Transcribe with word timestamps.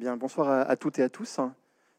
Bien, 0.00 0.16
bonsoir 0.16 0.48
à, 0.48 0.76
toutes 0.76 0.98
et 0.98 1.02
à 1.02 1.10
tous. 1.10 1.40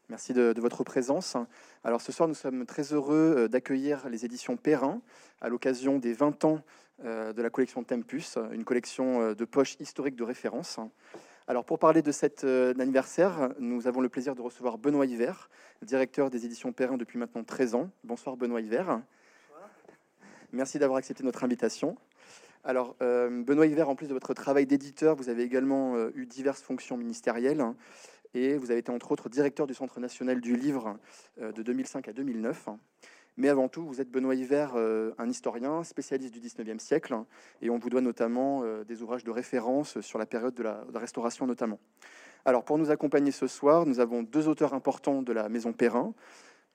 Merci 0.08 0.32
de, 0.32 0.52
votre 0.58 0.82
présence. 0.82 1.36
Alors 1.84 2.00
ce 2.00 2.10
soir, 2.10 2.28
nous 2.28 2.34
sommes 2.34 2.66
très 2.66 2.92
heureux 2.92 3.34
euh, 3.36 3.48
d'accueillir 3.48 4.08
les 4.08 4.24
éditions 4.24 4.56
Perrin 4.56 5.00
à 5.40 5.48
l'occasion 5.48 6.00
des 6.00 6.12
20 6.12 6.44
ans 6.44 6.62
euh, 7.04 7.32
de 7.32 7.40
la 7.40 7.48
collection 7.48 7.84
Tempus, 7.84 8.38
une 8.50 8.64
collection 8.64 9.20
euh, 9.20 9.34
de 9.36 9.44
poches 9.44 9.76
historiques 9.78 10.16
de 10.16 10.24
référence. 10.24 10.80
Alors 11.46 11.64
pour 11.64 11.78
parler 11.78 12.02
de 12.02 12.10
cet 12.10 12.42
anniversaire, 12.42 13.50
nous 13.60 13.86
avons 13.86 14.00
le 14.00 14.08
plaisir 14.08 14.34
de 14.34 14.42
recevoir 14.42 14.78
Benoît 14.78 15.06
Hiver, 15.06 15.48
directeur 15.82 16.28
des 16.28 16.44
éditions 16.44 16.72
Perrin 16.72 16.96
depuis 16.96 17.20
maintenant 17.20 17.44
13 17.44 17.76
ans. 17.76 17.88
Bonsoir 18.02 18.36
Benoît 18.36 18.62
Hiver. 18.62 19.00
Merci 20.50 20.80
d'avoir 20.80 20.98
accepté 20.98 21.22
notre 21.22 21.44
invitation. 21.44 21.96
Alors, 22.64 22.94
euh, 23.02 23.42
Benoît 23.42 23.66
Hiver, 23.66 23.88
en 23.88 23.96
plus 23.96 24.06
de 24.06 24.12
votre 24.12 24.34
travail 24.34 24.66
d'éditeur, 24.66 25.16
vous 25.16 25.28
avez 25.28 25.42
également 25.42 25.96
euh, 25.96 26.12
eu 26.14 26.26
diverses 26.26 26.62
fonctions 26.62 26.96
ministérielles 26.96 27.60
hein, 27.60 27.74
et 28.34 28.56
vous 28.56 28.70
avez 28.70 28.78
été 28.78 28.92
entre 28.92 29.10
autres 29.10 29.28
directeur 29.28 29.66
du 29.66 29.74
Centre 29.74 29.98
national 29.98 30.40
du 30.40 30.54
livre 30.54 30.96
euh, 31.40 31.50
de 31.50 31.60
2005 31.62 32.06
à 32.06 32.12
2009. 32.12 32.68
Mais 33.36 33.48
avant 33.48 33.68
tout, 33.68 33.84
vous 33.84 34.00
êtes 34.00 34.10
Benoît 34.10 34.36
Hiver, 34.36 34.76
un 34.76 35.28
historien 35.30 35.82
spécialiste 35.84 36.34
du 36.34 36.40
19e 36.40 36.78
siècle, 36.78 37.16
et 37.62 37.70
on 37.70 37.78
vous 37.78 37.88
doit 37.88 38.02
notamment 38.02 38.62
des 38.84 39.00
ouvrages 39.00 39.24
de 39.24 39.30
référence 39.30 40.02
sur 40.02 40.18
la 40.18 40.26
période 40.26 40.52
de 40.52 40.62
la, 40.62 40.84
de 40.86 40.92
la, 40.92 41.00
Restauration 41.00 41.46
notamment. 41.46 41.78
Alors, 42.44 42.62
pour 42.62 42.76
nous 42.76 42.90
accompagner 42.90 43.30
ce 43.30 43.46
soir, 43.46 43.86
nous 43.86 44.00
avons 44.00 44.22
deux 44.22 44.48
auteurs 44.48 44.74
importants 44.74 45.22
de 45.22 45.32
la 45.32 45.48
Maison 45.48 45.72
Perrin. 45.72 46.12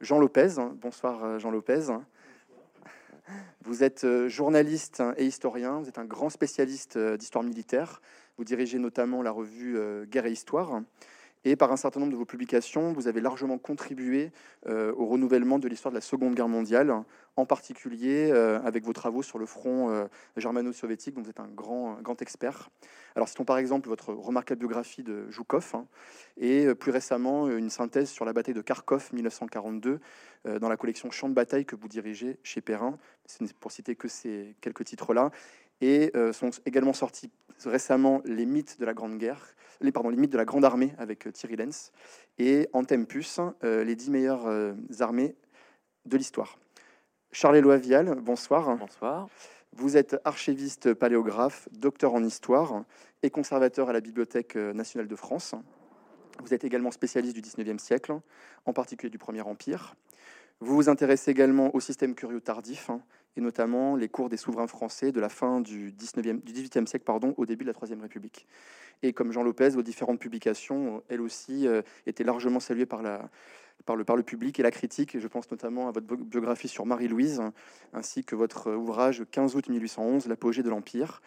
Jean 0.01 0.17
Lopez, 0.17 0.55
bonsoir 0.81 1.37
Jean 1.37 1.51
Lopez, 1.51 1.91
vous 3.61 3.83
êtes 3.83 4.03
euh, 4.03 4.29
journaliste 4.29 5.03
et 5.17 5.25
historien, 5.25 5.79
vous 5.79 5.89
êtes 5.89 5.97
un 5.97 6.05
grand 6.05 6.29
spécialiste 6.29 6.97
euh, 6.97 7.17
d'histoire 7.17 7.43
militaire. 7.43 8.01
Vous 8.37 8.43
dirigez 8.43 8.79
notamment 8.79 9.21
la 9.21 9.31
revue 9.31 9.77
euh, 9.77 10.05
Guerre 10.05 10.25
et 10.25 10.31
Histoire. 10.31 10.81
Et 11.49 11.55
par 11.55 11.71
un 11.71 11.77
certain 11.77 12.01
nombre 12.01 12.11
de 12.11 12.17
vos 12.17 12.25
publications, 12.25 12.91
vous 12.91 13.07
avez 13.07 13.21
largement 13.21 13.57
contribué 13.57 14.31
au 14.67 15.05
renouvellement 15.05 15.59
de 15.59 15.69
l'histoire 15.69 15.93
de 15.93 15.95
la 15.95 16.01
Seconde 16.01 16.35
Guerre 16.35 16.49
mondiale, 16.49 16.93
en 17.37 17.45
particulier 17.45 18.31
avec 18.65 18.83
vos 18.83 18.91
travaux 18.91 19.23
sur 19.23 19.39
le 19.39 19.45
front 19.45 20.09
germano-soviétique, 20.35 21.15
dont 21.15 21.21
vous 21.21 21.29
êtes 21.29 21.39
un 21.39 21.47
grand, 21.47 22.21
expert. 22.21 22.69
Alors 23.15 23.29
citons 23.29 23.45
par 23.45 23.59
exemple 23.59 23.87
votre 23.87 24.11
remarquable 24.11 24.59
biographie 24.59 25.03
de 25.03 25.29
Joukov, 25.29 25.71
hein, 25.73 25.85
et 26.35 26.75
plus 26.75 26.91
récemment 26.91 27.49
une 27.49 27.69
synthèse 27.69 28.09
sur 28.09 28.25
la 28.25 28.33
bataille 28.33 28.53
de 28.53 28.61
Kharkov 28.61 29.11
1942 29.13 30.01
dans 30.59 30.67
la 30.67 30.75
collection 30.75 31.11
Champs 31.11 31.29
de 31.29 31.33
bataille 31.33 31.65
que 31.65 31.77
vous 31.77 31.87
dirigez 31.87 32.39
chez 32.43 32.59
Perrin, 32.59 32.97
pour 33.61 33.71
citer 33.71 33.95
que 33.95 34.09
ces 34.09 34.53
quelques 34.59 34.83
titres-là. 34.83 35.31
Et 35.81 36.11
sont 36.33 36.49
également 36.65 36.93
sortis 36.93 37.31
récemment 37.65 38.21
les 38.25 38.45
mythes 38.45 38.79
de 38.79 38.85
la 38.85 38.93
Grande 38.93 39.17
Guerre, 39.17 39.55
les, 39.81 39.91
pardon, 39.91 40.09
les 40.09 40.17
mythes 40.17 40.31
de 40.31 40.37
la 40.37 40.45
Grande 40.45 40.65
Armée 40.65 40.93
avec 40.97 41.31
Thierry 41.33 41.55
Lenz, 41.55 41.91
et 42.39 42.67
Antempus, 42.73 43.39
les 43.61 43.95
dix 43.95 44.09
meilleures 44.09 44.47
armées 44.99 45.35
de 46.05 46.17
l'histoire. 46.17 46.57
Charles-Éloi 47.31 47.77
Vial, 47.77 48.15
bonsoir. 48.21 48.75
Bonsoir. 48.77 49.27
Vous 49.73 49.97
êtes 49.97 50.17
archiviste 50.25 50.93
paléographe, 50.95 51.69
docteur 51.71 52.15
en 52.15 52.23
histoire 52.23 52.83
et 53.21 53.29
conservateur 53.29 53.89
à 53.89 53.93
la 53.93 54.01
Bibliothèque 54.01 54.55
nationale 54.55 55.07
de 55.07 55.15
France. 55.15 55.53
Vous 56.41 56.53
êtes 56.53 56.63
également 56.63 56.91
spécialiste 56.91 57.35
du 57.35 57.41
19e 57.41 57.77
siècle, 57.77 58.19
en 58.65 58.73
particulier 58.73 59.09
du 59.09 59.17
Premier 59.17 59.41
Empire. 59.41 59.95
Vous 60.59 60.75
vous 60.75 60.89
intéressez 60.89 61.29
également 61.29 61.75
au 61.75 61.79
système 61.79 62.15
curieux 62.15 62.41
tardif, 62.41 62.89
hein, 62.89 63.01
et 63.37 63.41
notamment 63.41 63.95
les 63.95 64.09
cours 64.09 64.29
des 64.29 64.37
souverains 64.37 64.67
français 64.67 65.11
de 65.11 65.19
la 65.19 65.29
fin 65.29 65.61
du, 65.61 65.91
19e, 65.91 66.41
du 66.41 66.53
18e 66.53 66.87
siècle 66.87 67.05
pardon, 67.05 67.35
au 67.37 67.45
début 67.45 67.63
de 67.63 67.69
la 67.69 67.73
Troisième 67.73 68.01
République. 68.01 68.47
Et 69.03 69.13
comme 69.13 69.31
Jean 69.31 69.43
Lopez, 69.43 69.69
vos 69.69 69.83
différentes 69.83 70.19
publications, 70.19 71.03
elles 71.07 71.21
aussi, 71.21 71.67
euh, 71.67 71.83
étaient 72.07 72.23
largement 72.23 72.59
saluées 72.59 72.87
par 72.87 73.03
le 73.03 74.23
public 74.23 74.59
et 74.59 74.63
la 74.63 74.71
critique. 74.71 75.13
Et 75.13 75.19
je 75.19 75.27
pense 75.27 75.51
notamment 75.51 75.87
à 75.87 75.91
votre 75.91 76.07
biographie 76.07 76.67
sur 76.67 76.87
Marie-Louise, 76.87 77.43
ainsi 77.93 78.23
que 78.23 78.35
votre 78.35 78.73
ouvrage 78.73 79.23
15 79.29 79.55
août 79.55 79.69
1811, 79.69 80.27
L'apogée 80.27 80.63
de 80.63 80.69
l'Empire. 80.69 81.21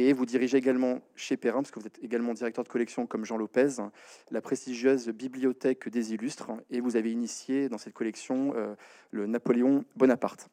Et 0.00 0.12
vous 0.12 0.26
dirigez 0.26 0.58
également 0.58 1.00
chez 1.16 1.36
Perrin, 1.36 1.62
parce 1.62 1.72
que 1.72 1.80
vous 1.80 1.88
êtes 1.88 1.98
également 2.04 2.32
directeur 2.32 2.62
de 2.62 2.68
collection 2.68 3.08
comme 3.08 3.24
Jean 3.24 3.36
Lopez, 3.36 3.82
la 4.30 4.40
prestigieuse 4.40 5.08
Bibliothèque 5.08 5.88
des 5.88 6.14
Illustres. 6.14 6.52
Et 6.70 6.80
vous 6.80 6.94
avez 6.94 7.10
initié 7.10 7.68
dans 7.68 7.78
cette 7.78 7.94
collection 7.94 8.52
euh, 8.54 8.76
le 9.10 9.26
Napoléon 9.26 9.84
Bonaparte. 9.96 10.48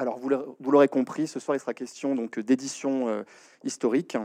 Alors, 0.00 0.18
vous 0.18 0.70
l'aurez 0.70 0.88
compris, 0.88 1.26
ce 1.26 1.38
soir, 1.40 1.56
il 1.56 1.60
sera 1.60 1.74
question 1.74 2.14
donc 2.14 2.38
d'édition 2.38 3.08
euh, 3.08 3.22
historique. 3.64 4.16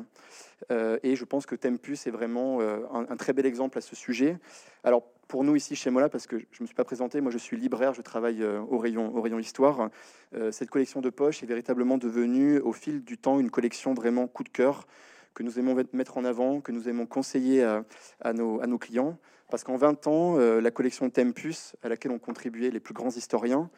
Euh, 0.72 0.98
et 1.04 1.18
je 1.18 1.26
pense 1.26 1.46
que 1.46 1.56
Tempus 1.56 2.08
est 2.08 2.12
vraiment 2.12 2.62
un, 2.62 3.18
très 3.18 3.34
bel 3.34 3.46
exemple 3.46 3.78
à 3.78 3.82
ce 3.82 3.94
sujet. 3.94 4.38
Alors, 4.86 5.04
pour 5.28 5.44
nous 5.44 5.56
ici 5.56 5.76
chez 5.76 5.90
Mola, 5.90 6.08
parce 6.08 6.28
que 6.28 6.38
je 6.38 6.46
ne 6.60 6.62
me 6.62 6.66
suis 6.66 6.76
pas 6.76 6.84
présenté, 6.84 7.20
moi 7.20 7.32
je 7.32 7.38
suis 7.38 7.58
libraire, 7.58 7.94
je 7.94 8.02
travaille 8.02 8.42
euh, 8.42 8.62
au, 8.70 8.78
rayon, 8.78 9.40
histoire. 9.40 9.90
Euh, 10.34 10.52
cette 10.52 10.70
collection 10.70 11.02
de 11.02 11.10
poches 11.10 11.44
est 11.44 11.46
véritablement 11.48 11.98
devenue 11.98 12.60
au 12.60 12.72
fil 12.72 13.04
du 13.04 13.18
temps 13.18 13.40
une 13.40 13.50
collection 13.50 13.94
vraiment 13.94 14.28
coup 14.28 14.44
de 14.44 14.50
cœur 14.50 14.88
que 15.34 15.44
nous 15.44 15.60
aimons 15.60 15.76
mettre 15.92 16.18
en 16.18 16.24
avant, 16.24 16.62
que 16.62 16.72
nous 16.72 16.88
aimons 16.88 17.06
conseiller 17.06 17.62
à, 18.22 18.32
nos, 18.32 18.62
à 18.62 18.68
nos, 18.68 18.78
clients. 18.78 19.18
Parce 19.50 19.66
qu'en 19.66 19.76
20 19.76 20.08
ans, 20.08 20.38
euh, 20.38 20.62
la 20.62 20.72
collection 20.72 21.10
Tempus, 21.10 21.76
à 21.84 21.90
laquelle 21.90 22.12
ont 22.12 22.20
contribué 22.20 22.72
les 22.72 22.80
plus 22.80 22.94
grands 22.94 23.10
historiens, 23.10 23.70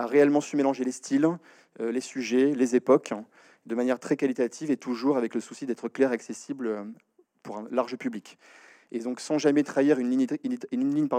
a 0.00 0.06
réellement 0.06 0.40
su 0.40 0.56
mélanger 0.56 0.84
les 0.84 0.92
styles, 0.92 1.28
les 1.78 2.00
sujets, 2.00 2.52
les 2.54 2.76
époques, 2.76 3.12
de 3.66 3.74
manière 3.74 4.00
très 4.00 4.16
qualitative 4.16 4.70
et 4.70 4.76
toujours 4.76 5.16
avec 5.16 5.34
le 5.34 5.40
souci 5.40 5.66
d'être 5.66 5.88
clair 5.88 6.10
et 6.10 6.14
accessible 6.14 6.86
pour 7.42 7.58
un 7.58 7.68
large 7.70 7.96
public. 7.96 8.38
Et 8.92 8.98
donc, 8.98 9.20
sans 9.20 9.38
jamais 9.38 9.62
trahir 9.62 9.98
une 9.98 10.10
ligne, 10.10 10.26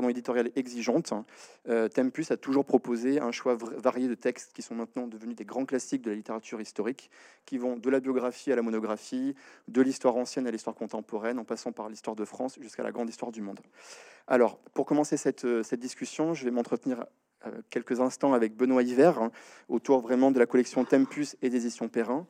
éditoriale 0.09 0.51
exigeante, 0.55 1.13
euh, 1.69 1.87
Tempus 1.87 2.31
a 2.31 2.37
toujours 2.37 2.65
proposé 2.65 3.19
un 3.19 3.31
choix 3.31 3.55
varié 3.55 4.07
de 4.09 4.15
textes 4.15 4.51
qui 4.53 4.61
sont 4.61 4.75
maintenant 4.75 5.07
devenus 5.07 5.35
des 5.35 5.45
grands 5.45 5.65
classiques 5.65 6.01
de 6.01 6.09
la 6.09 6.15
littérature 6.15 6.59
historique, 6.59 7.09
qui 7.45 7.57
vont 7.57 7.77
de 7.77 7.89
la 7.89 8.01
biographie 8.01 8.51
à 8.51 8.55
la 8.55 8.61
monographie, 8.61 9.35
de 9.69 9.81
l'histoire 9.81 10.17
ancienne 10.17 10.47
à 10.47 10.51
l'histoire 10.51 10.75
contemporaine, 10.75 11.39
en 11.39 11.45
passant 11.45 11.71
par 11.71 11.87
l'histoire 11.87 12.15
de 12.15 12.25
France 12.25 12.57
jusqu'à 12.59 12.83
la 12.83 12.91
grande 12.91 13.09
histoire 13.09 13.31
du 13.31 13.41
monde. 13.41 13.61
Alors, 14.27 14.57
pour 14.73 14.85
commencer 14.85 15.15
cette, 15.15 15.45
euh, 15.45 15.63
discussion, 15.77 16.33
je 16.33 16.43
vais 16.43 16.51
m'entretenir 16.51 16.99
euh, 16.99 17.05
quelques 17.69 17.99
instants 17.99 18.33
avec 18.33 18.55
Benoît 18.55 18.83
Hiver, 18.83 19.21
hein, 19.21 19.31
autour 19.69 20.01
vraiment 20.01 20.31
de 20.31 20.39
la 20.39 20.45
collection 20.45 20.83
Tempus 20.85 21.35
et 21.41 21.49
des 21.49 21.65
éditions 21.65 21.89
Perrin. 21.89 22.27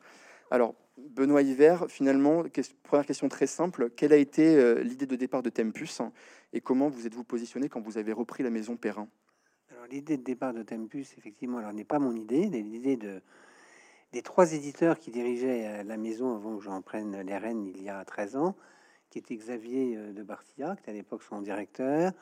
Alors, 0.50 0.74
Benoît 0.98 1.42
Hiver, 1.42 1.86
finalement, 1.88 2.44
première 2.82 3.06
question 3.06 3.28
très 3.28 3.46
simple, 3.46 3.90
quelle 3.90 4.12
a 4.12 4.16
été 4.16 4.56
euh, 4.56 4.82
l'idée 4.82 5.06
de 5.06 5.16
départ 5.16 5.42
de 5.42 5.50
Tempus 5.50 6.02
et 6.52 6.60
comment 6.60 6.88
vous 6.88 7.06
êtes-vous 7.06 7.24
positionné 7.24 7.68
quand 7.68 7.80
vous 7.80 7.98
avez 7.98 8.12
repris 8.12 8.42
la 8.42 8.50
maison 8.50 8.76
Perrin? 8.76 9.08
L'idée 9.90 10.16
de 10.16 10.22
départ 10.22 10.54
de 10.54 10.62
Tempus, 10.62 11.14
effectivement, 11.18 11.58
alors 11.58 11.72
n'est 11.72 11.84
pas 11.84 11.98
mon 11.98 12.14
idée, 12.14 12.46
l'idée 12.46 12.96
de 12.96 13.20
des 14.12 14.22
trois 14.22 14.52
éditeurs 14.52 14.98
qui 14.98 15.10
dirigeaient 15.10 15.66
euh, 15.66 15.82
la 15.84 15.96
maison 15.96 16.34
avant 16.34 16.56
que 16.56 16.62
j'en 16.62 16.82
prenne 16.82 17.20
les 17.22 17.36
rênes 17.38 17.64
il 17.64 17.82
y 17.82 17.88
a 17.88 18.04
13 18.04 18.36
ans, 18.36 18.54
qui 19.10 19.18
était 19.18 19.34
Xavier 19.34 19.96
euh, 19.96 20.12
de 20.12 20.22
Bartilla, 20.22 20.76
qui 20.82 20.90
à 20.90 20.92
l'époque 20.92 21.22
son 21.22 21.40
directeur, 21.40 22.12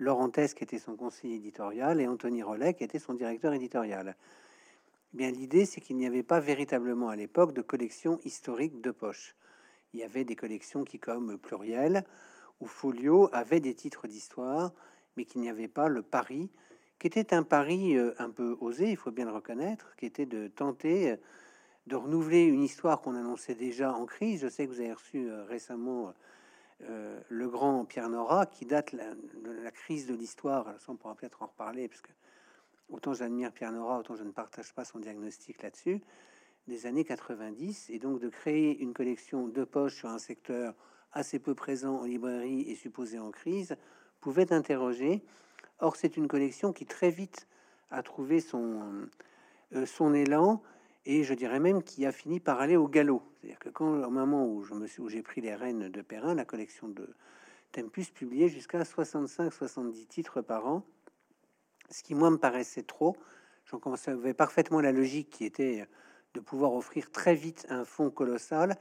Laurent 0.00 0.30
qui 0.30 0.64
était 0.64 0.78
son 0.78 0.96
conseiller 0.96 1.36
éditorial, 1.36 2.00
et 2.00 2.08
Anthony 2.08 2.42
Rollet, 2.42 2.72
qui 2.72 2.84
était 2.84 2.98
son 2.98 3.12
directeur 3.12 3.52
éditorial. 3.52 4.16
Eh 5.12 5.16
bien, 5.16 5.30
l'idée, 5.30 5.66
c'est 5.66 5.82
qu'il 5.82 5.96
n'y 5.96 6.06
avait 6.06 6.22
pas 6.22 6.40
véritablement 6.40 7.10
à 7.10 7.16
l'époque 7.16 7.52
de 7.52 7.60
collection 7.60 8.18
historique 8.24 8.80
de 8.80 8.90
poche. 8.92 9.36
Il 9.92 10.00
y 10.00 10.02
avait 10.02 10.24
des 10.24 10.36
collections 10.36 10.84
qui, 10.84 10.98
comme 10.98 11.36
Pluriel 11.36 12.04
ou 12.60 12.66
Folio, 12.66 13.28
avaient 13.32 13.60
des 13.60 13.74
titres 13.74 14.08
d'histoire, 14.08 14.72
mais 15.16 15.26
qu'il 15.26 15.42
n'y 15.42 15.50
avait 15.50 15.68
pas 15.68 15.88
le 15.88 16.02
pari, 16.02 16.50
qui 16.98 17.06
était 17.06 17.34
un 17.34 17.42
pari 17.42 17.96
euh, 17.96 18.14
un 18.18 18.30
peu 18.30 18.56
osé, 18.60 18.90
il 18.90 18.96
faut 18.96 19.10
bien 19.10 19.26
le 19.26 19.32
reconnaître, 19.32 19.94
qui 19.96 20.06
était 20.06 20.26
de 20.26 20.48
tenter 20.48 21.12
euh, 21.12 21.16
de 21.86 21.96
renouveler 21.96 22.44
une 22.44 22.62
histoire 22.62 23.00
qu'on 23.02 23.16
annonçait 23.16 23.54
déjà 23.54 23.92
en 23.92 24.06
crise. 24.06 24.40
Je 24.42 24.48
sais 24.48 24.66
que 24.66 24.72
vous 24.72 24.80
avez 24.80 24.92
reçu 24.92 25.28
euh, 26.88 27.20
le 27.28 27.48
grand 27.48 27.84
Pierre 27.84 28.08
Nora, 28.08 28.46
qui 28.46 28.64
date 28.64 28.94
de 28.94 29.50
la, 29.62 29.70
crise 29.70 30.06
de 30.06 30.14
l'histoire. 30.14 30.74
On 30.88 30.96
pourra 30.96 31.14
peut-être 31.14 31.42
en 31.42 31.46
reparler, 31.46 31.88
parce 31.88 32.00
que 32.00 32.12
autant 32.88 33.14
j'admire 33.14 33.52
Pierre 33.52 33.72
Nora, 33.72 33.98
autant 33.98 34.16
je 34.16 34.24
ne 34.24 34.30
partage 34.30 34.72
pas 34.72 34.84
son 34.84 34.98
diagnostic 34.98 35.62
là-dessus, 35.62 36.00
des 36.68 36.86
années 36.86 37.04
90, 37.04 37.90
et 37.90 37.98
donc 37.98 38.20
de 38.20 38.28
créer 38.28 38.78
une 38.78 38.94
collection 38.94 39.48
de 39.48 39.64
poches 39.64 39.96
sur 39.96 40.08
un 40.08 40.18
secteur 40.18 40.74
assez 41.12 41.38
peu 41.38 41.54
présent 41.54 41.96
en 41.96 42.04
librairie 42.04 42.62
et 42.62 42.74
supposé 42.74 43.18
en 43.18 43.30
crise, 43.30 43.76
pouvait 44.20 44.52
interroger. 44.52 45.22
Or, 45.80 45.96
c'est 45.96 46.16
une 46.16 46.28
collection 46.28 46.72
qui 46.72 46.86
très 46.86 47.10
vite 47.10 47.46
a 47.90 48.02
trouvé 48.02 48.40
son, 48.40 49.08
euh, 49.74 49.86
son 49.86 50.14
élan, 50.14 50.62
et 51.06 51.24
je 51.24 51.34
dirais 51.34 51.60
même 51.60 51.82
qui 51.82 52.04
a 52.06 52.12
fini 52.12 52.40
par 52.40 52.60
aller 52.60 52.76
au 52.76 52.88
galop. 52.88 53.22
C'est-à-dire 53.40 53.58
que 53.58 53.68
quand, 53.68 54.02
au 54.02 54.10
moment 54.10 54.46
où 54.46 54.64
où 54.98 55.08
j'ai 55.08 55.22
pris 55.22 55.40
les 55.40 55.54
rênes 55.54 55.88
de 55.88 56.02
Perrin, 56.02 56.34
la 56.34 56.44
collection 56.44 56.88
de 56.88 57.08
Tempus 57.72 58.10
publiait 58.10 58.48
jusqu'à 58.48 58.82
65-70 58.82 60.06
titres 60.06 60.42
par 60.42 60.66
an, 60.66 60.84
ce 61.90 62.02
qui 62.02 62.14
moi 62.14 62.30
me 62.30 62.38
paraissait 62.38 62.82
trop. 62.82 63.16
J'en 63.66 63.78
concevais 63.78 64.34
parfaitement 64.34 64.80
la 64.80 64.92
logique 64.92 65.30
qui 65.30 65.44
était 65.44 65.86
de 66.34 66.40
pouvoir 66.40 66.74
offrir 66.74 67.10
très 67.10 67.34
vite 67.34 67.66
un 67.68 67.84
fonds 67.84 68.10
colossal. 68.10 68.76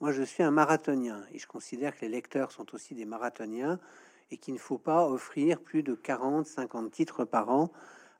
Moi, 0.00 0.12
je 0.12 0.22
suis 0.22 0.42
un 0.42 0.50
marathonien 0.50 1.24
et 1.32 1.38
je 1.38 1.46
considère 1.46 1.94
que 1.96 2.02
les 2.02 2.08
lecteurs 2.08 2.50
sont 2.50 2.74
aussi 2.74 2.94
des 2.94 3.04
marathoniens 3.04 3.78
et 4.30 4.36
qu'il 4.36 4.54
ne 4.54 4.58
faut 4.58 4.78
pas 4.78 5.06
offrir 5.06 5.60
plus 5.60 5.82
de 5.82 5.94
40, 5.94 6.46
50 6.46 6.90
titres 6.90 7.24
par 7.24 7.50
an, 7.50 7.70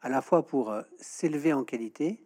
à 0.02 0.08
la 0.08 0.20
fois 0.20 0.46
pour 0.46 0.70
euh, 0.70 0.82
s'élever 0.99 1.52
en 1.52 1.64
qualité, 1.64 2.23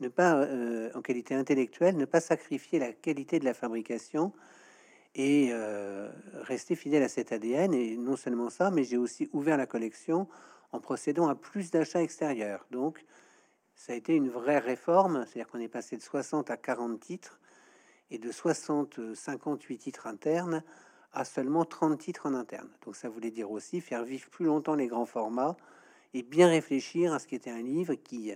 ne 0.00 0.08
pas 0.08 0.34
euh, 0.34 0.90
en 0.94 1.02
qualité 1.02 1.34
intellectuelle, 1.34 1.96
ne 1.96 2.04
pas 2.04 2.20
sacrifier 2.20 2.78
la 2.78 2.92
qualité 2.92 3.38
de 3.38 3.44
la 3.44 3.54
fabrication 3.54 4.32
et 5.14 5.48
euh, 5.52 6.08
rester 6.42 6.76
fidèle 6.76 7.02
à 7.02 7.08
cet 7.08 7.32
ADN. 7.32 7.74
Et 7.74 7.96
non 7.96 8.16
seulement 8.16 8.50
ça, 8.50 8.70
mais 8.70 8.84
j'ai 8.84 8.96
aussi 8.96 9.28
ouvert 9.32 9.56
la 9.56 9.66
collection 9.66 10.28
en 10.72 10.80
procédant 10.80 11.28
à 11.28 11.34
plus 11.34 11.70
d'achats 11.70 12.02
extérieurs. 12.02 12.66
Donc, 12.70 13.04
ça 13.74 13.92
a 13.92 13.96
été 13.96 14.14
une 14.14 14.28
vraie 14.28 14.58
réforme, 14.58 15.24
c'est-à-dire 15.26 15.48
qu'on 15.48 15.60
est 15.60 15.68
passé 15.68 15.96
de 15.96 16.02
60 16.02 16.50
à 16.50 16.56
40 16.56 17.00
titres 17.00 17.40
et 18.10 18.18
de 18.18 18.30
60, 18.30 19.14
58 19.14 19.78
titres 19.78 20.06
internes 20.06 20.62
à 21.12 21.24
seulement 21.24 21.64
30 21.64 21.98
titres 21.98 22.26
en 22.26 22.34
interne. 22.34 22.68
Donc 22.84 22.96
ça 22.96 23.08
voulait 23.08 23.30
dire 23.30 23.50
aussi 23.50 23.80
faire 23.80 24.04
vivre 24.04 24.28
plus 24.28 24.44
longtemps 24.44 24.74
les 24.74 24.86
grands 24.86 25.06
formats 25.06 25.56
et 26.14 26.22
bien 26.22 26.48
réfléchir 26.48 27.12
à 27.12 27.18
ce 27.18 27.26
qui 27.26 27.34
était 27.34 27.50
un 27.50 27.62
livre 27.62 27.94
qui 27.94 28.32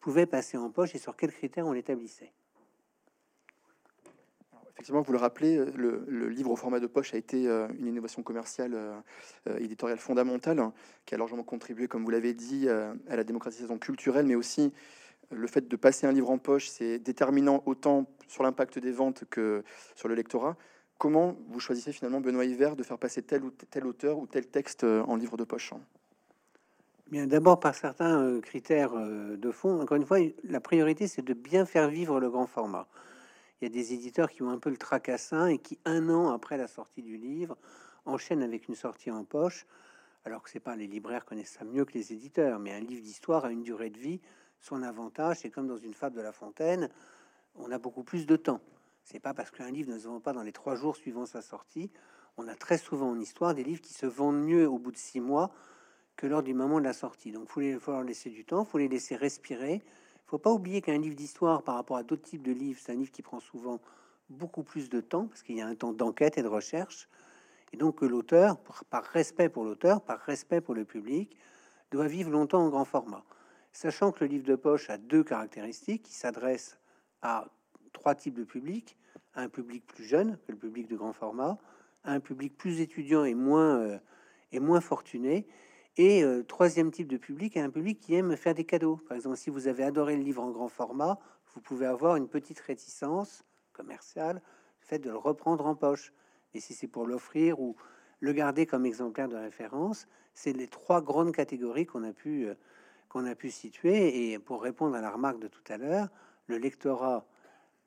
pouvait 0.00 0.26
passer 0.26 0.56
en 0.56 0.70
poche 0.70 0.94
et 0.94 0.98
sur 0.98 1.16
quels 1.16 1.32
critères 1.32 1.66
on 1.66 1.72
l'établissait. 1.72 2.32
Effectivement, 4.78 5.02
vous 5.02 5.12
le 5.12 5.18
rappelez, 5.18 5.56
le, 5.74 6.28
livre 6.28 6.52
au 6.52 6.56
format 6.56 6.78
de 6.78 6.86
poche 6.86 7.12
a 7.12 7.16
été 7.16 7.48
euh, 7.48 7.66
une 7.80 7.88
innovation 7.88 8.22
commerciale 8.22 8.74
euh, 8.74 8.96
euh, 9.48 9.58
éditoriale 9.58 9.98
fondamentale 9.98 10.60
hein, 10.60 10.72
qui 11.04 11.16
a 11.16 11.18
largement 11.18 11.42
contribué, 11.42 11.88
comme 11.88 12.04
vous 12.04 12.10
l'avez 12.10 12.32
dit, 12.32 12.68
à 12.68 13.16
la 13.16 13.24
démocratisation 13.24 13.76
culturelle, 13.78 14.26
mais 14.26 14.36
aussi 14.36 14.72
le 15.32 15.48
fait 15.48 15.66
de 15.66 15.76
passer 15.76 16.06
un 16.06 16.12
livre 16.12 16.30
en 16.30 16.38
poche, 16.38 16.68
c'est 16.68 17.00
déterminant 17.00 17.64
autant 17.66 18.06
sur 18.28 18.44
l'impact 18.44 18.78
des 18.78 18.92
ventes 18.92 19.24
que 19.28 19.64
sur 19.96 20.06
le 20.06 20.14
lectorat. 20.14 20.56
Comment 20.96 21.36
vous 21.48 21.58
choisissez 21.58 21.90
finalement, 21.92 22.20
Benoît 22.20 22.44
Hiver, 22.44 22.76
de 22.76 22.84
faire 22.84 22.98
passer 22.98 23.22
tel 23.22 23.42
ou 23.42 23.50
tel 23.50 23.84
auteur 23.84 24.18
ou 24.18 24.28
tel 24.28 24.46
texte 24.46 24.84
en 24.84 25.16
livre 25.16 25.36
de 25.36 25.42
poche 25.42 25.72
hein? 25.72 25.80
Bien, 27.10 27.26
d'abord 27.26 27.58
par 27.58 27.74
certains 27.74 28.40
critères 28.40 28.92
de 28.94 29.50
fond. 29.50 29.80
Encore 29.80 29.96
une 29.96 30.04
fois, 30.04 30.18
la 30.44 30.60
priorité, 30.60 31.06
c'est 31.06 31.22
de 31.22 31.34
bien 31.34 31.64
faire 31.64 31.88
vivre 31.88 32.20
le 32.20 32.30
grand 32.30 32.46
format 32.46 32.86
il 33.60 33.64
y 33.64 33.66
a 33.66 33.70
des 33.70 33.92
éditeurs 33.92 34.30
qui 34.30 34.42
ont 34.42 34.50
un 34.50 34.58
peu 34.58 34.70
le 34.70 34.76
tracassin 34.76 35.48
et 35.48 35.58
qui, 35.58 35.78
un 35.84 36.08
an 36.08 36.30
après 36.30 36.56
la 36.56 36.68
sortie 36.68 37.02
du 37.02 37.16
livre, 37.16 37.56
enchaînent 38.04 38.42
avec 38.42 38.68
une 38.68 38.74
sortie 38.74 39.10
en 39.10 39.24
poche, 39.24 39.66
alors 40.24 40.42
que 40.42 40.50
c'est 40.50 40.60
pas 40.60 40.76
les 40.76 40.86
libraires 40.86 41.24
connaissent 41.24 41.56
ça 41.58 41.64
mieux 41.64 41.84
que 41.84 41.94
les 41.94 42.12
éditeurs, 42.12 42.58
mais 42.60 42.72
un 42.72 42.80
livre 42.80 43.02
d'histoire 43.02 43.44
a 43.44 43.50
une 43.50 43.62
durée 43.62 43.90
de 43.90 43.98
vie. 43.98 44.20
Son 44.60 44.82
avantage, 44.82 45.38
c'est 45.38 45.50
comme 45.50 45.66
dans 45.66 45.76
une 45.76 45.94
fable 45.94 46.16
de 46.16 46.20
La 46.20 46.32
Fontaine, 46.32 46.88
on 47.56 47.70
a 47.72 47.78
beaucoup 47.78 48.04
plus 48.04 48.26
de 48.26 48.36
temps. 48.36 48.60
C'est 49.02 49.20
pas 49.20 49.34
parce 49.34 49.50
qu'un 49.50 49.70
livre 49.70 49.90
ne 49.92 49.98
se 49.98 50.06
vend 50.06 50.20
pas 50.20 50.32
dans 50.32 50.42
les 50.42 50.52
trois 50.52 50.76
jours 50.76 50.96
suivant 50.96 51.26
sa 51.26 51.42
sortie. 51.42 51.90
On 52.36 52.46
a 52.46 52.54
très 52.54 52.78
souvent 52.78 53.10
en 53.10 53.18
histoire 53.18 53.54
des 53.54 53.64
livres 53.64 53.80
qui 53.80 53.94
se 53.94 54.06
vendent 54.06 54.44
mieux 54.44 54.68
au 54.68 54.78
bout 54.78 54.92
de 54.92 54.96
six 54.96 55.20
mois 55.20 55.50
que 56.18 56.26
lors 56.26 56.42
du 56.42 56.52
moment 56.52 56.78
de 56.78 56.84
la 56.84 56.92
sortie. 56.92 57.32
Donc, 57.32 57.48
il 57.56 57.80
faut 57.80 57.92
leur 57.92 58.02
laisser 58.02 58.28
du 58.28 58.44
temps, 58.44 58.64
il 58.64 58.70
faut 58.70 58.76
les 58.76 58.88
laisser 58.88 59.16
respirer 59.16 59.82
faut 60.28 60.38
pas 60.38 60.52
oublier 60.52 60.82
qu'un 60.82 60.98
livre 60.98 61.16
d'histoire, 61.16 61.62
par 61.62 61.74
rapport 61.76 61.96
à 61.96 62.02
d'autres 62.02 62.22
types 62.22 62.42
de 62.42 62.52
livres, 62.52 62.78
c'est 62.82 62.92
un 62.92 62.96
livre 62.96 63.10
qui 63.10 63.22
prend 63.22 63.40
souvent 63.40 63.80
beaucoup 64.28 64.62
plus 64.62 64.90
de 64.90 65.00
temps, 65.00 65.26
parce 65.26 65.42
qu'il 65.42 65.56
y 65.56 65.62
a 65.62 65.66
un 65.66 65.74
temps 65.74 65.94
d'enquête 65.94 66.36
et 66.36 66.42
de 66.42 66.48
recherche. 66.48 67.08
Et 67.72 67.78
donc 67.78 68.02
l'auteur, 68.02 68.58
par 68.90 69.04
respect 69.04 69.48
pour 69.48 69.64
l'auteur, 69.64 70.02
par 70.02 70.20
respect 70.20 70.60
pour 70.60 70.74
le 70.74 70.84
public, 70.84 71.34
doit 71.90 72.08
vivre 72.08 72.30
longtemps 72.30 72.60
en 72.60 72.68
grand 72.68 72.84
format. 72.84 73.24
Sachant 73.72 74.12
que 74.12 74.22
le 74.22 74.30
livre 74.30 74.44
de 74.44 74.54
poche 74.54 74.90
a 74.90 74.98
deux 74.98 75.24
caractéristiques, 75.24 76.10
il 76.10 76.14
s'adresse 76.14 76.78
à 77.22 77.46
trois 77.94 78.14
types 78.14 78.34
de 78.34 78.44
publics, 78.44 78.98
un 79.34 79.48
public 79.48 79.86
plus 79.86 80.04
jeune 80.04 80.36
que 80.46 80.52
le 80.52 80.58
public 80.58 80.88
de 80.88 80.96
grand 80.96 81.14
format, 81.14 81.56
un 82.04 82.20
public 82.20 82.54
plus 82.54 82.82
étudiant 82.82 83.24
et 83.24 83.34
moins, 83.34 83.78
euh, 83.78 83.98
et 84.52 84.60
moins 84.60 84.82
fortuné, 84.82 85.46
et 85.98 86.22
euh, 86.22 86.44
troisième 86.44 86.92
type 86.92 87.08
de 87.08 87.16
public 87.16 87.56
est 87.56 87.60
un 87.60 87.70
public 87.70 87.98
qui 87.98 88.14
aime 88.14 88.36
faire 88.36 88.54
des 88.54 88.64
cadeaux. 88.64 89.00
Par 89.08 89.16
exemple, 89.16 89.36
si 89.36 89.50
vous 89.50 89.66
avez 89.66 89.82
adoré 89.82 90.16
le 90.16 90.22
livre 90.22 90.40
en 90.40 90.50
grand 90.50 90.68
format, 90.68 91.18
vous 91.54 91.60
pouvez 91.60 91.86
avoir 91.86 92.14
une 92.14 92.28
petite 92.28 92.60
réticence 92.60 93.44
commerciale, 93.72 94.40
fait 94.80 95.00
de 95.00 95.10
le 95.10 95.16
reprendre 95.16 95.66
en 95.66 95.74
poche. 95.74 96.12
Et 96.54 96.60
si 96.60 96.72
c'est 96.72 96.86
pour 96.86 97.04
l'offrir 97.04 97.58
ou 97.60 97.74
le 98.20 98.32
garder 98.32 98.64
comme 98.64 98.86
exemplaire 98.86 99.28
de 99.28 99.36
référence, 99.36 100.06
c'est 100.34 100.52
les 100.52 100.68
trois 100.68 101.02
grandes 101.02 101.32
catégories 101.32 101.84
qu'on 101.84 102.04
a 102.04 102.12
pu 102.12 102.46
euh, 102.46 102.54
qu'on 103.08 103.26
a 103.26 103.34
pu 103.34 103.50
situer. 103.50 104.32
Et 104.32 104.38
pour 104.38 104.62
répondre 104.62 104.94
à 104.94 105.00
la 105.00 105.10
remarque 105.10 105.40
de 105.40 105.48
tout 105.48 105.64
à 105.68 105.78
l'heure, 105.78 106.08
le 106.46 106.58
lectorat, 106.58 107.26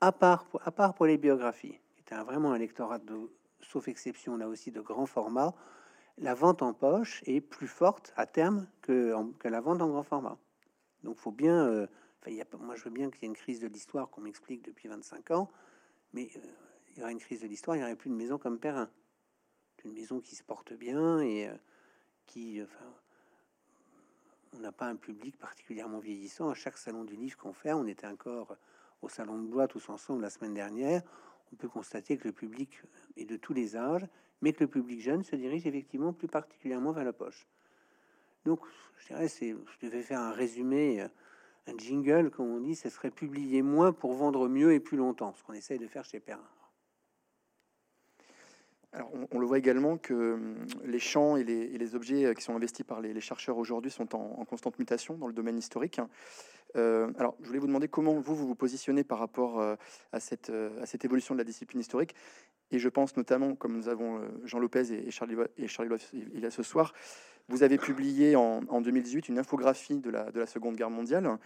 à 0.02 0.12
part, 0.12 0.46
à 0.64 0.70
part 0.70 0.92
pour 0.92 1.06
les 1.06 1.16
biographies, 1.16 1.80
qui 1.94 2.00
était 2.00 2.16
vraiment 2.16 2.52
un 2.52 2.58
lectorat 2.58 2.98
de, 2.98 3.30
sauf 3.62 3.88
exception 3.88 4.36
là 4.36 4.48
aussi, 4.48 4.70
de 4.70 4.82
grand 4.82 5.06
format, 5.06 5.54
la 6.18 6.34
vente 6.34 6.62
en 6.62 6.72
poche 6.72 7.22
est 7.26 7.40
plus 7.40 7.68
forte 7.68 8.12
à 8.16 8.26
terme 8.26 8.66
que, 8.82 9.14
la 9.44 9.60
vente 9.60 9.82
en 9.82 9.88
grand 9.88 10.02
format. 10.02 10.38
Donc, 11.02 11.16
faut 11.16 11.32
bien. 11.32 11.66
Euh, 11.66 11.86
moi, 12.60 12.76
je 12.76 12.84
veux 12.84 12.90
bien 12.90 13.10
qu'il 13.10 13.22
y 13.22 13.24
ait 13.24 13.28
une 13.28 13.36
crise 13.36 13.60
de 13.60 13.66
l'histoire 13.66 14.08
qu'on 14.10 14.20
m'explique 14.20 14.62
depuis 14.64 14.88
25 14.88 15.32
ans, 15.32 15.50
mais 16.12 16.30
euh, 16.36 16.40
il 16.90 16.98
y 16.98 17.02
aura 17.02 17.10
une 17.10 17.18
crise 17.18 17.40
de 17.40 17.48
l'histoire, 17.48 17.76
il 17.76 17.80
n'y 17.80 17.84
aurait 17.84 17.96
plus 17.96 18.10
de 18.10 18.14
maison 18.14 18.38
comme 18.38 18.58
Perrin. 18.58 18.90
Une 19.84 19.94
maison 19.94 20.20
qui 20.20 20.36
se 20.36 20.44
porte 20.44 20.72
bien 20.72 21.18
et 21.20 21.48
euh, 21.48 21.54
qui. 22.26 22.62
Enfin, 22.62 22.84
on 24.54 24.60
n'a 24.60 24.70
pas 24.70 24.86
un 24.86 24.96
public 24.96 25.36
particulièrement 25.38 25.98
vieillissant. 25.98 26.50
À 26.50 26.54
chaque 26.54 26.78
salon 26.78 27.02
du 27.02 27.16
livre 27.16 27.36
qu'on 27.36 27.52
fait, 27.52 27.72
on 27.72 27.86
était 27.86 28.06
encore 28.06 28.56
au 29.00 29.08
salon 29.08 29.38
de 29.38 29.48
Blois 29.48 29.66
tous 29.66 29.88
ensemble 29.88 30.22
la 30.22 30.30
semaine 30.30 30.54
dernière. 30.54 31.02
On 31.52 31.56
peut 31.56 31.68
constater 31.68 32.16
que 32.16 32.28
le 32.28 32.32
public 32.32 32.80
est 33.16 33.24
de 33.24 33.36
tous 33.36 33.54
les 33.54 33.76
âges 33.76 34.06
mais 34.42 34.52
que 34.52 34.64
le 34.64 34.68
public 34.68 35.00
jeune 35.00 35.22
se 35.22 35.36
dirige 35.36 35.66
effectivement 35.66 36.12
plus 36.12 36.28
particulièrement 36.28 36.92
vers 36.92 37.04
la 37.04 37.12
poche. 37.12 37.46
Donc, 38.44 38.60
je 38.98 39.06
dirais, 39.06 39.28
c'est, 39.28 39.50
je 39.50 39.86
devais 39.86 40.02
faire 40.02 40.20
un 40.20 40.32
résumé, 40.32 41.00
euh, 41.00 41.08
un 41.68 41.78
jingle, 41.78 42.30
comme 42.30 42.50
on 42.50 42.60
dit, 42.60 42.74
ce 42.74 42.90
serait 42.90 43.10
publier 43.10 43.62
moins 43.62 43.92
pour 43.92 44.12
vendre 44.14 44.48
mieux 44.48 44.72
et 44.72 44.80
plus 44.80 44.96
longtemps, 44.96 45.32
ce 45.34 45.42
qu'on 45.44 45.52
essaye 45.52 45.78
de 45.78 45.86
faire 45.86 46.04
chez 46.04 46.20
Perrin. 46.20 46.42
Alors, 48.92 49.10
on, 49.30 49.38
le 49.38 49.46
voit 49.46 49.58
également 49.58 49.96
que 49.96 50.34
hum, 50.34 50.66
les 50.84 50.98
champs 50.98 51.36
et 51.36 51.44
les, 51.44 51.94
objets 51.94 52.26
euh, 52.26 52.34
qui 52.34 52.42
sont 52.42 52.54
investis 52.54 52.84
par 52.84 53.00
les, 53.00 53.20
chercheurs 53.20 53.56
aujourd'hui 53.56 53.90
sont 53.90 54.14
en, 54.14 54.44
constante 54.44 54.78
mutation 54.78 55.14
dans 55.14 55.26
le 55.26 55.32
domaine 55.32 55.58
historique. 55.58 56.00
Euh, 56.76 57.10
alors, 57.18 57.36
je 57.40 57.46
voulais 57.46 57.58
vous 57.58 57.66
demander 57.66 57.88
comment 57.88 58.14
vous 58.14 58.34
vous, 58.34 58.54
positionnez 58.54 59.04
par 59.04 59.18
rapport 59.18 59.60
à, 59.60 60.20
cette, 60.20 60.50
évolution 61.04 61.34
de 61.34 61.38
la 61.38 61.44
discipline 61.44 61.80
historique 61.80 62.14
et 62.72 62.78
je 62.78 62.88
pense 62.88 63.16
notamment, 63.16 63.54
comme 63.54 63.76
nous 63.76 63.88
avons 63.88 64.16
euh, 64.16 64.28
Jean 64.44 64.58
Lopez 64.58 64.92
et 64.92 65.10
Charlie, 65.10 65.36
et 65.58 65.66
il 66.34 66.40
y 66.40 66.46
a 66.46 66.50
ce 66.50 66.62
soir, 66.62 66.94
vous 67.48 67.62
avez 67.62 67.76
publié 67.76 68.34
en, 68.34 68.80
2018 68.80 69.28
une 69.28 69.38
infographie 69.38 69.98
de 69.98 70.10
la, 70.10 70.30
de 70.30 70.40
la 70.40 70.46
Seconde 70.46 70.76
Guerre 70.76 70.90
mondiale 70.90 71.38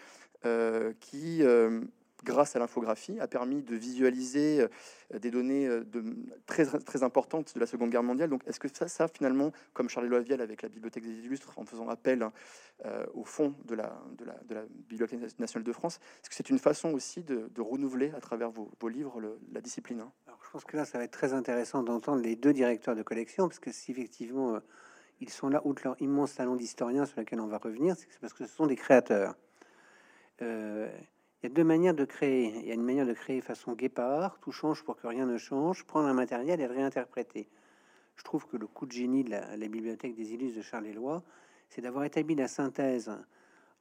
euh, 0.44 0.92
qui, 1.00 1.42
euh, 1.42 1.80
grâce 2.26 2.56
à 2.56 2.59
l'infographie, 2.59 3.18
a 3.21 3.28
permis 3.28 3.62
de 3.62 3.75
visualiser 3.75 4.61
euh, 4.61 5.18
des 5.18 5.30
données 5.30 5.66
euh, 5.66 5.85
très, 6.45 6.66
très 6.66 7.02
importantes 7.02 7.54
de 7.54 7.61
la 7.61 7.66
Seconde 7.66 7.90
Guerre 7.90 8.02
mondiale. 8.02 8.28
Donc, 8.28 8.42
est-ce 8.47 8.61
que 8.61 8.68
ça, 8.68 9.09
finalement, 9.09 9.52
comme 9.73 9.88
Charlie 9.88 10.11
Loaviel 10.11 10.40
avec 10.42 10.62
la 10.62 10.68
Bibliothèque 10.68 11.04
des 11.04 11.25
Illustres, 11.25 11.52
en 11.56 11.64
faisant 11.64 11.88
appel 11.88 12.28
euh, 12.85 13.06
au 13.14 13.25
fond 13.25 13.54
de 13.64 13.75
la, 13.75 13.97
Bibliothèque 14.88 15.38
nationale 15.38 15.64
de 15.64 15.73
France, 15.73 16.00
est-ce 16.21 16.28
que 16.28 16.35
c'est 16.35 16.50
une 16.50 16.59
façon 16.59 16.92
aussi 16.92 17.23
de, 17.23 17.49
renouveler 17.59 18.12
à 18.16 18.21
travers 18.21 18.50
vos, 18.50 18.88
livres 18.88 19.21
la 19.52 19.61
discipline 19.61 20.00
hein? 20.00 20.12
Je 20.45 20.50
pense 20.52 20.64
que 20.64 20.76
là, 20.76 20.85
ça 20.85 20.99
va 20.99 21.04
être 21.04 21.12
très 21.12 21.33
intéressant 21.33 21.83
d'entendre 21.83 22.23
les 22.23 22.37
deux 22.37 22.52
directeurs 22.52 22.95
de 22.95 23.02
collection, 23.02 23.49
parce 23.49 23.59
que 23.59 23.73
si 23.73 23.90
effectivement 23.90 24.61
ils 25.21 25.30
sont 25.30 25.49
là, 25.49 25.61
outre 25.64 25.83
leur 25.85 26.00
immense 26.00 26.35
talent 26.35 26.54
d'historien 26.54 27.04
sur 27.04 27.18
lequel 27.18 27.40
on 27.40 27.47
va 27.47 27.59
revenir, 27.59 27.97
c'est 27.97 28.21
parce 28.21 28.33
que 28.33 28.47
ce 28.47 28.54
sont 28.54 28.66
des 28.66 28.76
créateurs. 28.76 29.35
Il 31.43 31.50
y 31.50 31.52
a 31.52 31.55
deux 31.55 31.64
manières 31.64 31.95
de 31.95 32.05
créer. 32.05 32.55
Il 32.57 32.66
y 32.66 32.71
a 32.71 32.75
une 32.75 32.83
manière 32.83 33.07
de 33.07 33.12
créer 33.12 33.40
façon 33.40 33.75
guépard, 33.75 34.38
tout 34.40 34.52
change 34.52 34.83
pour 34.83 34.97
que 34.97 35.07
rien 35.07 35.26
ne 35.26 35.37
change, 35.37 35.85
prendre 35.85 36.09
un 36.09 36.14
matériel 36.14 36.61
et 36.61 36.66
le 36.66 36.73
réinterpréter. 36.73 37.49
Je 38.16 38.25
trouve 38.25 38.47
que 38.47 38.57
le 38.57 38.66
coup 38.66 38.87
de 38.87 38.93
génie 38.93 39.25
de 39.25 39.31
la, 39.31 39.57
bibliothèque 39.57 40.14
des 40.14 40.33
illustres 40.33 40.57
de 40.57 40.62
Charles 40.62 40.87
Éloi, 40.87 41.23
c'est 41.69 41.83
d'avoir 41.83 42.05
établi 42.05 42.35
la 42.35 42.49
synthèse 42.49 43.12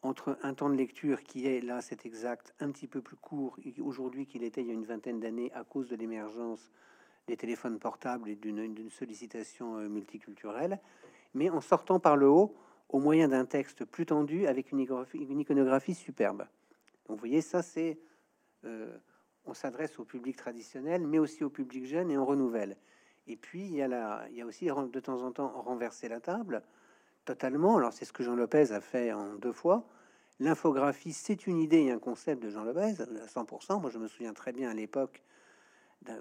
entre 0.02 0.38
un 0.44 0.54
temps 0.54 0.70
de 0.70 0.76
lecture 0.76 1.24
qui 1.24 1.48
est 1.48 1.62
là, 1.62 1.82
c'est 1.82 2.06
exact, 2.06 2.54
un 2.60 2.70
petit 2.70 2.88
peu 2.88 3.02
plus 3.02 3.16
court 3.16 3.58
aujourd'hui 3.82 4.28
qu'il 4.28 4.44
était 4.44 4.62
il 4.62 4.68
y 4.68 4.72
a 4.72 4.74
une 4.74 4.86
vingtaine 4.86 5.20
d'années 5.20 5.52
à 5.54 5.64
cause 5.64 5.90
de 5.90 5.96
l'émergence 5.96 6.72
des 7.28 7.38
téléphones 7.38 7.80
portables 7.80 8.30
et 8.30 8.36
d'une 8.36 8.90
sollicitation 8.92 9.78
euh, 9.78 9.88
multiculturelle, 9.88 10.80
mais 11.34 11.50
en 11.50 11.62
sortant 11.62 12.00
par 12.00 12.18
le 12.18 12.28
haut 12.28 12.56
au 12.90 13.00
moyen 13.00 13.30
d'un 13.30 13.46
texte 13.46 13.84
plus 13.84 14.06
tendu 14.06 14.46
avec 14.46 14.72
une 14.72 14.82
iconographie 15.40 15.96
superbe. 15.96 16.46
Donc 17.08 17.18
vous 17.18 17.22
voyez, 17.22 17.42
ça 17.42 17.62
c'est... 17.62 18.00
Euh, 18.64 18.98
on 19.48 19.54
s'adresse 19.54 20.00
au 20.00 20.06
public 20.06 20.38
traditionnel, 20.38 21.06
mais 21.06 21.20
aussi 21.20 21.44
au 21.44 21.52
public 21.52 21.86
jeune 21.86 22.10
et 22.10 22.18
on 22.18 22.26
renouvelle. 22.26 22.78
Et 23.28 23.36
puis 23.36 23.64
il 23.64 23.76
y 23.76 23.82
a, 23.82 23.88
la, 23.88 24.26
il 24.32 24.38
y 24.38 24.42
a 24.42 24.46
aussi 24.46 24.66
de 24.66 25.00
temps 25.00 25.22
en 25.22 25.32
temps 25.32 25.50
renverser 25.62 26.08
la 26.08 26.20
table 26.20 26.64
totalement. 27.26 27.78
Alors 27.78 27.94
c'est 27.94 28.06
ce 28.06 28.14
que 28.14 28.24
Jean 28.24 28.36
Lopez 28.36 28.72
a 28.72 28.82
fait 28.82 29.14
en 29.14 29.36
deux 29.36 29.52
fois. 29.52 29.88
L'infographie, 30.40 31.14
c'est 31.14 31.46
une 31.46 31.60
idée 31.60 31.84
et 31.84 31.92
un 31.92 32.00
concept 32.00 32.42
de 32.42 32.50
Jean 32.50 32.64
Lopez 32.64 33.02
à 33.02 33.28
100%. 33.28 33.82
Moi 33.82 33.92
je 33.92 34.00
me 34.00 34.08
souviens 34.08 34.34
très 34.34 34.52
bien 34.52 34.72
à 34.72 34.74
l'époque 34.74 35.22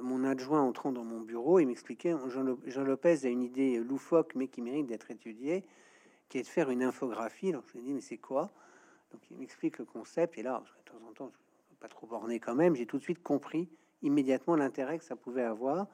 mon 0.01 0.25
adjoint 0.25 0.63
entrant 0.63 0.93
dans 0.93 1.05
mon 1.05 1.21
bureau, 1.21 1.59
il 1.59 1.67
m'expliquait 1.67 2.15
Jean, 2.29 2.85
Lopez 2.85 3.25
a 3.25 3.29
une 3.29 3.43
idée 3.43 3.79
loufoque, 3.79 4.35
mais 4.35 4.49
qui 4.49 4.63
mérite 4.63 4.87
d'être 4.87 5.11
étudiée, 5.11 5.65
qui 6.29 6.39
est 6.39 6.43
de 6.43 6.47
faire 6.47 6.71
une 6.71 6.83
infographie. 6.83 7.53
Donc 7.53 7.65
je 7.69 7.73
lui 7.75 7.81
ai 7.81 7.83
dit 7.83 7.93
Mais 7.93 8.01
c'est 8.01 8.19
quoi? 8.19 8.51
Donc 9.15 9.23
il 9.31 9.39
m'explique 9.39 9.79
le 9.79 9.85
concept, 9.85 10.37
et 10.39 10.43
là, 10.43 10.63
de 10.85 10.91
temps 10.91 11.07
en 11.09 11.13
temps, 11.13 11.33
je 11.71 11.77
pas 11.77 11.89
trop 11.89 12.07
borné 12.07 12.41
quand 12.41 12.55
même, 12.55 12.75
j'ai 12.75 12.87
tout 12.87 12.99
de 12.99 13.03
suite 13.03 13.23
compris 13.23 13.69
immédiatement 14.03 14.57
l'intérêt 14.57 14.99
que 14.99 15.05
ça 15.05 15.17
pouvait 15.17 15.45
avoir 15.45 15.87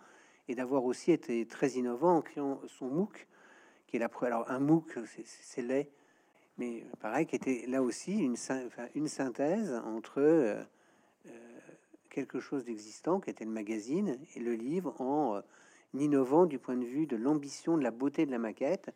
et 0.49 0.55
d'avoir 0.55 0.85
aussi 0.85 1.12
été 1.12 1.47
très 1.47 1.73
innovant 1.73 2.17
en 2.17 2.23
créant 2.23 2.61
son 2.67 2.89
MOOC, 2.89 3.29
qui 3.87 3.97
est 3.97 4.00
la 4.00 4.11
Alors, 4.23 4.50
un 4.50 4.59
MOOC, 4.59 4.99
c'est 5.25 5.62
laid, 5.62 5.91
mais 6.59 6.85
pareil, 6.99 7.27
qui 7.27 7.37
était 7.37 7.67
là 7.69 7.83
aussi 7.83 8.19
une, 8.19 8.37
une 8.95 9.09
synthèse 9.09 9.73
entre. 9.85 10.19
Euh, 10.19 10.65
quelque 12.11 12.41
chose 12.41 12.65
d'existant, 12.65 13.21
qui 13.21 13.31
était 13.31 13.45
le 13.45 13.50
magazine, 13.50 14.19
et 14.35 14.41
le 14.41 14.55
livre 14.55 15.00
en 15.00 15.37
euh, 15.37 15.41
innovant 15.95 16.45
du 16.45 16.59
point 16.59 16.77
de 16.77 16.85
vue 16.85 17.07
de 17.07 17.17
l'ambition, 17.17 17.79
de 17.79 17.83
la 17.83 17.91
beauté 17.91 18.27
de 18.27 18.31
la 18.31 18.39
maquette, 18.39 18.91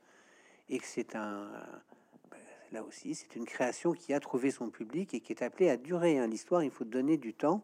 et 0.69 0.79
que 0.79 0.87
c'est 0.87 1.15
un... 1.15 1.49
Là 2.75 2.83
aussi, 2.83 3.15
c'est 3.15 3.37
une 3.37 3.45
création 3.45 3.93
qui 3.93 4.13
a 4.13 4.19
trouvé 4.19 4.51
son 4.51 4.69
public 4.69 5.15
et 5.15 5.21
qui 5.21 5.33
est 5.33 5.43
appelée 5.45 5.71
à 5.71 5.77
durer. 5.77 6.19
Hein. 6.19 6.27
L'histoire, 6.27 6.65
il 6.65 6.73
faut 6.73 6.85
donner 6.85 7.17
du 7.17 7.33
temps. 7.33 7.63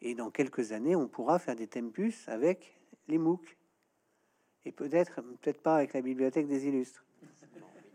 Et 0.00 0.14
dans 0.14 0.30
quelques 0.30 0.72
années, 0.72 0.96
on 0.96 1.06
pourra 1.06 1.38
faire 1.38 1.54
des 1.54 1.66
tempus 1.66 2.26
avec 2.26 2.80
les 3.08 3.18
MOOC. 3.18 3.58
Et 4.64 4.72
peut-être, 4.72 5.20
peut-être 5.20 5.60
pas 5.60 5.76
avec 5.76 5.92
la 5.92 6.00
bibliothèque 6.00 6.46
des 6.46 6.66
illustres, 6.66 7.04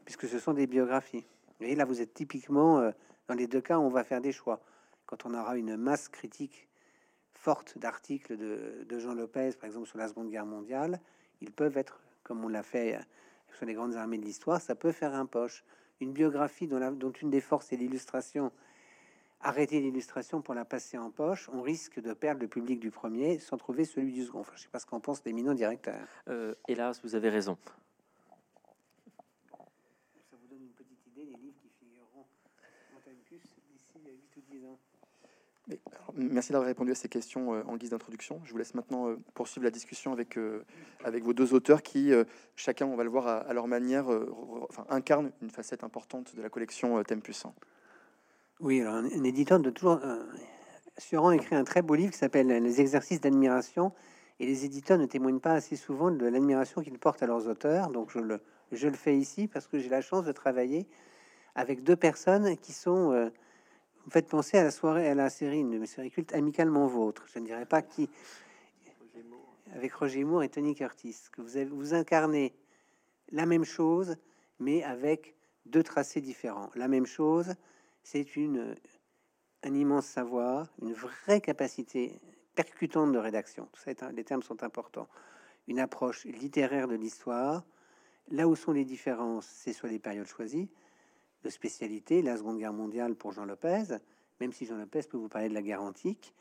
puisque 0.04 0.28
ce 0.28 0.38
sont 0.38 0.54
des 0.54 0.68
biographies. 0.68 1.26
Et 1.60 1.74
là, 1.74 1.86
vous 1.86 2.02
êtes 2.02 2.14
typiquement, 2.14 2.82
euh, 2.82 2.92
dans 3.28 3.34
les 3.34 3.48
deux 3.48 3.62
cas, 3.62 3.80
on 3.80 3.90
va 3.90 4.04
faire 4.04 4.22
des 4.22 4.32
choix 4.32 4.62
quand 5.08 5.26
on 5.26 5.34
aura 5.34 5.58
une 5.58 5.76
masse 5.76 6.08
critique 6.08 6.68
forte 7.34 7.80
d'articles 7.80 8.38
de, 8.38 9.00
Jean 9.00 9.16
Lopez, 9.16 9.54
par 9.60 9.66
exemple 9.66 9.88
sur 9.88 9.98
la 9.98 10.08
Seconde 10.08 10.30
Guerre 10.30 10.46
mondiale, 10.46 11.00
ils 11.42 11.52
peuvent 11.52 11.78
être, 11.80 12.00
comme 12.22 12.46
on 12.46 12.48
l'a 12.48 12.62
fait 12.62 13.00
sur 13.54 13.66
les 13.66 13.74
grandes 13.74 13.96
armées 13.96 14.20
de 14.20 14.26
l'histoire, 14.26 14.62
ça 14.62 14.76
peut 14.76 14.92
faire 14.92 15.16
un 15.16 15.26
poche. 15.26 15.64
Une 16.02 16.12
biographie 16.12 16.68
dont, 16.68 17.12
une 17.22 17.30
des 17.30 17.42
forces 17.42 17.72
est 17.72 17.78
l'illustration, 17.78 18.52
arrêter 19.40 19.80
l'illustration 19.80 20.42
pour 20.42 20.54
la 20.54 20.66
passer 20.66 20.98
en 20.98 21.10
poche, 21.10 21.50
on 21.54 21.62
risque 21.62 22.02
de 22.02 22.14
perdre 22.14 22.42
le 22.42 22.48
public 22.48 22.80
du 22.80 22.92
premier 22.92 23.40
sans 23.40 23.58
trouver 23.58 23.86
celui 23.86 24.12
du 24.14 24.26
second. 24.26 24.44
Je 24.56 24.64
sais 24.64 24.70
pas 24.70 24.80
ce 24.80 24.86
qu'en 24.86 25.00
pensent 25.00 25.24
l'éminent 25.26 25.54
directeur. 25.54 26.08
Euh, 26.28 26.54
hélas, 26.68 27.00
vous 27.04 27.16
avez 27.16 27.30
raison. 27.30 27.58
Ça 30.30 30.38
vous 30.42 30.48
donne 30.48 30.64
une 30.64 30.74
petite 30.74 31.06
idée 31.08 31.26
des 31.26 31.38
livres 31.38 31.58
qui 31.62 31.70
figureront 31.80 32.26
en 32.96 33.00
d'ici 33.22 34.00
8 34.06 34.38
ou 34.38 34.42
10 34.52 34.66
ans 34.66 34.80
merci 36.16 36.52
d'avoir 36.52 36.68
répondu 36.68 36.92
à 36.92 36.96
ces 36.96 37.10
questions 37.10 37.54
euh, 37.54 37.64
en 37.68 37.78
guise 37.78 37.90
d'introduction. 37.90 38.42
Je 38.44 38.52
vous 38.52 38.58
laisse 38.58 38.74
maintenant 38.76 39.10
euh, 39.10 39.18
poursuivre 39.34 39.64
la 39.64 39.72
discussion 39.72 40.12
avec, 40.12 40.38
euh, 40.38 40.64
avec 41.04 41.24
vos 41.24 41.34
deux 41.34 41.54
auteurs 41.54 41.82
qui, 41.82 42.12
chacun, 42.56 42.86
on 42.86 42.96
va 42.96 43.04
le 43.04 43.10
voir 43.10 43.28
à, 43.28 43.54
leur 43.54 43.68
manière, 43.68 44.06
incarnent 44.90 45.32
une 45.42 45.50
facette 45.50 45.84
importante 45.84 46.36
de 46.36 46.42
la 46.42 46.50
collection 46.50 47.02
Tempus. 47.04 47.46
Oui, 48.60 48.82
alors 48.82 48.96
un, 48.96 49.24
éditeur 49.24 49.60
de 49.60 49.70
toujours. 49.70 50.00
Suran 50.98 51.32
écrit 51.32 51.56
un 51.56 51.66
très 51.66 51.82
beau 51.82 51.96
livre 51.96 52.12
qui 52.12 52.18
s'appelle 52.18 52.48
Les 52.48 52.82
exercices 52.82 53.20
d'admiration. 53.20 53.92
Et 54.40 54.46
les 54.46 54.66
éditeurs 54.66 54.98
ne 54.98 55.06
témoignent 55.06 55.40
pas 55.40 55.54
assez 55.54 55.78
souvent 55.78 56.12
de 56.12 56.26
l'admiration 56.26 56.82
qu'ils 56.82 57.00
portent 57.00 57.24
à 57.24 57.28
leurs 57.28 57.48
auteurs. 57.48 57.90
Donc 57.90 58.12
je 58.12 58.20
le, 58.20 58.42
je 58.72 58.88
le 58.88 58.94
fais 58.94 59.18
ici 59.18 59.48
parce 59.48 59.68
que 59.68 59.80
j'ai 59.80 59.90
la 59.90 60.02
chance 60.02 60.26
de 60.26 60.32
travailler 60.32 60.88
avec 61.56 61.84
deux 61.84 61.96
personnes 61.96 62.58
qui 62.58 62.74
sont 62.74 63.32
vous 64.06 64.12
faites 64.12 64.28
penser 64.28 64.58
à 64.58 64.64
la 64.64 64.72
soirée, 64.72 65.08
à 65.10 65.16
la 65.16 65.30
série, 65.30 65.60
une 65.60 65.86
série 65.86 66.12
culte 66.12 66.34
amicalement 66.34 66.86
vôtre. 66.88 67.26
Je 67.34 67.40
ne 67.40 67.46
dirais 67.46 67.66
pas 67.66 67.82
qui, 67.82 68.08
avec 69.74 69.94
Roger 69.94 70.24
Moore 70.24 70.44
et 70.44 70.50
Tony 70.50 70.76
Curtis, 70.76 71.18
que 71.32 71.42
vous, 71.42 71.58
avez, 71.58 71.66
vous 71.66 71.94
incarnez 71.96 72.54
la 73.32 73.48
même 73.48 73.66
chose, 73.66 74.16
mais 74.60 74.84
avec 74.84 75.36
deux 75.66 75.82
tracés 75.82 76.22
différents. 76.22 76.70
La 76.76 76.88
même 76.88 77.08
chose, 77.08 77.56
c'est 78.04 78.36
une 78.36 78.76
un 79.64 79.74
immense 79.74 80.06
savoir, 80.06 80.68
une 80.80 80.94
vraie 80.94 81.42
capacité 81.42 82.22
percutante 82.54 83.12
de 83.12 83.18
rédaction. 83.18 83.68
Tout 83.74 83.82
ça, 83.82 84.12
les 84.12 84.24
termes 84.24 84.44
sont 84.44 84.62
importants. 84.62 85.08
Une 85.68 85.80
approche 85.80 86.26
littéraire 86.26 86.88
de 86.88 86.94
l'histoire. 86.94 87.64
Là 88.30 88.48
où 88.48 88.56
sont 88.56 88.72
les 88.72 88.86
différences, 88.86 89.48
c'est 89.48 89.74
sur 89.74 89.88
les 89.88 89.98
périodes 89.98 90.28
choisies 90.28 90.70
de 91.46 91.50
spécialité, 91.52 92.24
la 92.24 92.38
Seconde 92.38 92.58
Guerre 92.58 92.74
mondiale 92.74 93.14
pour 93.14 93.32
Jean 93.32 93.46
Lopez, 93.46 93.84
même 94.42 94.52
si 94.52 94.66
Jean 94.66 94.78
Lopez 94.78 95.02
peut 95.04 95.18
vous 95.18 95.30
parler 95.30 95.48
de 95.48 95.54
la 95.54 95.62
guerre 95.62 95.84
antique, 95.84 96.34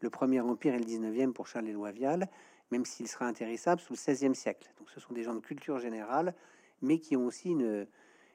le 0.00 0.10
Premier 0.10 0.40
Empire 0.40 0.74
et 0.74 0.78
le 0.78 0.84
19e 0.84 1.32
pour 1.32 1.46
Charles 1.46 1.68
Éloi 1.68 1.92
Vial, 1.92 2.28
même 2.70 2.84
s'il 2.84 3.08
sera 3.08 3.24
intéressable 3.24 3.80
sous 3.80 3.94
le 3.94 3.96
16e 3.96 4.34
siècle. 4.34 4.70
Donc 4.78 4.90
ce 4.90 5.00
sont 5.00 5.14
des 5.14 5.22
gens 5.22 5.34
de 5.34 5.40
culture 5.40 5.78
générale, 5.78 6.34
mais 6.82 6.98
qui 6.98 7.16
ont 7.16 7.24
aussi 7.24 7.48
une, 7.48 7.86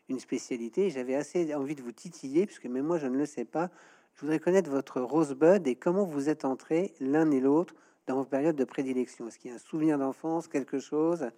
une 0.10 0.20
spécialité. 0.20 0.90
J'avais 0.90 1.14
assez 1.14 1.54
envie 1.54 1.76
de 1.76 1.84
vous 1.84 1.92
titiller, 1.92 2.48
puisque 2.48 2.66
même 2.66 2.86
moi 2.86 2.98
je 2.98 3.06
ne 3.06 3.18
le 3.18 3.28
sais 3.28 3.46
pas. 3.46 3.70
Je 4.16 4.22
voudrais 4.22 4.40
connaître 4.40 4.72
votre 4.72 5.02
Rosebud 5.02 5.68
et 5.68 5.76
comment 5.76 6.06
vous 6.06 6.28
êtes 6.28 6.44
entrés 6.44 6.96
l'un 7.00 7.30
et 7.30 7.40
l'autre 7.40 7.76
dans 8.08 8.16
vos 8.16 8.26
périodes 8.26 8.56
de 8.56 8.64
prédilection. 8.64 9.28
Est-ce 9.28 9.38
qu'il 9.38 9.52
y 9.52 9.54
a 9.54 9.58
un 9.58 9.60
souvenir 9.60 10.00
d'enfance, 10.00 10.48
quelque 10.48 10.80
chose? 10.80 11.30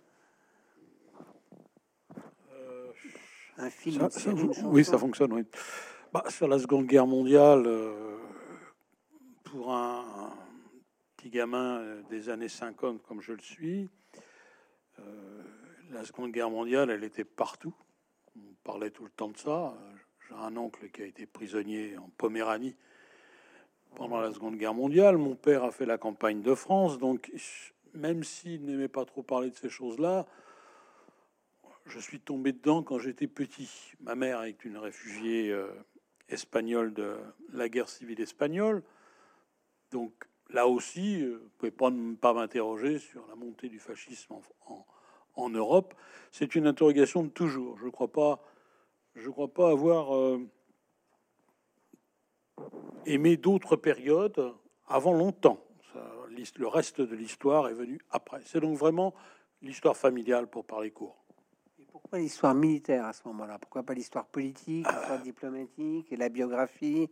Un 3.57 3.69
film. 3.69 4.07
oui, 4.65 4.83
ça 4.83 4.97
fonctionne. 4.97 5.33
Oui. 5.33 5.43
Bah, 6.13 6.23
sur 6.29 6.47
la 6.47 6.57
Seconde 6.59 6.85
Guerre 6.85 7.07
mondiale, 7.07 7.63
euh, 7.65 8.17
pour 9.43 9.73
un, 9.73 10.33
petit 11.15 11.29
gamin 11.29 11.79
euh, 11.79 12.01
des 12.09 12.29
années 12.29 12.47
50 12.47 13.01
comme 13.03 13.21
je 13.21 13.33
le 13.33 13.41
suis, 13.41 13.89
euh, 14.99 15.43
la 15.91 16.05
Seconde 16.05 16.31
Guerre 16.31 16.49
mondiale, 16.49 16.89
elle 16.89 17.03
était 17.03 17.25
partout. 17.25 17.73
On 18.37 18.53
parlait 18.63 18.91
tout 18.91 19.03
le 19.03 19.09
temps 19.09 19.29
de 19.29 19.37
ça. 19.37 19.73
J'ai 20.27 20.35
un 20.35 20.55
oncle 20.57 20.89
qui 20.89 21.01
a 21.01 21.05
été 21.05 21.25
prisonnier 21.25 21.97
en 21.97 22.09
Poméranie 22.17 22.75
pendant 23.95 24.19
la 24.19 24.31
Seconde 24.31 24.57
Guerre 24.57 24.73
mondiale. 24.73 25.17
Mon 25.17 25.35
père 25.35 25.63
a 25.63 25.71
fait 25.71 25.85
la 25.85 25.97
campagne 25.97 26.41
de 26.41 26.53
France, 26.55 26.97
donc 26.99 27.31
même 27.93 28.23
s'il 28.23 28.65
n'aimait 28.65 28.87
pas 28.87 29.05
trop 29.05 29.23
parler 29.23 29.49
de 29.49 29.55
ces 29.55 29.69
choses-là, 29.69 30.25
je 31.89 31.99
suis 31.99 32.19
tombé 32.19 32.51
dedans 32.51 32.83
quand 32.83 32.99
j'étais 32.99 33.27
petit. 33.27 33.69
Ma 34.01 34.15
mère 34.15 34.43
est 34.43 34.65
une 34.65 34.77
réfugiée 34.77 35.51
euh, 35.51 35.71
espagnole 36.29 36.93
de 36.93 37.17
la 37.53 37.69
guerre 37.69 37.89
civile 37.89 38.19
espagnole. 38.21 38.83
Donc 39.91 40.27
là 40.49 40.67
aussi, 40.67 41.21
euh, 41.21 41.37
vous 41.43 41.69
pouvez 41.69 41.91
ne 41.91 42.15
pas 42.15 42.33
m'interroger 42.33 42.99
sur 42.99 43.25
la 43.27 43.35
montée 43.35 43.69
du 43.69 43.79
fascisme 43.79 44.35
en, 45.35 45.49
Europe. 45.49 45.93
C'est 46.31 46.55
une 46.55 46.65
interrogation 46.65 47.23
de 47.23 47.29
toujours. 47.29 47.77
Je 47.77 47.85
ne 47.85 47.91
crois 47.91 48.11
pas, 48.11 48.43
je 49.15 49.29
crois 49.29 49.53
pas 49.53 49.69
avoir 49.69 50.15
euh, 50.15 50.39
aimé 53.05 53.37
d'autres 53.37 53.75
périodes 53.75 54.53
avant 54.87 55.13
longtemps. 55.13 55.63
le 56.55 56.67
reste 56.67 57.01
de 57.01 57.15
l'histoire 57.15 57.69
est 57.69 57.73
venu 57.73 57.99
après. 58.09 58.41
C'est 58.45 58.59
donc 58.59 58.77
vraiment 58.77 59.13
l'histoire 59.61 59.95
familiale 59.95 60.47
pour 60.47 60.65
parler 60.65 60.91
court. 60.91 61.26
Pourquoi 62.07 62.19
l'histoire 62.19 62.55
militaire 62.55 63.05
à 63.05 63.11
ce 63.11 63.19
moment-là? 63.25 63.59
Pourquoi 63.59 63.83
pas 63.83 63.93
l'histoire 63.93 64.25
politique, 64.27 64.87
l'histoire 64.87 65.21
diplomatique 65.21 66.09
et 66.09 66.15
la 66.15 66.29
biographie? 66.29 67.09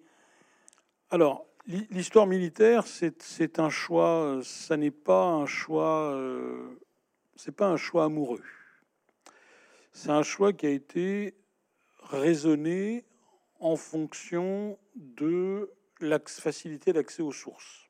Alors, 1.10 1.46
l'histoire 1.68 2.25
militaire, 2.25 2.86
c'est 2.88 3.60
un 3.60 3.70
choix. 3.70 4.40
Ça 4.42 4.78
n'est 4.78 4.92
pas 4.92 5.25
un 5.25 5.46
choix. 5.46 6.14
Euh, 6.14 6.80
c'est 7.36 7.52
pas 7.52 7.68
un 7.68 7.75
choix 7.75 8.06
amoureux. 8.06 8.42
C'est 9.92 10.12
un 10.12 10.24
choix 10.24 10.54
qui 10.54 10.66
a 10.66 10.70
été 10.70 11.36
raisonné 12.04 13.04
en 13.60 13.75
fonction 13.75 14.80
de 14.96 15.74
la 16.00 16.20
facilité 16.25 16.94
d'accès 16.94 17.22
aux 17.22 17.34
sources. 17.34 17.90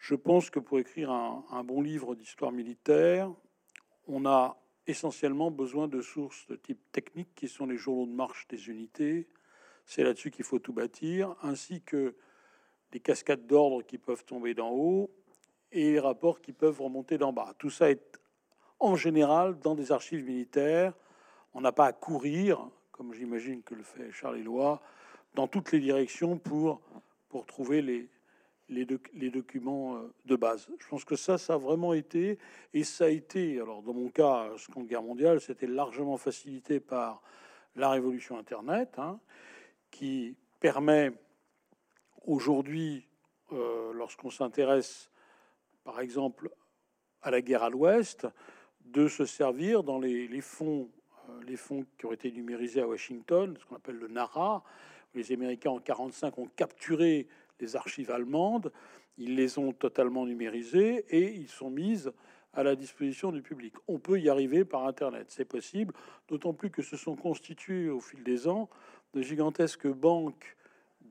Je 0.00 0.16
pense 0.16 0.50
que 0.50 0.58
pour 0.58 0.80
écrire 0.80 1.12
un, 1.12 1.44
un 1.52 1.62
bon 1.62 1.82
livre 1.82 2.16
d'histoire 2.16 2.50
militaire, 2.50 3.30
on 4.08 4.26
a 4.26 4.56
essentiellement 4.90 5.50
besoin 5.50 5.88
de 5.88 6.02
sources 6.02 6.46
de 6.48 6.56
type 6.56 6.80
technique 6.92 7.34
qui 7.34 7.48
sont 7.48 7.66
les 7.66 7.76
journaux 7.76 8.06
de 8.06 8.12
marche 8.12 8.46
des 8.48 8.68
unités. 8.68 9.28
C'est 9.86 10.02
là-dessus 10.02 10.30
qu'il 10.30 10.44
faut 10.44 10.58
tout 10.58 10.72
bâtir, 10.72 11.34
ainsi 11.42 11.82
que 11.82 12.14
les 12.92 13.00
cascades 13.00 13.46
d'ordre 13.46 13.82
qui 13.82 13.98
peuvent 13.98 14.24
tomber 14.24 14.54
d'en 14.54 14.70
haut 14.70 15.10
et 15.72 15.92
les 15.92 16.00
rapports 16.00 16.40
qui 16.40 16.52
peuvent 16.52 16.80
remonter 16.80 17.18
d'en 17.18 17.32
bas. 17.32 17.54
Tout 17.58 17.70
ça 17.70 17.90
est 17.90 18.20
en 18.78 18.96
général 18.96 19.58
dans 19.60 19.74
des 19.74 19.92
archives 19.92 20.24
militaires. 20.24 20.94
On 21.54 21.60
n'a 21.60 21.72
pas 21.72 21.86
à 21.86 21.92
courir, 21.92 22.68
comme 22.90 23.14
j'imagine 23.14 23.62
que 23.62 23.74
le 23.74 23.82
fait 23.82 24.10
Charles 24.12 24.38
Éloi, 24.38 24.82
dans 25.34 25.46
toutes 25.46 25.72
les 25.72 25.80
directions 25.80 26.38
pour, 26.38 26.80
pour 27.28 27.46
trouver 27.46 27.82
les, 27.82 28.08
les, 28.70 29.30
documents 29.30 29.96
euh, 29.96 30.12
de 30.26 30.36
base. 30.36 30.68
Je 30.78 30.88
pense 30.88 31.04
que 31.04 31.16
ça, 31.16 31.38
ça 31.38 31.54
a 31.54 31.56
vraiment 31.56 31.92
été, 31.92 32.38
et 32.72 32.84
ça 32.84 33.06
a 33.06 33.08
été, 33.08 33.60
alors 33.60 33.82
dans 33.82 33.94
mon 33.94 34.08
cas, 34.08 34.50
Seconde 34.56 34.86
Guerre 34.86 35.02
mondiale, 35.02 35.40
c'était 35.40 35.66
largement 35.66 36.16
facilité 36.16 36.80
par 36.80 37.22
la 37.76 37.90
révolution 37.90 38.38
Internet, 38.38 38.98
hein, 38.98 39.18
qui 39.90 40.36
permet 40.60 41.12
aujourd'hui 42.24 43.06
euh, 43.52 43.92
lorsqu'on 43.92 44.30
s'intéresse, 44.30 45.10
par 45.84 46.00
exemple, 46.00 46.50
à 47.22 47.30
la 47.30 47.42
guerre 47.42 47.64
à 47.64 47.70
l'Ouest, 47.70 48.26
de 48.84 49.08
se 49.08 49.26
servir 49.26 49.82
dans 49.82 49.98
les, 49.98 50.28
les 50.28 50.40
fonds, 50.40 50.88
euh, 51.28 51.40
les 51.46 51.56
fonds 51.56 51.84
qui 51.98 52.06
ont 52.06 52.12
été 52.12 52.30
numérisés 52.30 52.80
à 52.80 52.88
Washington, 52.88 53.56
ce 53.58 53.64
qu'on 53.66 53.76
appelle 53.76 53.96
le 53.96 54.08
NARA. 54.08 54.62
Les 55.14 55.32
Américains 55.32 55.70
en 55.70 55.80
45 55.80 56.38
ont 56.38 56.46
capturé 56.54 57.26
les 57.60 57.76
archives 57.76 58.10
allemandes, 58.10 58.72
ils 59.18 59.36
les 59.36 59.58
ont 59.58 59.72
totalement 59.72 60.26
numérisées 60.26 61.04
et 61.10 61.32
ils 61.34 61.48
sont 61.48 61.70
mises 61.70 62.12
à 62.52 62.62
la 62.62 62.74
disposition 62.74 63.30
du 63.30 63.42
public. 63.42 63.74
On 63.86 63.98
peut 63.98 64.18
y 64.20 64.28
arriver 64.28 64.64
par 64.64 64.86
Internet, 64.86 65.26
c'est 65.28 65.44
possible, 65.44 65.94
d'autant 66.28 66.52
plus 66.52 66.70
que 66.70 66.82
se 66.82 66.96
sont 66.96 67.16
constitués 67.16 67.88
au 67.90 68.00
fil 68.00 68.22
des 68.22 68.48
ans 68.48 68.68
de 69.14 69.22
gigantesques 69.22 69.86
banques 69.86 70.56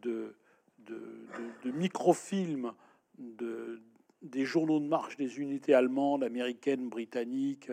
de, 0.01 0.35
de, 0.79 1.71
microfilms 1.71 2.73
de, 3.17 3.81
des 4.21 4.45
journaux 4.45 4.79
de 4.79 4.87
marche 4.87 5.17
des 5.17 5.39
unités 5.39 5.73
allemandes, 5.73 6.23
américaines, 6.23 6.89
britanniques, 6.89 7.71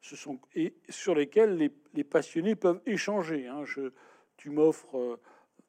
ce 0.00 0.16
sont, 0.16 0.38
et 0.54 0.74
sur 0.90 1.14
lesquels 1.14 1.56
les, 1.94 2.04
passionnés 2.04 2.54
peuvent 2.54 2.82
échanger. 2.84 3.46
Hein. 3.46 3.64
Tu 4.36 4.50
m'offres, 4.50 5.18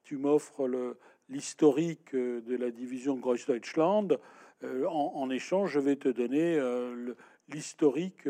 tu 0.03 0.17
m'offres 0.17 0.97
l'historique 1.29 2.15
de 2.15 2.55
la 2.55 2.71
division 2.71 3.15
Grossdeutschland. 3.15 4.17
Euh, 4.63 4.85
en, 4.87 5.29
échange, 5.29 5.71
je 5.71 5.79
vais 5.79 5.95
te 5.95 6.09
donner 6.09 6.57
euh, 6.57 7.13
l'historique 7.49 8.27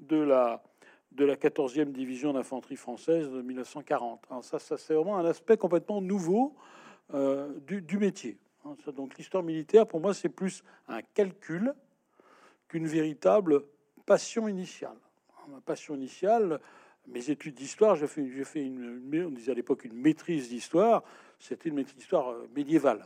de 0.00 0.16
la, 0.16 0.62
de 1.12 1.24
la 1.24 1.36
14e 1.36 1.92
division 1.92 2.32
d'infanterie 2.32 2.76
française 2.76 3.30
de 3.30 3.42
1940. 3.42 4.24
Alors 4.30 4.44
ça, 4.44 4.58
c'est 4.58 4.94
vraiment 4.94 5.18
un 5.18 5.24
aspect 5.24 5.56
complètement 5.56 6.00
nouveau 6.00 6.54
euh, 7.14 7.52
du, 7.60 7.98
métier. 7.98 8.38
Hein, 8.64 8.74
donc 8.92 9.16
l'histoire 9.16 9.42
militaire, 9.42 9.86
pour 9.86 10.00
moi, 10.00 10.14
c'est 10.14 10.28
plus 10.28 10.62
un 10.88 11.02
calcul 11.02 11.74
qu'une 12.68 12.86
véritable 12.86 13.64
passion 14.06 14.48
initiale. 14.48 14.96
Ma 15.48 15.60
passion 15.60 15.94
initiale, 15.94 16.60
mes 17.06 17.30
études 17.30 17.54
d'histoire, 17.54 17.96
j'ai 17.96 18.06
fait, 18.06 18.26
fait 18.44 18.64
une, 18.64 19.26
on 19.26 19.30
disait 19.30 19.52
à 19.52 19.54
l'époque 19.54 19.84
une 19.84 19.94
maîtrise 19.94 20.48
d'histoire, 20.48 21.02
c'était 21.42 21.68
une 21.68 21.82
d'histoire 21.82 22.30
euh, 22.30 22.48
médiévale. 22.54 23.04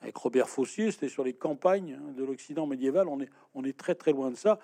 Avec 0.00 0.16
Robert 0.16 0.48
Fossier, 0.48 0.90
c'était 0.90 1.08
sur 1.08 1.22
les 1.22 1.34
campagnes 1.34 1.98
hein, 2.00 2.12
de 2.12 2.24
l'Occident 2.24 2.66
médiéval, 2.66 3.08
on 3.08 3.20
est, 3.20 3.30
on 3.54 3.64
est 3.64 3.76
très 3.76 3.94
très 3.94 4.12
loin 4.12 4.30
de 4.30 4.36
ça. 4.36 4.58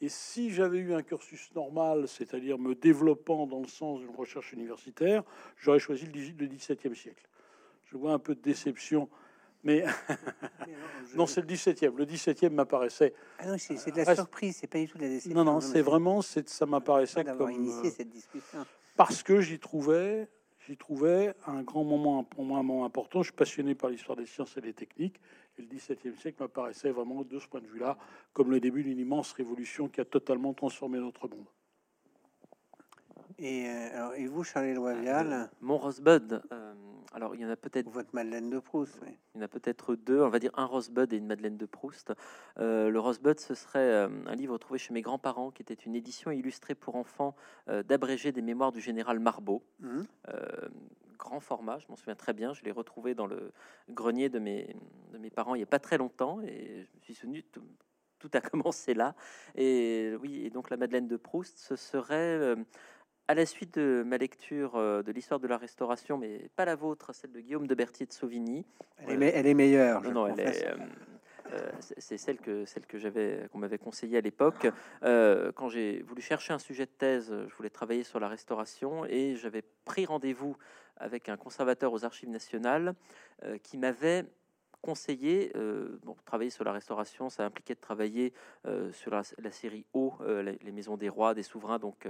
Et 0.00 0.08
si 0.08 0.50
j'avais 0.50 0.78
eu 0.78 0.92
un 0.92 1.02
cursus 1.02 1.50
normal, 1.54 2.08
c'est-à-dire 2.08 2.58
me 2.58 2.74
développant 2.74 3.46
dans 3.46 3.60
le 3.60 3.68
sens 3.68 4.00
d'une 4.00 4.14
recherche 4.14 4.52
universitaire, 4.52 5.22
j'aurais 5.56 5.78
choisi 5.78 6.06
le 6.06 6.12
XVIIe 6.46 6.96
siècle. 6.96 7.28
Je 7.86 7.96
vois 7.96 8.12
un 8.12 8.18
peu 8.18 8.34
de 8.34 8.40
déception, 8.40 9.08
mais, 9.62 9.84
non, 11.16 11.26
c'est 11.26 11.40
le 11.40 11.46
XVIIe. 11.46 11.92
Le 11.96 12.04
XVIIe 12.04 12.50
m'apparaissait. 12.50 13.14
Ah 13.38 13.46
non, 13.46 13.56
c'est 13.56 13.90
de 13.90 13.96
la 13.96 14.04
reste... 14.04 14.16
surprise, 14.20 14.58
c'est 14.60 14.66
pas 14.66 14.78
du 14.78 14.88
tout 14.88 14.98
de 14.98 15.04
la 15.04 15.08
déception. 15.08 15.42
Non, 15.42 15.52
non, 15.52 15.60
c'est 15.60 15.80
vraiment, 15.80 16.20
ça 16.22 16.66
m'apparaissait 16.66 17.24
comme 17.24 17.50
initié 17.50 17.90
cette 17.90 18.10
discussion. 18.10 18.66
Parce 18.96 19.22
que 19.22 19.40
j'y 19.40 19.58
trouvais, 19.58 20.28
j'y 20.66 20.76
trouvais 20.76 21.34
un 21.46 21.62
grand 21.62 21.84
moment, 21.84 22.24
pour 22.24 22.44
moi, 22.44 22.58
un 22.58 22.62
moment 22.62 22.84
important. 22.84 23.22
Je 23.22 23.28
suis 23.28 23.36
passionné 23.36 23.74
par 23.74 23.90
l'histoire 23.90 24.16
des 24.16 24.26
sciences 24.26 24.56
et 24.56 24.60
des 24.60 24.72
techniques, 24.72 25.20
et 25.58 25.62
le 25.62 25.68
XVIIe 25.68 26.16
siècle 26.16 26.42
m'apparaissait 26.42 26.90
vraiment, 26.90 27.22
de 27.22 27.38
ce 27.38 27.46
point 27.46 27.60
de 27.60 27.66
vue-là, 27.66 27.98
comme 28.32 28.50
le 28.50 28.60
début 28.60 28.82
d'une 28.82 28.98
immense 28.98 29.32
révolution 29.32 29.88
qui 29.88 30.00
a 30.00 30.04
totalement 30.04 30.54
transformé 30.54 30.98
notre 30.98 31.28
monde. 31.28 31.46
Et, 33.38 33.68
euh, 33.68 33.96
alors, 33.96 34.14
et 34.14 34.26
vous, 34.26 34.44
Charles-Éloi 34.44 34.94
Vial 34.94 35.32
euh, 35.32 35.44
Mon 35.60 35.76
Rosebud, 35.76 36.42
euh, 36.52 36.74
alors 37.12 37.34
il 37.34 37.40
y 37.40 37.44
en 37.44 37.50
a 37.50 37.56
peut-être... 37.56 37.88
Votre 37.90 38.14
Madeleine 38.14 38.48
de 38.48 38.58
Proust, 38.58 38.98
oui. 39.02 39.16
Il 39.34 39.38
y 39.38 39.42
en 39.42 39.44
a 39.44 39.48
peut-être 39.48 39.96
deux, 39.96 40.22
on 40.22 40.28
va 40.28 40.38
dire 40.38 40.52
un 40.54 40.66
Rosebud 40.66 41.12
et 41.12 41.16
une 41.16 41.26
Madeleine 41.26 41.56
de 41.56 41.66
Proust. 41.66 42.12
Euh, 42.58 42.90
le 42.90 43.00
Rosebud, 43.00 43.38
ce 43.40 43.54
serait 43.54 44.04
un 44.04 44.34
livre 44.34 44.56
trouvé 44.58 44.78
chez 44.78 44.94
mes 44.94 45.02
grands-parents, 45.02 45.50
qui 45.50 45.62
était 45.62 45.74
une 45.74 45.94
édition 45.94 46.30
illustrée 46.30 46.74
pour 46.74 46.96
enfants 46.96 47.34
d'abrégé 47.66 48.30
des 48.30 48.42
mémoires 48.42 48.72
du 48.72 48.80
général 48.80 49.18
Marbeau. 49.18 49.62
Mmh. 49.80 50.02
grand 51.18 51.40
format, 51.40 51.78
je 51.78 51.86
m'en 51.88 51.96
souviens 51.96 52.14
très 52.14 52.32
bien, 52.32 52.52
je 52.52 52.62
l'ai 52.62 52.70
retrouvé 52.72 53.14
dans 53.14 53.26
le 53.26 53.52
grenier 53.88 54.28
de 54.28 54.38
mes, 54.38 54.76
de 55.12 55.18
mes 55.18 55.30
parents 55.30 55.54
il 55.54 55.58
n'y 55.58 55.64
a 55.64 55.66
pas 55.66 55.78
très 55.78 55.98
longtemps, 55.98 56.40
et 56.42 56.84
je 56.84 56.96
me 56.96 57.00
suis 57.02 57.14
souvenu... 57.14 57.42
Tout, 57.42 57.62
tout 58.20 58.30
a 58.32 58.40
commencé 58.40 58.94
là. 58.94 59.14
Et 59.54 60.14
oui, 60.22 60.46
et 60.46 60.50
donc 60.50 60.70
la 60.70 60.78
Madeleine 60.78 61.08
de 61.08 61.18
Proust, 61.18 61.58
ce 61.58 61.76
serait 61.76 62.56
à 63.28 63.34
la 63.34 63.46
suite 63.46 63.78
de 63.78 64.02
ma 64.06 64.18
lecture 64.18 64.76
euh, 64.76 65.02
de 65.02 65.12
l'histoire 65.12 65.40
de 65.40 65.46
la 65.46 65.56
Restauration, 65.56 66.18
mais 66.18 66.50
pas 66.56 66.64
la 66.64 66.76
vôtre, 66.76 67.14
celle 67.14 67.32
de 67.32 67.40
Guillaume 67.40 67.66
de 67.66 67.74
Berthier 67.74 68.06
de 68.06 68.12
Sauvigny. 68.12 68.64
Elle, 69.06 69.22
est, 69.22 69.32
elle 69.34 69.46
est 69.46 69.54
meilleure. 69.54 70.02
Non, 70.02 70.12
non, 70.12 70.26
euh, 70.28 70.76
euh, 71.52 71.70
c'est 71.78 72.18
celle 72.18 72.38
que 72.38 72.64
celle 72.64 72.86
que 72.86 72.98
j'avais 72.98 73.48
qu'on 73.52 73.58
m'avait 73.58 73.78
conseillé 73.78 74.18
à 74.18 74.20
l'époque 74.20 74.66
euh, 75.02 75.52
quand 75.52 75.68
j'ai 75.68 76.02
voulu 76.02 76.22
chercher 76.22 76.52
un 76.52 76.58
sujet 76.58 76.86
de 76.86 76.90
thèse. 76.90 77.34
Je 77.48 77.54
voulais 77.54 77.70
travailler 77.70 78.02
sur 78.02 78.20
la 78.20 78.28
restauration 78.28 79.04
et 79.06 79.36
j'avais 79.36 79.62
pris 79.84 80.06
rendez-vous 80.06 80.56
avec 80.96 81.28
un 81.28 81.36
conservateur 81.36 81.92
aux 81.92 82.04
Archives 82.04 82.28
nationales 82.28 82.94
euh, 83.44 83.58
qui 83.58 83.78
m'avait 83.78 84.24
conseillé, 84.80 85.50
euh, 85.56 85.98
bon, 86.02 86.14
travailler 86.26 86.50
sur 86.50 86.62
la 86.62 86.72
restauration, 86.72 87.30
ça 87.30 87.44
impliquait 87.46 87.74
de 87.74 87.80
travailler 87.80 88.34
euh, 88.66 88.92
sur 88.92 89.10
la, 89.12 89.22
la, 89.38 89.50
série 89.50 89.86
O, 89.94 90.12
euh, 90.20 90.42
les, 90.42 90.58
les, 90.62 90.72
maisons 90.72 90.98
des 90.98 91.08
rois, 91.08 91.32
des 91.32 91.42
souverains, 91.42 91.78
donc 91.78 92.06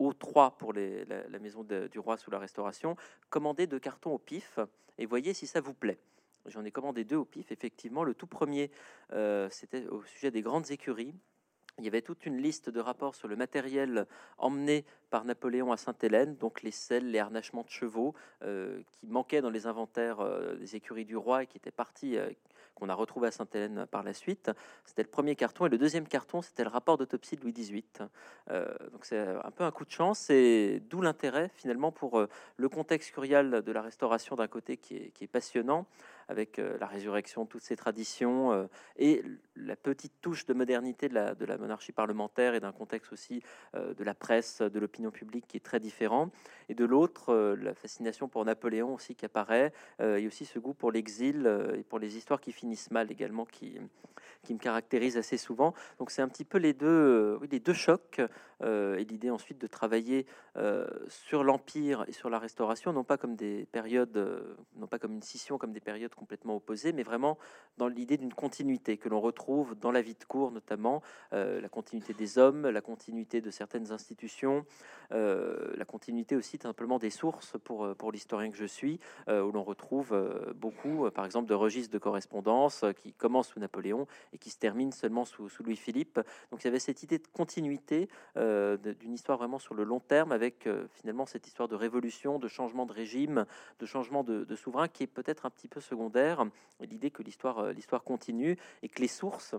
O3 0.00 0.56
pour 0.56 0.72
les, 0.72 1.04
la, 1.04 1.38
maison 1.38 1.64
du 1.64 1.98
roi 1.98 2.16
sous 2.16 2.30
la 2.30 2.38
Restauration, 2.38 2.96
commandez 3.30 3.66
deux 3.66 3.78
cartons 3.78 4.12
au 4.12 4.18
pif 4.18 4.58
et 4.98 5.06
voyez 5.06 5.34
si 5.34 5.46
ça 5.46 5.60
vous 5.60 5.74
plaît. 5.74 5.98
J'en 6.46 6.64
ai 6.64 6.72
commandé 6.72 7.04
deux 7.04 7.16
au 7.16 7.24
pif. 7.24 7.52
Effectivement, 7.52 8.04
le 8.04 8.14
tout 8.14 8.26
premier, 8.26 8.70
euh, 9.12 9.48
c'était 9.50 9.86
au 9.86 10.02
sujet 10.04 10.30
des 10.30 10.42
grandes 10.42 10.70
écuries. 10.70 11.14
Il 11.82 11.86
y 11.86 11.88
avait 11.88 12.00
toute 12.00 12.26
une 12.26 12.36
liste 12.36 12.70
de 12.70 12.78
rapports 12.78 13.16
sur 13.16 13.26
le 13.26 13.34
matériel 13.34 14.06
emmené 14.38 14.84
par 15.10 15.24
Napoléon 15.24 15.72
à 15.72 15.76
Sainte-Hélène, 15.76 16.36
donc 16.36 16.62
les 16.62 16.70
selles, 16.70 17.10
les 17.10 17.18
harnachements 17.18 17.64
de 17.64 17.70
chevaux 17.70 18.14
euh, 18.44 18.80
qui 18.92 19.08
manquaient 19.08 19.40
dans 19.40 19.50
les 19.50 19.66
inventaires 19.66 20.20
euh, 20.20 20.54
des 20.54 20.76
écuries 20.76 21.04
du 21.04 21.16
roi 21.16 21.42
et 21.42 21.46
qui 21.48 21.56
étaient 21.56 21.72
partis, 21.72 22.16
euh, 22.16 22.30
qu'on 22.76 22.88
a 22.88 22.94
retrouvé 22.94 23.26
à 23.26 23.30
Sainte-Hélène 23.32 23.86
par 23.90 24.04
la 24.04 24.14
suite. 24.14 24.52
C'était 24.84 25.02
le 25.02 25.08
premier 25.08 25.34
carton. 25.34 25.66
Et 25.66 25.70
le 25.70 25.76
deuxième 25.76 26.06
carton, 26.06 26.40
c'était 26.40 26.62
le 26.62 26.70
rapport 26.70 26.98
d'autopsie 26.98 27.34
de 27.34 27.42
Louis 27.42 27.52
XVIII. 27.52 27.84
Donc 28.92 29.04
c'est 29.04 29.18
un 29.18 29.50
peu 29.50 29.64
un 29.64 29.70
coup 29.70 29.84
de 29.84 29.90
chance. 29.90 30.30
Et 30.30 30.80
d'où 30.88 31.02
l'intérêt, 31.02 31.50
finalement, 31.54 31.92
pour 31.92 32.26
le 32.56 32.68
contexte 32.68 33.12
curial 33.12 33.62
de 33.62 33.72
la 33.72 33.82
restauration 33.82 34.36
d'un 34.36 34.48
côté 34.48 34.78
qui 34.78 34.96
est, 34.96 35.26
passionnant, 35.26 35.86
avec 36.32 36.58
euh, 36.58 36.76
la 36.80 36.86
résurrection 36.86 37.46
toutes 37.46 37.62
ces 37.62 37.76
traditions 37.76 38.52
euh, 38.52 38.64
et 38.96 39.22
la 39.54 39.76
petite 39.76 40.14
touche 40.22 40.46
de 40.46 40.54
modernité 40.54 41.08
de 41.08 41.14
la, 41.14 41.58
monarchie 41.58 41.92
parlementaire 41.92 42.54
et 42.54 42.60
d'un 42.60 42.72
contexte 42.72 43.12
aussi 43.12 43.42
euh, 43.74 43.94
de 43.94 44.02
la 44.02 44.14
presse, 44.14 44.62
de 44.62 44.80
l'opinion 44.80 45.10
publique 45.10 45.46
qui 45.46 45.58
est 45.58 45.60
très 45.60 45.78
différent. 45.78 46.30
Et 46.68 46.74
de 46.74 46.84
l'autre, 46.84 47.54
la 47.60 47.74
fascination 47.74 48.28
pour 48.28 48.44
Napoléon 48.44 48.94
aussi 48.94 49.14
qui 49.14 49.26
apparaît, 49.26 49.72
et 50.00 50.26
aussi 50.26 50.46
ce 50.46 50.58
goût 50.58 50.72
pour 50.72 50.90
l'exil 50.90 51.46
et 51.76 51.82
pour 51.82 51.98
les 51.98 52.16
histoires 52.16 52.40
qui 52.40 52.52
finissent 52.52 52.90
mal 52.90 53.10
également 53.10 53.44
qui, 53.44 53.78
qui 54.42 54.54
me 54.54 54.58
caractérise 54.58 55.18
assez 55.18 55.36
souvent. 55.36 55.74
Donc 55.98 56.10
c'est 56.10 56.22
un 56.22 56.28
petit 56.28 56.46
peu 56.46 56.56
les 56.56 56.72
deux, 56.72 57.36
oui, 57.42 57.48
les 57.50 57.60
deux 57.60 57.74
chocs 57.74 58.22
et 58.62 59.04
l'idée 59.04 59.28
ensuite 59.28 59.58
de 59.58 59.66
travailler 59.66 60.24
sur 61.08 61.44
l'empire 61.44 62.04
et 62.08 62.12
sur 62.12 62.30
la 62.30 62.38
restauration, 62.38 62.92
non 62.92 63.04
pas 63.04 63.18
comme 63.18 63.36
des 63.36 63.66
périodes, 63.66 64.16
non 64.76 64.86
pas 64.86 64.98
comme 64.98 65.12
une 65.12 65.22
scission, 65.22 65.58
comme 65.58 65.72
des 65.72 65.80
périodes 65.80 66.14
complètement 66.22 66.56
opposées, 66.56 66.92
mais 66.92 67.02
vraiment 67.02 67.36
dans 67.78 67.88
l'idée 67.88 68.16
d'une 68.16 68.32
continuité 68.32 68.96
que 68.96 69.08
l'on 69.08 69.20
retrouve 69.20 69.74
dans 69.74 69.90
la 69.90 70.02
vie 70.02 70.14
de 70.14 70.24
cour, 70.24 70.52
notamment 70.52 71.02
euh, 71.32 71.60
la 71.60 71.68
continuité 71.68 72.14
des 72.14 72.38
hommes, 72.38 72.68
la 72.68 72.80
continuité 72.80 73.40
de 73.40 73.50
certaines 73.50 73.90
institutions, 73.90 74.64
la 75.10 75.84
continuité 75.84 76.36
aussi 76.36 76.56
simplement 76.56 76.98
des 76.98 77.10
sources 77.10 77.56
pour 77.64 77.94
pour 77.96 78.12
l'historien 78.12 78.50
que 78.50 78.56
je 78.56 78.64
suis, 78.64 78.98
où 79.28 79.52
l'on 79.52 79.62
retrouve 79.62 80.16
beaucoup, 80.54 81.10
par 81.10 81.26
exemple, 81.26 81.48
de 81.48 81.54
registres 81.54 81.92
de 81.92 81.98
correspondance 81.98 82.84
qui 82.96 83.12
commencent 83.12 83.48
sous 83.48 83.60
Napoléon 83.60 84.06
et 84.32 84.38
qui 84.38 84.50
se 84.50 84.58
termine 84.58 84.92
seulement 84.92 85.24
sous, 85.24 85.48
Louis-Philippe. 85.60 86.20
Donc 86.50 86.62
il 86.62 86.64
y 86.64 86.68
avait 86.68 86.78
cette 86.78 87.02
idée 87.02 87.18
de 87.18 87.26
continuité 87.32 88.08
euh, 88.36 88.76
d'une 88.76 89.14
histoire 89.14 89.38
vraiment 89.38 89.58
sur 89.58 89.74
le 89.74 89.84
long 89.84 90.00
terme, 90.00 90.32
avec 90.32 90.66
euh, 90.66 90.86
finalement 90.94 91.26
cette 91.26 91.46
histoire 91.46 91.68
de 91.68 91.74
révolution, 91.74 92.38
de 92.38 92.48
changement 92.48 92.86
de 92.86 92.92
régime, 92.92 93.46
de 93.78 93.86
changement 93.86 94.24
de 94.24 94.56
souverain 94.56 94.88
qui 94.88 95.02
est 95.04 95.08
peut-être 95.08 95.46
un 95.46 95.50
petit 95.50 95.68
peu 95.68 95.80
secondaire. 95.80 96.11
L'idée 96.80 97.10
que 97.10 97.22
l'histoire 97.22 97.58
euh, 97.58 97.72
l'histoire 97.72 98.02
continue 98.02 98.56
et 98.82 98.88
que 98.88 99.00
les 99.00 99.08
sources 99.08 99.54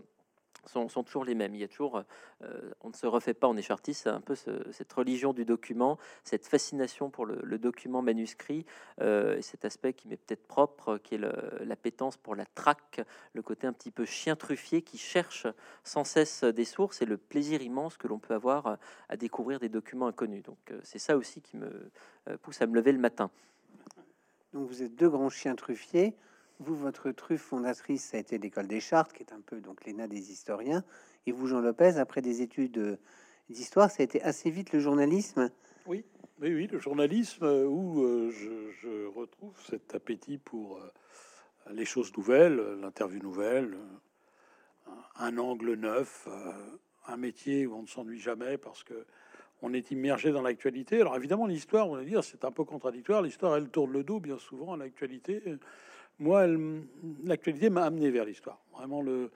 sont, 0.66 0.88
toujours 1.04 1.26
les 1.26 1.36
mêmes. 1.36 1.56
Il 1.56 1.62
y 1.62 1.64
a 1.64 1.68
toujours, 1.68 2.04
euh, 2.42 2.72
on 2.82 2.90
ne 2.90 2.94
se 2.94 3.06
refait 3.06 3.34
pas 3.34 3.48
en 3.48 3.58
échartiste, 3.58 4.04
c'est 4.04 4.10
un 4.10 4.22
peu 4.22 4.36
ce, 4.36 4.72
cette 4.72 4.92
religion 4.94 5.34
du 5.34 5.46
document, 5.46 5.98
cette 6.24 6.46
fascination 6.46 7.10
pour 7.10 7.26
le, 7.26 7.58
document 7.58 8.02
manuscrit, 8.02 8.66
euh, 9.02 9.38
et 9.38 9.42
cet 9.42 9.66
aspect 9.66 9.94
qui 9.94 10.08
m'est 10.08 10.18
peut-être 10.18 10.48
propre, 10.48 10.98
qui 10.98 11.16
est 11.16 11.22
l'appétence 11.66 12.18
pour 12.18 12.36
la 12.36 12.46
traque, 12.46 13.02
le 13.34 13.42
côté 13.42 13.68
un 13.68 13.74
petit 13.74 13.92
peu 13.92 14.06
chien 14.06 14.36
truffier 14.36 14.82
qui 14.82 14.98
cherche 14.98 15.48
sans 15.84 16.04
cesse 16.04 16.44
des 16.44 16.66
sources 16.66 17.02
et 17.02 17.06
le 17.06 17.18
plaisir 17.18 17.62
immense 17.62 17.98
que 17.98 18.08
l'on 18.08 18.20
peut 18.20 18.34
avoir 18.34 18.78
à 19.10 19.18
découvrir 19.18 19.60
des 19.60 19.70
documents 19.70 20.08
inconnus. 20.08 20.44
Donc 20.44 20.74
c'est 20.84 21.00
ça 21.00 21.18
aussi 21.18 21.42
qui 21.42 21.58
me 21.58 21.92
pousse 22.42 22.62
à 22.62 22.68
me 22.68 22.76
lever 22.76 22.92
le 22.92 23.00
matin. 23.00 23.30
Donc 24.54 24.68
vous 24.68 24.84
êtes 24.84 24.96
deux 24.96 25.10
grands 25.10 25.30
chiens 25.30 25.56
truffiers. 25.56 26.16
Vous, 26.60 26.76
votre 26.76 27.12
truffe 27.12 27.42
fondatrice, 27.42 28.04
ça 28.04 28.18
a 28.18 28.20
été 28.20 28.38
l'école 28.38 28.68
des 28.68 28.80
Chartes, 28.80 29.14
qui 29.14 29.24
est 29.24 29.34
un 29.34 29.42
peu 29.42 29.60
donc 29.60 29.86
l'ENA 29.86 30.08
des 30.08 30.32
historiens. 30.32 30.84
Et 31.26 31.32
vous, 31.32 31.48
Jean 31.48 31.62
Lopez, 31.62 31.98
après 31.98 32.22
des 32.22 32.42
études 32.42 32.78
euh, 32.78 32.98
d'histoire, 33.50 33.90
ça 33.90 34.02
a 34.02 34.04
été 34.04 34.22
assez 34.22 34.50
vite 34.50 34.72
le 34.72 34.80
journalisme. 34.80 35.50
Oui, 35.86 36.06
oui, 36.40 36.54
oui, 36.54 36.68
le 36.68 36.80
journalisme 36.80 37.46
euh, 37.46 37.66
où 37.66 38.04
euh, 38.04 38.32
je, 38.32 38.72
je 38.82 39.06
retrouve 39.08 39.54
cet 39.68 39.96
appétit 39.96 40.38
pour 40.38 40.80
les 41.72 41.86
choses 41.86 42.16
nouvelles, 42.18 42.58
l'interview 42.82 43.22
nouvelle, 43.22 43.78
un 45.16 45.38
angle 45.38 45.76
neuf, 45.76 46.28
un 47.08 47.16
métier 47.16 47.66
où 47.66 47.76
on 47.76 47.84
ne 47.84 47.88
s'ennuie 47.88 48.20
jamais 48.20 48.58
parce 48.58 48.84
que 48.84 49.06
on 49.64 49.74
est 49.74 49.92
immergé 49.92 50.32
dans 50.34 50.42
l'actualité. 50.42 51.00
Alors 51.00 51.16
évidemment, 51.16 51.48
l'histoire, 51.48 51.90
on 51.90 51.96
va 51.96 52.04
dire, 52.04 52.22
c'est 52.22 52.44
un 52.44 52.52
peu 52.52 52.66
contradictoire. 52.66 53.22
L'histoire, 53.22 53.56
elle 53.56 53.70
tourne 53.70 53.94
le 53.94 54.04
dos 54.04 54.20
bien 54.20 54.38
souvent 54.38 54.74
à 54.74 54.78
l'actualité. 54.78 55.42
Moi, 56.24 56.48
l'actualité 57.26 57.70
m'a 57.70 57.84
amené 57.84 58.10
vers 58.10 58.24
l'histoire. 58.24 58.58
Vraiment 58.72 59.02
le, 59.02 59.30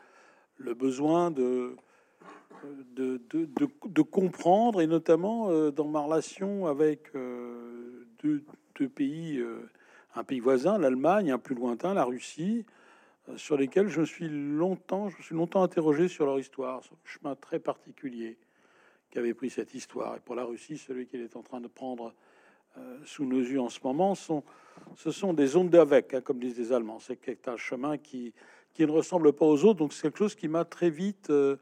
besoin 0.74 1.32
de, 1.32 1.76
comprendre, 4.10 4.80
et 4.80 4.88
notamment 4.88 5.52
euh, 5.52 5.70
dans 5.70 5.84
ma 5.84 6.00
relation 6.00 6.66
avec 6.66 7.14
euh, 7.14 8.08
deux, 8.24 8.42
pays, 8.88 9.38
euh, 9.38 9.70
un 10.16 10.24
pays 10.24 10.40
voisin, 10.40 10.78
l'Allemagne, 10.78 11.30
un 11.30 11.38
plus 11.38 11.56
lointain, 11.56 11.94
la 11.94 12.06
Russie, 12.06 12.66
sur 13.36 13.58
lesquels 13.58 13.90
je 13.90 14.00
me 14.00 14.06
suis 14.06 14.30
longtemps, 14.30 15.10
je 15.10 15.18
me 15.18 15.22
suis 15.24 15.36
longtemps 15.36 15.64
interrogé 15.64 16.08
sur 16.08 16.26
leur 16.26 16.40
histoire, 16.40 16.86
sur 16.86 16.96
le 16.96 17.10
chemin 17.10 17.36
très 17.36 17.60
particulier 17.60 18.38
qu'avait 19.12 19.34
pris 19.34 19.50
cette 19.50 19.74
histoire. 19.74 20.16
Et 20.16 20.22
pour 20.22 20.36
la 20.36 20.46
Russie, 20.46 20.78
celui 20.78 21.06
qu'elle 21.06 21.20
est 21.20 21.36
en 21.36 21.44
train 21.44 21.60
de 21.60 21.68
prendre 21.68 22.14
sous 23.04 23.26
nos 23.26 23.42
yeux 23.42 23.60
en 23.60 23.68
ce 23.68 23.80
moment, 23.84 24.16
sont, 24.16 24.44
ce 24.96 25.12
sont 25.12 25.34
des 25.34 25.56
ondes 25.56 25.70
d'avec, 25.70 26.14
hein, 26.14 26.22
comme 26.22 26.40
disent 26.40 26.58
les 26.58 26.72
Allemands. 26.72 27.00
C'est 27.00 27.48
un 27.48 27.58
chemin 27.58 27.98
qui, 27.98 28.34
ne 28.80 28.92
ressemble 28.92 29.34
pas 29.34 29.46
aux 29.46 29.64
autres. 29.66 29.80
Donc 29.80 29.94
c'est 29.94 30.04
quelque 30.04 30.18
chose 30.18 30.36
qui 30.36 30.48
m'a 30.48 30.66
très 30.66 30.90
vite 30.90 31.30
euh, 31.30 31.58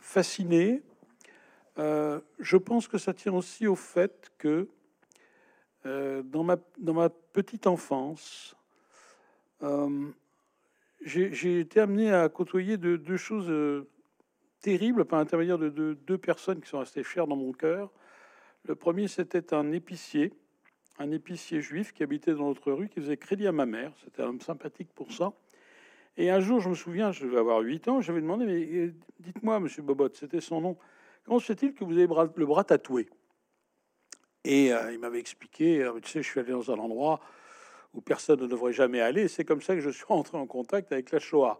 fasciné. 0.00 0.82
Euh, 1.78 2.20
je 2.38 2.56
pense 2.56 2.88
que 2.88 2.98
ça 2.98 3.14
tient 3.14 3.32
aussi 3.32 3.66
au 3.66 3.76
fait 3.76 4.30
que 4.38 4.68
euh, 5.86 6.22
dans, 6.22 6.44
ma, 6.44 6.56
petite 7.32 7.66
enfance, 7.66 8.54
j'ai 11.02 11.60
été 11.60 11.80
amené 11.80 12.12
à 12.12 12.28
côtoyer 12.28 12.76
de- 12.76 12.96
deux 12.96 13.16
choses 13.16 13.86
terribles 14.60 15.06
par 15.06 15.18
l'intermédiaire 15.18 15.58
de, 15.58 15.70
de 15.70 15.94
deux 15.94 16.18
personnes 16.18 16.60
qui 16.60 16.68
sont 16.68 16.80
restées 16.80 17.04
chères 17.04 17.26
dans 17.26 17.36
mon 17.36 17.52
cœur. 17.52 17.90
Le 18.64 18.74
premier, 18.74 19.08
c'était 19.08 19.54
un 19.54 19.72
épicier, 19.72 20.34
un 21.00 21.10
épicier 21.12 21.62
juif 21.62 21.92
qui 21.92 22.02
habitait 22.02 22.34
dans 22.34 22.48
notre 22.48 22.70
rue, 22.72 22.88
qui 22.88 23.00
faisait 23.00 23.16
crédit 23.16 23.46
à 23.46 23.52
ma 23.52 23.64
mère. 23.64 23.90
C'était 24.04 24.22
un 24.22 24.26
homme 24.26 24.40
sympathique 24.40 24.90
pour 24.94 25.10
ça. 25.12 25.32
Et 26.18 26.28
un 26.28 26.40
jour, 26.40 26.60
je 26.60 26.68
me 26.68 26.74
souviens, 26.74 27.10
je 27.10 27.24
devais 27.24 27.38
avoir 27.38 27.60
8 27.60 27.88
ans, 27.88 28.00
j'avais 28.02 28.20
demandé, 28.20 28.44
mais 28.44 28.62
euh, 28.62 28.94
dites-moi, 29.18 29.60
monsieur 29.60 29.82
Bobot, 29.82 30.10
c'était 30.12 30.42
son 30.42 30.60
nom, 30.60 30.76
comment 31.24 31.38
se 31.38 31.46
fait-il 31.46 31.72
que 31.72 31.84
vous 31.84 31.92
avez 31.92 32.06
le 32.36 32.46
bras 32.46 32.64
tatoué? 32.64 33.08
Et 34.44 34.74
euh, 34.74 34.92
il 34.92 34.98
m'avait 34.98 35.20
expliqué, 35.20 35.82
euh, 35.82 35.98
tu 36.02 36.10
sais, 36.10 36.22
je 36.22 36.28
suis 36.28 36.38
allé 36.38 36.50
dans 36.50 36.70
un 36.70 36.78
endroit 36.78 37.20
où 37.94 38.02
personne 38.02 38.40
ne 38.40 38.46
devrait 38.46 38.74
jamais 38.74 39.00
aller, 39.00 39.26
c'est 39.28 39.44
comme 39.44 39.62
ça 39.62 39.74
que 39.74 39.80
je 39.80 39.88
suis 39.88 40.04
rentré 40.08 40.36
en 40.36 40.46
contact 40.46 40.92
avec 40.92 41.12
la 41.12 41.18
Shoah. 41.18 41.58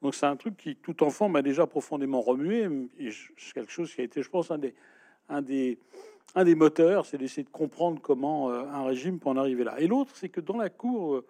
Donc 0.00 0.14
c'est 0.14 0.26
un 0.26 0.36
truc 0.36 0.56
qui, 0.56 0.76
tout 0.76 1.02
enfant, 1.02 1.28
m'a 1.28 1.42
déjà 1.42 1.66
profondément 1.66 2.22
remué, 2.22 2.66
et 2.98 3.10
c'est 3.10 3.52
quelque 3.52 3.72
chose 3.72 3.94
qui 3.94 4.00
a 4.00 4.04
été, 4.04 4.22
je 4.22 4.30
pense, 4.30 4.50
un 4.50 4.58
des, 4.58 4.74
un 5.28 5.42
des, 5.42 5.78
un 6.34 6.44
des 6.44 6.54
moteurs, 6.54 7.06
c'est 7.06 7.18
d'essayer 7.18 7.44
de 7.44 7.50
comprendre 7.50 8.00
comment 8.00 8.50
euh, 8.50 8.64
un 8.72 8.84
régime 8.84 9.18
peut 9.18 9.28
en 9.28 9.36
arriver 9.36 9.64
là. 9.64 9.80
Et 9.80 9.86
l'autre, 9.86 10.12
c'est 10.14 10.28
que 10.28 10.40
dans 10.40 10.56
la 10.56 10.68
cour 10.68 11.16
euh, 11.16 11.24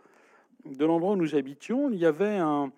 de 0.67 0.85
l'endroit 0.85 1.13
où 1.13 1.17
nous 1.17 1.35
habitions, 1.35 1.91
il 1.91 1.99
y 1.99 2.07
avait 2.07 2.37
un, 2.37 2.73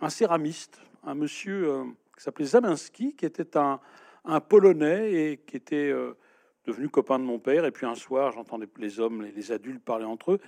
un 0.00 0.08
céramiste, 0.08 0.80
un 1.04 1.14
monsieur 1.14 1.68
euh, 1.68 1.84
qui 2.16 2.22
s'appelait 2.22 2.46
Zaminski, 2.46 3.14
qui 3.14 3.26
était 3.26 3.56
un, 3.56 3.80
un 4.24 4.40
Polonais 4.40 5.12
et 5.12 5.36
qui 5.38 5.56
était 5.56 5.94
devenu 6.66 6.88
copain 6.88 7.18
de 7.18 7.24
mon 7.24 7.38
père. 7.38 7.64
Et 7.64 7.70
puis 7.70 7.86
un 7.86 7.94
soir, 7.94 8.32
j'entendais 8.32 8.66
les 8.78 8.98
hommes, 8.98 9.22
les, 9.22 9.52
adultes 9.52 9.84
parler 9.84 10.04
entre 10.04 10.32
eux. 10.32 10.40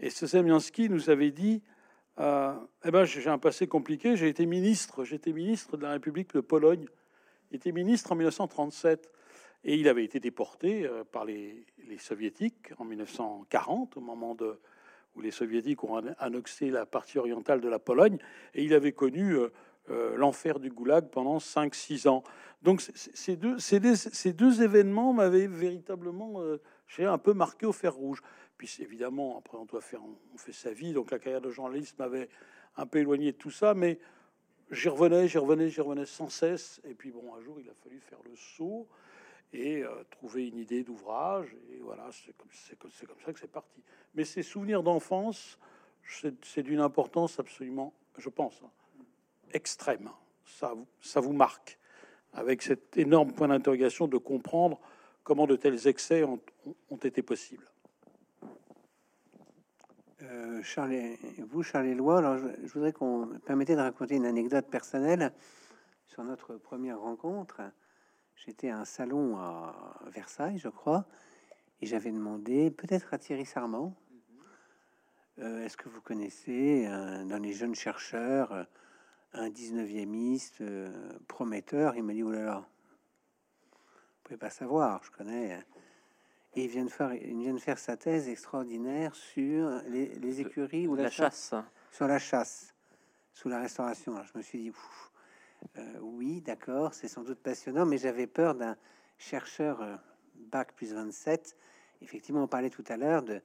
Et 0.00 0.10
ce 0.10 0.26
Zaminski 0.26 0.88
nous 0.90 1.08
avait 1.08 1.30
dit 1.30 1.62
Eh 2.18 2.90
ben, 2.90 3.04
j'ai 3.04 3.30
un 3.30 3.38
passé 3.38 3.68
compliqué, 3.68 4.16
j'ai 4.16 4.28
été 4.28 4.44
ministre, 4.44 5.04
j'étais 5.04 5.32
ministre 5.32 5.76
de 5.76 5.84
la 5.84 5.92
République 5.92 6.34
de 6.34 6.40
Pologne. 6.40 6.86
Il 7.52 7.56
était 7.56 7.70
ministre 7.70 8.10
en 8.10 8.16
1937. 8.16 9.08
Et 9.64 9.76
il 9.76 9.88
avait 9.88 10.04
été 10.04 10.20
déporté 10.20 10.86
euh, 10.86 11.04
par 11.04 11.24
les, 11.24 11.64
soviétiques 11.98 12.72
en 12.78 12.84
1940, 12.84 13.96
au 13.96 14.00
moment 14.00 14.36
où 15.14 15.20
les 15.20 15.30
soviétiques 15.30 15.84
ont 15.84 15.98
an- 15.98 16.14
annexé 16.18 16.70
la 16.70 16.86
partie 16.86 17.18
orientale 17.18 17.60
de 17.60 17.68
la 17.68 17.78
Pologne, 17.78 18.18
et 18.54 18.64
il 18.64 18.74
avait 18.74 18.92
connu 18.92 19.36
euh, 19.36 19.48
euh, 19.90 20.16
l'enfer 20.16 20.60
du 20.60 20.70
goulag 20.70 21.10
pendant 21.10 21.36
5-6 21.36 22.08
ans. 22.08 22.24
Donc 22.62 22.80
ces 22.80 23.36
deux, 23.36 24.62
événements 24.62 25.12
m'avaient 25.12 25.46
véritablement 25.46 26.40
euh, 26.40 26.58
un 26.98 27.18
peu 27.18 27.34
marqué 27.34 27.66
au 27.66 27.72
fer 27.72 27.94
rouge. 27.94 28.22
Puis 28.56 28.78
évidemment, 28.80 29.36
après 29.36 29.58
on 29.58 29.66
doit 29.66 29.82
faire, 29.82 30.00
on 30.02 30.38
fait 30.38 30.54
sa 30.54 30.72
vie, 30.72 30.94
donc 30.94 31.10
la 31.10 31.18
carrière 31.18 31.42
de 31.42 31.50
journaliste 31.50 31.98
m'avait 31.98 32.30
un 32.76 32.86
peu 32.86 33.00
éloigné 33.00 33.32
de 33.32 33.36
tout 33.36 33.50
ça, 33.50 33.74
mais 33.74 33.98
j'y 34.70 34.88
revenais, 34.88 35.28
j'y 35.28 35.36
revenais, 35.36 35.68
j'y 35.68 35.82
revenais 35.82 36.06
sans 36.06 36.30
cesse. 36.30 36.80
Et 36.84 36.94
puis 36.94 37.10
bon, 37.10 37.34
un 37.34 37.42
jour, 37.42 37.60
il 37.60 37.68
a 37.68 37.74
fallu 37.74 38.00
faire 38.00 38.20
le 38.24 38.34
saut 38.36 38.88
et 39.54 39.82
euh, 39.82 40.04
trouver 40.10 40.48
une 40.48 40.58
idée 40.58 40.82
d'ouvrage. 40.82 41.54
Et 41.72 41.78
voilà, 41.80 42.08
c'est 42.12 42.36
comme, 42.36 42.48
comme, 42.78 43.20
ça 43.24 43.32
que 43.32 43.40
c'est 43.40 43.50
parti. 43.50 43.82
Mais 44.14 44.24
ces 44.24 44.42
souvenirs 44.42 44.82
d'enfance, 44.82 45.58
c'est 46.42 46.62
d'une 46.62 46.80
importance 46.80 47.38
absolument, 47.38 47.94
je 48.18 48.28
pense, 48.28 48.60
hein, 48.62 48.70
extrême. 49.52 50.10
Ça, 50.44 50.74
ça 51.00 51.20
vous 51.20 51.32
marque, 51.32 51.78
avec 52.32 52.62
cet 52.62 52.96
énorme 52.96 53.32
point 53.32 53.48
d'interrogation 53.48 54.08
de 54.08 54.18
comprendre 54.18 54.80
comment 55.22 55.46
de 55.46 55.56
tels 55.56 55.88
excès 55.88 56.22
ont, 56.22 56.40
été 57.02 57.22
possibles. 57.22 57.66
Euh, 60.22 60.62
Charles, 60.62 61.16
vous, 61.50 61.62
Charles 61.62 61.86
Éloi, 61.86 62.18
alors 62.18 62.38
je, 62.38 62.72
voudrais 62.72 62.92
qu'on 62.92 63.26
me 63.26 63.38
permettait 63.38 63.74
de 63.74 63.80
raconter 63.80 64.16
une 64.16 64.26
anecdote 64.26 64.66
personnelle 64.66 65.32
sur 66.06 66.22
notre 66.24 66.56
première 66.56 67.00
rencontre. 67.00 67.62
J'étais 68.36 68.68
à 68.70 68.78
un 68.78 68.84
salon 68.84 69.36
à 69.38 69.98
Versailles, 70.06 70.58
je 70.58 70.68
crois, 70.68 71.06
et 71.80 71.86
j'avais 71.86 72.10
demandé, 72.12 72.70
peut-être 72.70 73.14
à 73.14 73.18
Thierry 73.18 73.46
Sarment, 73.46 73.94
euh, 75.38 75.64
est-ce 75.64 75.76
que 75.76 75.88
vous 75.88 76.00
connaissez 76.00 76.86
un- 76.86 77.24
dans 77.26 77.38
les 77.38 77.52
jeunes 77.52 77.74
chercheurs 77.74 78.66
un 79.32 79.48
19e 79.50 80.38
euh, 80.60 81.18
prometteur? 81.26 81.96
Il 81.96 82.04
m'a 82.04 82.12
dit, 82.12 82.22
oh 82.22 82.30
là 82.30 82.44
là, 82.44 82.68
vous 83.72 83.78
pouvez 84.24 84.36
pas 84.36 84.50
savoir, 84.50 85.02
je 85.04 85.10
connais. 85.10 85.58
Et 86.54 86.64
il 86.64 86.70
vient 86.70 86.84
de 86.84 86.90
faire, 86.90 87.12
il 87.14 87.36
vient 87.38 87.52
de 87.54 87.58
faire 87.58 87.78
sa 87.78 87.96
thèse 87.96 88.28
extraordinaire 88.28 89.14
sur 89.14 89.70
les, 89.88 90.14
les 90.16 90.40
écuries 90.40 90.86
ou 90.86 90.94
la, 90.94 91.04
la 91.04 91.10
chasse. 91.10 91.48
chasse. 91.50 91.64
Sur 91.90 92.06
la 92.06 92.18
chasse, 92.18 92.74
sous 93.32 93.48
la 93.48 93.58
restauration. 93.60 94.14
Alors, 94.14 94.26
je 94.26 94.38
me 94.38 94.42
suis 94.42 94.60
dit, 94.60 94.70
Ouf, 94.70 95.10
euh, 95.76 95.98
oui, 96.00 96.40
d'accord, 96.40 96.94
c'est 96.94 97.08
sans 97.08 97.22
doute 97.22 97.38
passionnant, 97.40 97.86
mais 97.86 97.98
j'avais 97.98 98.26
peur 98.26 98.54
d'un 98.54 98.76
chercheur 99.18 99.80
euh, 99.82 99.96
bac 100.34 100.74
plus 100.74 100.92
27. 100.92 101.56
Effectivement, 102.02 102.44
on 102.44 102.48
parlait 102.48 102.70
tout 102.70 102.84
à 102.88 102.96
l'heure 102.96 103.22
de, 103.22 103.40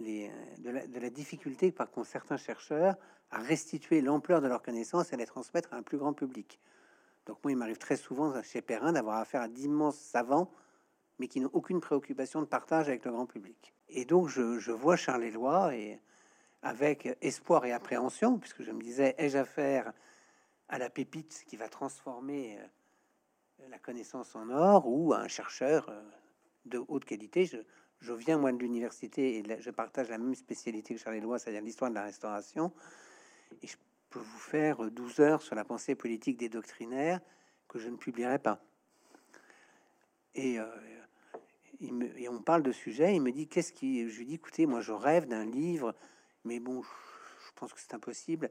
euh, 0.00 0.28
la, 0.64 1.10
difficulté 1.10 1.72
par 1.72 1.90
qu'ont 1.90 2.04
certains 2.04 2.36
chercheurs 2.36 2.96
à 3.30 3.38
restituer 3.38 4.00
l'ampleur 4.00 4.40
de 4.40 4.48
leurs 4.48 4.62
connaissances 4.62 5.12
et 5.12 5.14
à 5.14 5.18
les 5.18 5.26
transmettre 5.26 5.72
à 5.72 5.76
un 5.76 5.82
plus 5.82 5.98
grand 5.98 6.12
public. 6.12 6.58
Donc 7.26 7.38
moi, 7.44 7.52
il 7.52 7.56
m'arrive 7.56 7.78
très 7.78 7.96
souvent 7.96 8.42
chez 8.42 8.62
Perrin 8.62 8.92
d'avoir 8.92 9.18
affaire 9.18 9.42
à 9.42 9.48
d'immenses 9.48 9.98
savants, 9.98 10.50
mais 11.18 11.28
qui 11.28 11.40
n'ont 11.40 11.50
aucune 11.52 11.80
préoccupation 11.80 12.40
de 12.40 12.46
partage 12.46 12.88
avec 12.88 13.04
le 13.04 13.10
grand 13.10 13.26
public. 13.26 13.74
Et 13.88 14.04
donc 14.04 14.28
je, 14.28 14.58
je 14.58 14.72
vois 14.72 14.96
Charles 14.96 15.24
Éloi 15.24 15.74
et 15.74 16.00
avec 16.62 17.16
espoir 17.20 17.64
et 17.66 17.72
appréhension, 17.72 18.38
puisque 18.38 18.62
je 18.62 18.72
me 18.72 18.80
disais, 18.80 19.14
ai-je 19.18 19.38
affaire 19.38 19.92
à 20.68 20.78
la 20.78 20.90
pépite 20.90 21.44
qui 21.46 21.56
va 21.56 21.68
transformer 21.68 22.58
euh, 22.58 23.68
la 23.70 23.78
connaissance 23.78 24.34
en 24.34 24.50
or 24.50 24.86
ou 24.86 25.12
à 25.12 25.20
un 25.20 25.28
chercheur 25.28 25.88
euh, 25.88 26.02
de 26.66 26.82
haute 26.88 27.04
qualité 27.04 27.46
je, 27.46 28.12
viens 28.12 28.38
moi 28.38 28.52
de 28.52 28.58
l'université 28.58 29.38
et 29.38 29.60
je 29.60 29.70
partage 29.70 30.08
la 30.10 30.18
même 30.18 30.34
spécialité 30.34 30.94
que 30.94 31.00
Charles 31.00 31.16
Éloi, 31.16 31.38
c'est-à-dire 31.38 31.62
l'histoire 31.62 31.90
de 31.90 31.96
la 31.96 32.04
restauration, 32.04 32.72
et 33.62 33.66
je 33.66 33.76
peux 34.10 34.20
vous 34.20 34.38
faire 34.38 34.84
euh, 34.84 34.90
12 34.90 35.20
heures 35.20 35.42
sur 35.42 35.54
la 35.56 35.64
pensée 35.64 35.94
politique 35.94 36.36
des 36.36 36.48
doctrinaires 36.48 37.20
que 37.66 37.78
je 37.78 37.88
ne 37.88 37.96
publierai 37.96 38.38
pas. 38.38 38.62
Et, 40.34 40.60
euh, 40.60 40.66
me- 41.80 42.16
et 42.18 42.28
on 42.28 42.40
parle 42.40 42.62
de 42.62 42.72
sujet, 42.72 43.14
il 43.14 43.20
me 43.20 43.32
dit 43.32 43.48
qu'est-ce 43.48 43.72
qui. 43.72 44.08
Je 44.08 44.18
lui 44.18 44.26
dis 44.26 44.34
écoutez, 44.34 44.66
moi 44.66 44.80
je 44.80 44.92
rêve 44.92 45.26
d'un 45.26 45.44
livre, 45.44 45.94
mais 46.44 46.60
bon, 46.60 46.82
je 46.82 47.52
pense 47.56 47.72
que 47.72 47.80
c'est 47.80 47.94
impossible, 47.94 48.50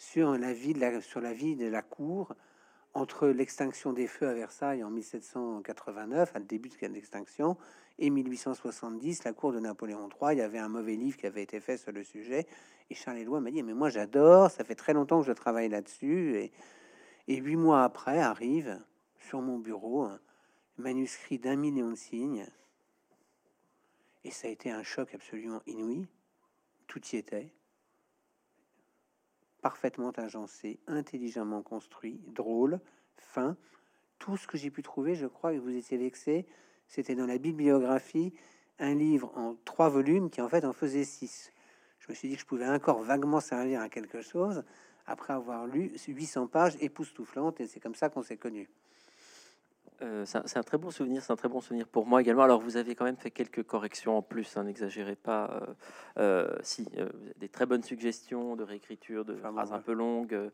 sur 0.00 0.38
la 0.38 0.54
vie 0.54 0.72
de 0.72 0.80
la, 0.80 1.02
sur 1.02 1.20
la 1.20 1.34
vie 1.34 1.56
de 1.56 1.66
la 1.66 1.82
cour 1.82 2.34
entre 2.94 3.28
l'extinction 3.28 3.92
des 3.92 4.06
feux 4.06 4.26
à 4.26 4.32
Versailles 4.32 4.82
en 4.82 4.88
1789, 4.88 6.34
à 6.34 6.38
le 6.38 6.46
début 6.46 6.70
de 6.70 6.86
l'extinction, 6.86 7.58
et 7.98 8.08
1870, 8.08 9.24
la 9.24 9.34
cour 9.34 9.52
de 9.52 9.60
Napoléon 9.60 10.08
III. 10.08 10.32
Il 10.32 10.38
y 10.38 10.40
avait 10.40 10.58
un 10.58 10.70
mauvais 10.70 10.96
livre 10.96 11.18
qui 11.18 11.26
avait 11.26 11.42
été 11.42 11.60
fait 11.60 11.76
sur 11.76 11.92
le 11.92 12.02
sujet. 12.02 12.46
Et 12.88 12.94
Charles 12.94 13.18
Éloi 13.18 13.40
m'a 13.40 13.50
dit 13.50 13.62
Mais 13.62 13.74
moi, 13.74 13.90
j'adore, 13.90 14.50
ça 14.50 14.64
fait 14.64 14.74
très 14.74 14.94
longtemps 14.94 15.20
que 15.20 15.26
je 15.26 15.32
travaille 15.32 15.68
là-dessus. 15.68 16.34
Et, 16.34 16.52
et 17.28 17.36
huit 17.36 17.56
mois 17.56 17.84
après, 17.84 18.20
arrive 18.20 18.82
sur 19.18 19.42
mon 19.42 19.58
bureau 19.58 20.04
un 20.04 20.18
manuscrit 20.78 21.38
d'un 21.38 21.56
million 21.56 21.90
de 21.90 21.96
signes. 21.96 22.46
Et 24.24 24.30
ça 24.30 24.48
a 24.48 24.50
été 24.50 24.70
un 24.70 24.82
choc 24.82 25.14
absolument 25.14 25.60
inouï. 25.66 26.08
Tout 26.86 27.06
y 27.12 27.16
était 27.16 27.52
parfaitement 29.60 30.10
agencé, 30.10 30.78
intelligemment 30.86 31.62
construit, 31.62 32.20
drôle, 32.28 32.80
fin. 33.16 33.56
Tout 34.18 34.36
ce 34.36 34.46
que 34.46 34.58
j'ai 34.58 34.70
pu 34.70 34.82
trouver, 34.82 35.14
je 35.14 35.26
crois 35.26 35.52
que 35.52 35.58
vous 35.58 35.74
étiez 35.74 35.96
vexé, 35.96 36.46
c'était 36.86 37.14
dans 37.14 37.26
la 37.26 37.38
bibliographie 37.38 38.32
un 38.78 38.94
livre 38.94 39.32
en 39.36 39.56
trois 39.64 39.88
volumes 39.88 40.30
qui 40.30 40.40
en 40.40 40.48
fait 40.48 40.64
en 40.64 40.72
faisait 40.72 41.04
six. 41.04 41.52
Je 42.00 42.06
me 42.08 42.14
suis 42.14 42.28
dit 42.28 42.34
que 42.34 42.40
je 42.40 42.46
pouvais 42.46 42.68
encore 42.68 43.02
vaguement 43.02 43.40
servir 43.40 43.80
à 43.80 43.88
quelque 43.88 44.22
chose 44.22 44.64
après 45.06 45.32
avoir 45.32 45.66
lu 45.66 45.92
800 46.08 46.46
pages 46.46 46.76
époustouflantes 46.80 47.60
et 47.60 47.66
c'est 47.66 47.80
comme 47.80 47.94
ça 47.94 48.08
qu'on 48.08 48.22
s'est 48.22 48.36
connus. 48.36 48.70
Euh, 50.02 50.24
c'est 50.24 50.56
un, 50.56 50.62
très 50.62 50.78
bon 50.78 50.90
souvenir, 50.90 51.22
c'est 51.22 51.32
un 51.32 51.36
très 51.36 51.48
bon 51.48 51.60
souvenir 51.60 51.86
pour 51.86 52.06
moi 52.06 52.20
également. 52.20 52.42
Alors 52.42 52.60
vous 52.60 52.76
avez 52.76 52.94
quand 52.94 53.04
même 53.04 53.16
fait 53.16 53.30
quelques 53.30 53.62
corrections 53.62 54.16
en 54.16 54.22
plus, 54.22 54.56
hein, 54.56 54.64
n'exagérez 54.64 55.16
pas. 55.16 55.50
Euh, 55.50 55.74
euh, 56.18 56.58
si, 56.62 56.86
des 57.36 57.48
très 57.48 57.66
bonnes 57.66 57.82
suggestions 57.82 58.56
de 58.56 58.64
réécriture, 58.64 59.24
de 59.24 59.34
phrases 59.34 59.72
un 59.72 59.78
peu 59.78 59.92
longues, 59.92 60.50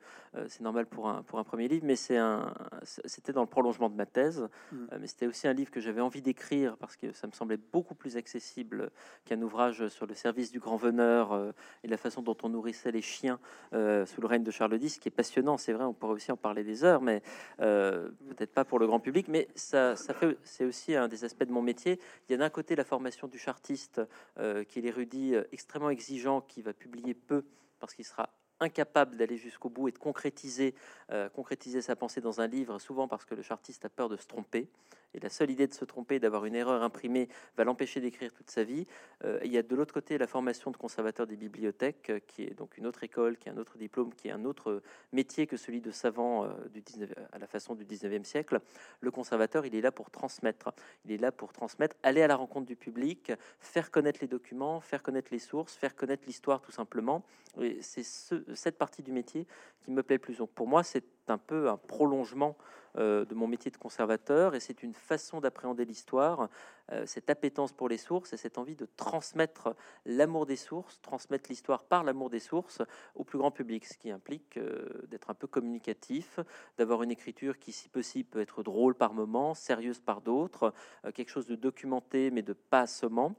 c'est 0.48 0.62
normal 0.62 0.86
pour 0.86 1.08
un, 1.08 1.22
pour 1.22 1.38
un 1.38 1.44
premier 1.44 1.68
livre, 1.68 1.84
mais 1.86 1.96
c'est 1.96 2.16
un, 2.16 2.52
c'était 2.82 3.32
dans 3.32 3.42
le 3.42 3.46
prolongement 3.46 3.88
de 3.88 3.94
ma 3.94 4.06
thèse, 4.06 4.48
mm. 4.72 4.86
mais 5.00 5.06
c'était 5.06 5.26
aussi 5.26 5.48
un 5.48 5.52
livre 5.52 5.70
que 5.70 5.80
j'avais 5.80 6.00
envie 6.00 6.22
d'écrire 6.22 6.76
parce 6.76 6.96
que 6.96 7.12
ça 7.12 7.26
me 7.26 7.32
semblait 7.32 7.56
beaucoup 7.56 7.94
plus 7.94 8.16
accessible 8.16 8.90
qu'un 9.24 9.40
ouvrage 9.42 9.88
sur 9.88 10.06
le 10.06 10.14
service 10.14 10.50
du 10.50 10.58
grand 10.58 10.76
veneur 10.76 11.52
et 11.84 11.88
la 11.88 11.96
façon 11.96 12.22
dont 12.22 12.36
on 12.42 12.48
nourrissait 12.48 12.92
les 12.92 13.02
chiens 13.02 13.38
sous 13.72 14.20
le 14.20 14.26
règne 14.26 14.42
de 14.42 14.50
Charles 14.50 14.78
X, 14.80 14.98
qui 14.98 15.08
est 15.08 15.10
passionnant, 15.12 15.56
c'est 15.56 15.72
vrai, 15.72 15.84
on 15.84 15.94
pourrait 15.94 16.14
aussi 16.14 16.32
en 16.32 16.36
parler 16.36 16.64
des 16.64 16.84
heures, 16.84 17.00
mais 17.00 17.22
peut-être 17.58 18.52
pas 18.52 18.64
pour 18.64 18.78
le 18.78 18.86
grand 18.86 19.00
public. 19.00 19.28
Mais 19.28 19.35
mais 19.36 19.48
c'est 19.54 20.64
aussi 20.64 20.94
un 20.94 21.08
des 21.08 21.24
aspects 21.24 21.44
de 21.44 21.52
mon 21.52 21.62
métier. 21.62 22.00
Il 22.28 22.32
y 22.32 22.34
a 22.34 22.38
d'un 22.38 22.48
côté 22.48 22.74
la 22.74 22.84
formation 22.84 23.28
du 23.28 23.38
chartiste, 23.38 24.00
euh, 24.38 24.64
qui 24.64 24.78
est 24.78 24.82
l'érudit 24.82 25.34
euh, 25.34 25.44
extrêmement 25.52 25.90
exigeant, 25.90 26.40
qui 26.40 26.62
va 26.62 26.72
publier 26.72 27.12
peu 27.12 27.44
parce 27.78 27.94
qu'il 27.94 28.06
sera 28.06 28.30
incapable 28.60 29.16
d'aller 29.16 29.36
jusqu'au 29.36 29.68
bout 29.68 29.88
et 29.88 29.92
de 29.92 29.98
concrétiser, 29.98 30.74
euh, 31.10 31.28
concrétiser 31.28 31.82
sa 31.82 31.96
pensée 31.96 32.20
dans 32.20 32.40
un 32.40 32.46
livre, 32.46 32.78
souvent 32.78 33.08
parce 33.08 33.24
que 33.24 33.34
le 33.34 33.42
chartiste 33.42 33.84
a 33.84 33.88
peur 33.88 34.08
de 34.08 34.16
se 34.16 34.26
tromper. 34.26 34.68
Et 35.14 35.20
la 35.20 35.30
seule 35.30 35.50
idée 35.50 35.66
de 35.66 35.72
se 35.72 35.84
tromper, 35.84 36.18
d'avoir 36.18 36.44
une 36.44 36.54
erreur 36.54 36.82
imprimée, 36.82 37.28
va 37.56 37.64
l'empêcher 37.64 38.00
d'écrire 38.00 38.32
toute 38.32 38.50
sa 38.50 38.64
vie. 38.64 38.86
Euh, 39.24 39.40
il 39.44 39.52
y 39.52 39.56
a 39.56 39.62
de 39.62 39.74
l'autre 39.74 39.94
côté 39.94 40.18
la 40.18 40.26
formation 40.26 40.70
de 40.70 40.76
conservateur 40.76 41.26
des 41.26 41.36
bibliothèques, 41.36 42.10
euh, 42.10 42.20
qui 42.26 42.42
est 42.42 42.54
donc 42.54 42.76
une 42.76 42.86
autre 42.86 43.02
école, 43.02 43.38
qui 43.38 43.48
est 43.48 43.52
un 43.52 43.56
autre 43.56 43.78
diplôme, 43.78 44.12
qui 44.14 44.28
est 44.28 44.32
un 44.32 44.44
autre 44.44 44.82
métier 45.12 45.46
que 45.46 45.56
celui 45.56 45.80
de 45.80 45.90
savant 45.90 46.46
du 46.70 46.82
19, 46.82 47.10
à 47.32 47.38
la 47.38 47.46
façon 47.46 47.74
du 47.74 47.84
19e 47.84 48.24
siècle. 48.24 48.60
Le 49.00 49.10
conservateur, 49.10 49.64
il 49.64 49.74
est 49.74 49.80
là 49.80 49.92
pour 49.92 50.10
transmettre. 50.10 50.72
Il 51.04 51.12
est 51.12 51.18
là 51.18 51.32
pour 51.32 51.52
transmettre, 51.52 51.96
aller 52.02 52.22
à 52.22 52.26
la 52.26 52.36
rencontre 52.36 52.66
du 52.66 52.76
public, 52.76 53.32
faire 53.58 53.90
connaître 53.90 54.18
les 54.20 54.28
documents, 54.28 54.80
faire 54.80 55.02
connaître 55.02 55.28
les 55.32 55.38
sources, 55.38 55.74
faire 55.74 55.94
connaître 55.94 56.24
l'histoire 56.26 56.60
tout 56.60 56.72
simplement. 56.72 57.24
Et 57.60 57.80
c'est 57.80 58.02
ce, 58.02 58.34
cette 58.54 58.78
partie 58.78 59.02
du 59.02 59.12
métier 59.12 59.46
qui 59.84 59.90
me 59.90 60.02
plaît 60.02 60.18
plus. 60.18 60.38
Donc 60.38 60.50
pour 60.50 60.66
moi, 60.66 60.82
c'est 60.82 61.04
un 61.30 61.38
peu 61.38 61.68
un 61.68 61.76
prolongement 61.76 62.56
euh, 62.98 63.26
de 63.26 63.34
mon 63.34 63.46
métier 63.46 63.70
de 63.70 63.76
conservateur 63.76 64.54
et 64.54 64.60
c'est 64.60 64.82
une 64.82 64.94
façon 64.94 65.40
d'appréhender 65.40 65.84
l'histoire, 65.84 66.48
euh, 66.92 67.04
cette 67.04 67.28
appétence 67.28 67.72
pour 67.72 67.90
les 67.90 67.98
sources 67.98 68.32
et 68.32 68.38
cette 68.38 68.56
envie 68.56 68.76
de 68.76 68.88
transmettre 68.96 69.74
l'amour 70.06 70.46
des 70.46 70.56
sources, 70.56 70.98
transmettre 71.02 71.50
l'histoire 71.50 71.84
par 71.84 72.04
l'amour 72.04 72.30
des 72.30 72.38
sources 72.38 72.80
au 73.14 73.22
plus 73.22 73.38
grand 73.38 73.50
public, 73.50 73.84
ce 73.84 73.98
qui 73.98 74.10
implique 74.10 74.56
euh, 74.56 74.88
d'être 75.08 75.28
un 75.28 75.34
peu 75.34 75.46
communicatif, 75.46 76.40
d'avoir 76.78 77.02
une 77.02 77.10
écriture 77.10 77.58
qui, 77.58 77.72
si 77.72 77.90
possible, 77.90 78.30
peut 78.30 78.40
être 78.40 78.62
drôle 78.62 78.94
par 78.94 79.12
moments, 79.12 79.52
sérieuse 79.52 80.00
par 80.00 80.22
d'autres, 80.22 80.72
quelque 81.14 81.30
chose 81.30 81.46
de 81.46 81.56
documenté 81.56 82.30
mais 82.30 82.42
de 82.42 82.54
pas 82.54 82.82
assommant. 82.82 83.34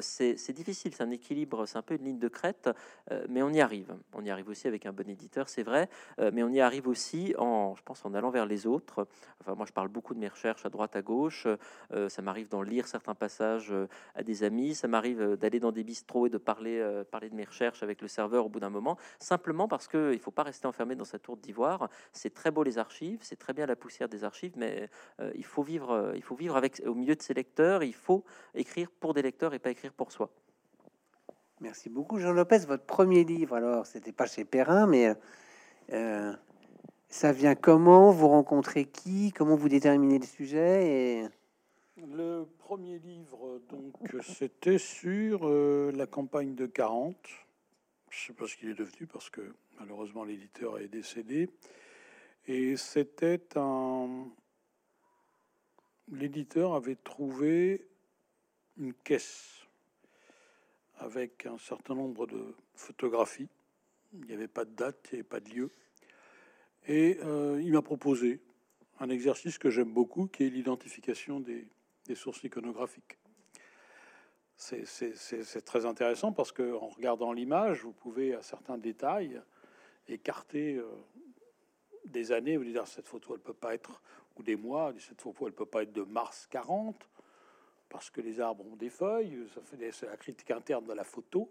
c'est 0.00 0.52
difficile, 0.52 0.94
c'est 0.94 1.02
un 1.02 1.10
équilibre, 1.10 1.66
c'est 1.66 1.78
un 1.78 1.82
peu 1.82 1.94
une 1.94 2.04
ligne 2.04 2.18
de 2.18 2.28
crête, 2.28 2.70
mais 3.28 3.42
on 3.42 3.50
y 3.50 3.60
arrive. 3.60 3.94
On 4.12 4.24
y 4.24 4.30
arrive 4.30 4.48
aussi 4.48 4.68
avec 4.68 4.86
un 4.86 4.92
bon 4.92 5.08
éditeur, 5.08 5.48
c'est 5.48 5.62
vrai, 5.62 5.88
mais 6.32 6.42
on 6.42 6.50
y 6.50 6.60
arrive 6.60 6.86
aussi 6.88 7.13
en, 7.38 7.74
je 7.76 7.82
pense, 7.82 8.04
en 8.04 8.14
allant 8.14 8.30
vers 8.30 8.46
les 8.46 8.66
autres. 8.66 9.06
Enfin, 9.40 9.54
moi, 9.54 9.66
je 9.66 9.72
parle 9.72 9.88
beaucoup 9.88 10.14
de 10.14 10.18
mes 10.18 10.28
recherches 10.28 10.64
à 10.66 10.70
droite, 10.70 10.96
à 10.96 11.02
gauche. 11.02 11.46
Euh, 11.92 12.08
ça 12.08 12.22
m'arrive 12.22 12.48
d'en 12.48 12.62
lire 12.62 12.86
certains 12.86 13.14
passages 13.14 13.72
euh, 13.72 13.88
à 14.14 14.22
des 14.22 14.42
amis. 14.42 14.74
Ça 14.74 14.88
m'arrive 14.88 15.20
euh, 15.20 15.36
d'aller 15.36 15.60
dans 15.60 15.72
des 15.72 15.84
bistrots 15.84 16.26
et 16.26 16.30
de 16.30 16.38
parler, 16.38 16.82
parler 17.10 17.30
de 17.30 17.34
mes 17.34 17.44
recherches 17.44 17.82
avec 17.82 18.02
le 18.02 18.08
serveur 18.08 18.46
au 18.46 18.48
bout 18.48 18.60
d'un 18.60 18.70
moment, 18.70 18.96
simplement 19.18 19.68
parce 19.68 19.88
qu'il 19.88 20.00
ne 20.00 20.18
faut 20.18 20.30
pas 20.30 20.42
rester 20.42 20.66
enfermé 20.66 20.94
dans 20.94 21.04
sa 21.04 21.18
tour 21.18 21.36
d'ivoire. 21.36 21.88
C'est 22.12 22.34
très 22.34 22.50
beau 22.50 22.62
les 22.62 22.78
archives, 22.78 23.20
c'est 23.22 23.36
très 23.36 23.52
bien 23.52 23.66
la 23.66 23.76
poussière 23.76 24.08
des 24.08 24.24
archives, 24.24 24.52
mais 24.56 24.88
il 25.34 25.44
faut 25.44 25.62
vivre, 25.62 26.12
il 26.14 26.22
faut 26.22 26.34
vivre 26.34 26.56
avec, 26.56 26.82
au 26.86 26.94
milieu 26.94 27.14
de 27.14 27.22
ses 27.22 27.34
lecteurs. 27.34 27.82
Il 27.82 27.94
faut 27.94 28.24
écrire 28.54 28.90
pour 28.90 29.14
des 29.14 29.22
lecteurs 29.22 29.54
et 29.54 29.58
pas 29.58 29.70
écrire 29.70 29.92
pour 29.92 30.12
soi. 30.12 30.30
Merci 31.60 31.88
beaucoup, 31.88 32.18
Jean 32.18 32.32
Lopez. 32.32 32.58
Votre 32.66 32.84
premier 32.84 33.24
livre, 33.24 33.56
alors, 33.56 33.86
c'était 33.86 34.12
pas 34.12 34.26
chez 34.26 34.44
Perrin, 34.44 34.86
mais 34.86 35.14
ça 37.14 37.30
vient 37.30 37.54
comment? 37.54 38.10
Vous 38.10 38.26
rencontrez 38.26 38.86
qui? 38.86 39.30
Comment 39.30 39.54
vous 39.54 39.68
déterminez 39.68 40.18
le 40.18 40.26
sujet 40.26 40.88
et... 40.88 41.28
Le 42.12 42.44
premier 42.58 42.98
livre, 42.98 43.60
donc, 43.68 43.94
c'était 44.20 44.78
sur 44.78 45.46
euh, 45.48 45.92
la 45.94 46.08
campagne 46.08 46.56
de 46.56 46.66
40. 46.66 47.16
Je 48.10 48.20
ne 48.20 48.26
sais 48.26 48.32
pas 48.32 48.48
ce 48.48 48.56
qu'il 48.56 48.68
est 48.68 48.74
devenu 48.74 49.06
parce 49.06 49.30
que 49.30 49.54
malheureusement 49.78 50.24
l'éditeur 50.24 50.80
est 50.80 50.88
décédé. 50.88 51.48
Et 52.48 52.76
c'était 52.76 53.40
un. 53.54 54.26
L'éditeur 56.10 56.74
avait 56.74 56.96
trouvé 56.96 57.86
une 58.76 58.92
caisse 58.92 59.68
avec 60.98 61.46
un 61.46 61.58
certain 61.58 61.94
nombre 61.94 62.26
de 62.26 62.56
photographies. 62.74 63.48
Il 64.14 64.26
n'y 64.26 64.32
avait 64.32 64.48
pas 64.48 64.64
de 64.64 64.72
date, 64.72 65.08
avait 65.12 65.22
pas 65.22 65.38
de 65.38 65.50
lieu. 65.50 65.70
Et 66.86 67.18
euh, 67.22 67.60
il 67.62 67.72
m'a 67.72 67.82
proposé 67.82 68.40
un 69.00 69.08
exercice 69.08 69.58
que 69.58 69.70
j'aime 69.70 69.92
beaucoup, 69.92 70.26
qui 70.26 70.44
est 70.44 70.50
l'identification 70.50 71.40
des, 71.40 71.66
sources 72.14 72.44
iconographiques. 72.44 73.18
C'est 74.56 75.64
très 75.64 75.86
intéressant 75.86 76.32
parce 76.32 76.52
qu'en 76.52 76.88
regardant 76.88 77.32
l'image, 77.32 77.82
vous 77.82 77.92
pouvez 77.92 78.34
à 78.34 78.42
certains 78.42 78.78
détails 78.78 79.40
écarter 80.08 80.76
euh, 80.76 80.86
des 82.04 82.30
années. 82.32 82.56
Vous 82.56 82.64
dire 82.64 82.86
cette 82.86 83.08
photo, 83.08 83.34
elle 83.34 83.40
peut 83.40 83.52
pas 83.52 83.74
être 83.74 84.02
ou 84.36 84.42
des 84.42 84.56
mois. 84.56 84.92
Cette 84.98 85.20
photo, 85.20 85.46
elle 85.46 85.54
peut 85.54 85.66
pas 85.66 85.82
être 85.82 85.92
de 85.92 86.02
mars 86.02 86.46
40 86.50 87.08
parce 87.88 88.10
que 88.10 88.20
les 88.20 88.40
arbres 88.40 88.64
ont 88.66 88.76
des 88.76 88.90
feuilles. 88.90 89.46
Ça 89.54 89.60
fait 89.62 90.06
la 90.06 90.16
critique 90.16 90.50
interne 90.50 90.84
de 90.84 90.92
la 90.92 91.04
photo. 91.04 91.50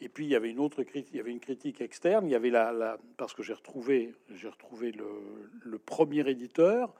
Et 0.00 0.08
puis 0.08 0.24
il 0.24 0.30
y 0.30 0.36
avait 0.36 0.50
une 0.50 0.58
autre 0.58 0.82
critique, 0.82 1.12
il 1.12 1.16
y 1.16 1.20
avait 1.20 1.30
une 1.30 1.40
critique 1.40 1.80
externe. 1.80 2.26
Il 2.26 2.30
y 2.30 2.34
avait 2.34 2.50
la, 2.50 2.98
parce 3.16 3.32
que 3.32 3.42
j'ai 3.42 3.52
retrouvé, 3.52 4.14
j'ai 4.30 4.48
retrouvé 4.48 4.92
le, 4.92 5.78
premier 5.78 6.28
éditeur 6.28 6.94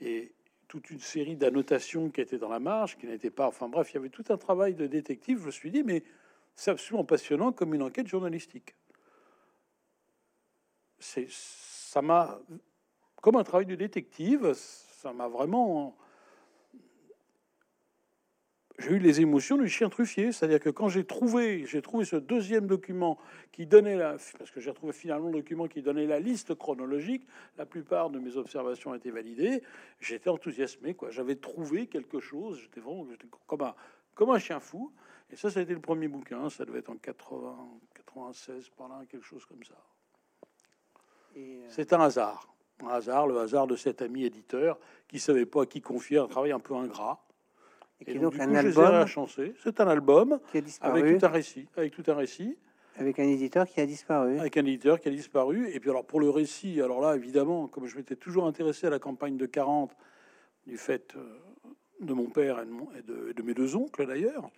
et 0.00 0.32
toute 0.68 0.90
une 0.90 1.00
série 1.00 1.36
d'annotations 1.36 2.10
qui 2.10 2.20
étaient 2.20 2.38
dans 2.38 2.48
la 2.48 2.58
marge, 2.58 2.96
qui 2.96 3.06
n'étaient 3.06 3.30
pas. 3.30 3.46
Enfin 3.46 3.68
bref, 3.68 3.92
il 3.92 3.94
y 3.94 3.98
avait 3.98 4.08
tout 4.08 4.24
un 4.30 4.36
travail 4.36 4.74
de 4.74 4.86
détective. 4.86 5.40
Je 5.40 5.46
me 5.46 5.50
suis 5.50 5.70
dit, 5.70 5.82
mais 5.82 6.02
c'est 6.56 6.70
absolument 6.70 7.04
passionnant 7.04 7.52
comme 7.52 7.74
une 7.74 7.82
enquête 7.82 8.08
journalistique. 8.08 8.74
C'est, 10.98 11.26
ça 11.28 12.02
m'a, 12.02 12.40
comme 13.20 13.36
un 13.36 13.44
travail 13.44 13.66
de 13.66 13.74
détective, 13.74 14.52
ça 14.54 15.12
m'a 15.12 15.28
vraiment 15.28 15.96
j'ai 18.78 18.90
eu 18.90 18.98
les 18.98 19.20
émotions 19.20 19.56
du 19.56 19.68
chien 19.68 19.88
truffier, 19.88 20.32
c'est-à-dire 20.32 20.58
que 20.58 20.70
quand 20.70 20.88
j'ai 20.88 21.04
trouvé, 21.04 21.64
j'ai 21.66 21.80
trouvé 21.80 22.04
ce 22.04 22.16
deuxième 22.16 22.66
document 22.66 23.18
qui 23.52 23.66
donnait 23.66 23.96
la, 23.96 24.16
parce 24.38 24.50
que 24.50 24.60
j'ai 24.60 24.70
retrouvé 24.70 24.92
finalement 24.92 25.28
le 25.28 25.34
document 25.34 25.68
qui 25.68 25.80
donnait 25.80 26.06
la 26.06 26.18
liste 26.18 26.54
chronologique, 26.56 27.26
la 27.56 27.66
plupart 27.66 28.10
de 28.10 28.18
mes 28.18 28.36
observations 28.36 28.92
étaient 28.94 29.12
validées, 29.12 29.62
j'étais 30.00 30.28
enthousiasmé, 30.28 30.94
quoi. 30.94 31.10
J'avais 31.10 31.36
trouvé 31.36 31.86
quelque 31.86 32.18
chose, 32.18 32.60
j'étais 32.60 32.80
vraiment, 32.80 33.06
comme 33.46 33.62
un, 33.62 33.74
comme 34.14 34.30
un 34.30 34.38
chien 34.38 34.58
fou. 34.58 34.92
Et 35.30 35.36
ça, 35.36 35.50
ça 35.50 35.60
a 35.60 35.62
été 35.62 35.72
le 35.72 35.80
premier 35.80 36.08
bouquin, 36.08 36.50
ça 36.50 36.64
devait 36.64 36.80
être 36.80 36.90
en 36.90 36.96
80, 36.96 37.56
96, 37.94 38.70
par 38.70 38.88
là, 38.88 39.02
quelque 39.08 39.24
chose 39.24 39.44
comme 39.46 39.62
ça. 39.62 39.74
Euh, 41.36 41.64
C'est 41.68 41.92
un 41.92 42.00
hasard, 42.00 42.52
un 42.82 42.88
hasard, 42.88 43.26
le 43.28 43.38
hasard 43.38 43.66
de 43.66 43.76
cet 43.76 44.02
ami 44.02 44.24
éditeur 44.24 44.78
qui 45.08 45.18
savait 45.18 45.46
pas 45.46 45.62
à 45.62 45.66
qui 45.66 45.80
confier 45.80 46.18
un 46.18 46.26
travail 46.26 46.52
un 46.52 46.60
peu 46.60 46.74
ingrat 46.74 47.24
et, 48.06 48.18
donc, 48.18 48.38
un 48.38 48.54
album. 48.54 49.06
C'est 49.62 49.80
un 49.80 49.88
album 49.88 50.38
avec 50.80 51.18
tout 51.18 51.26
un 51.26 51.28
récit, 51.28 51.66
avec 51.76 51.92
tout 51.92 52.04
un 52.08 52.14
récit. 52.14 52.56
Avec 52.96 53.18
un 53.18 53.24
éditeur 53.24 53.66
qui 53.66 53.80
a 53.80 53.86
disparu. 53.86 54.38
Avec 54.38 54.56
un 54.56 54.64
éditeur 54.64 55.00
qui 55.00 55.08
a 55.08 55.10
disparu. 55.10 55.68
Et 55.70 55.80
puis 55.80 55.90
alors 55.90 56.04
pour 56.04 56.20
le 56.20 56.30
récit, 56.30 56.80
alors 56.80 57.00
là, 57.00 57.16
évidemment, 57.16 57.66
comme 57.66 57.86
je 57.86 57.96
m'étais 57.96 58.14
toujours 58.14 58.46
intéressé 58.46 58.86
à 58.86 58.90
la 58.90 59.00
campagne 59.00 59.36
de 59.36 59.46
40, 59.46 59.96
du 60.66 60.76
fait 60.76 61.14
euh, 61.16 61.38
de 62.00 62.14
mon 62.14 62.26
père 62.26 62.60
et 62.60 63.02
de, 63.02 63.42
mes 63.42 63.54
deux 63.54 63.74
oncles 63.74 64.06
d'ailleurs, 64.06 64.48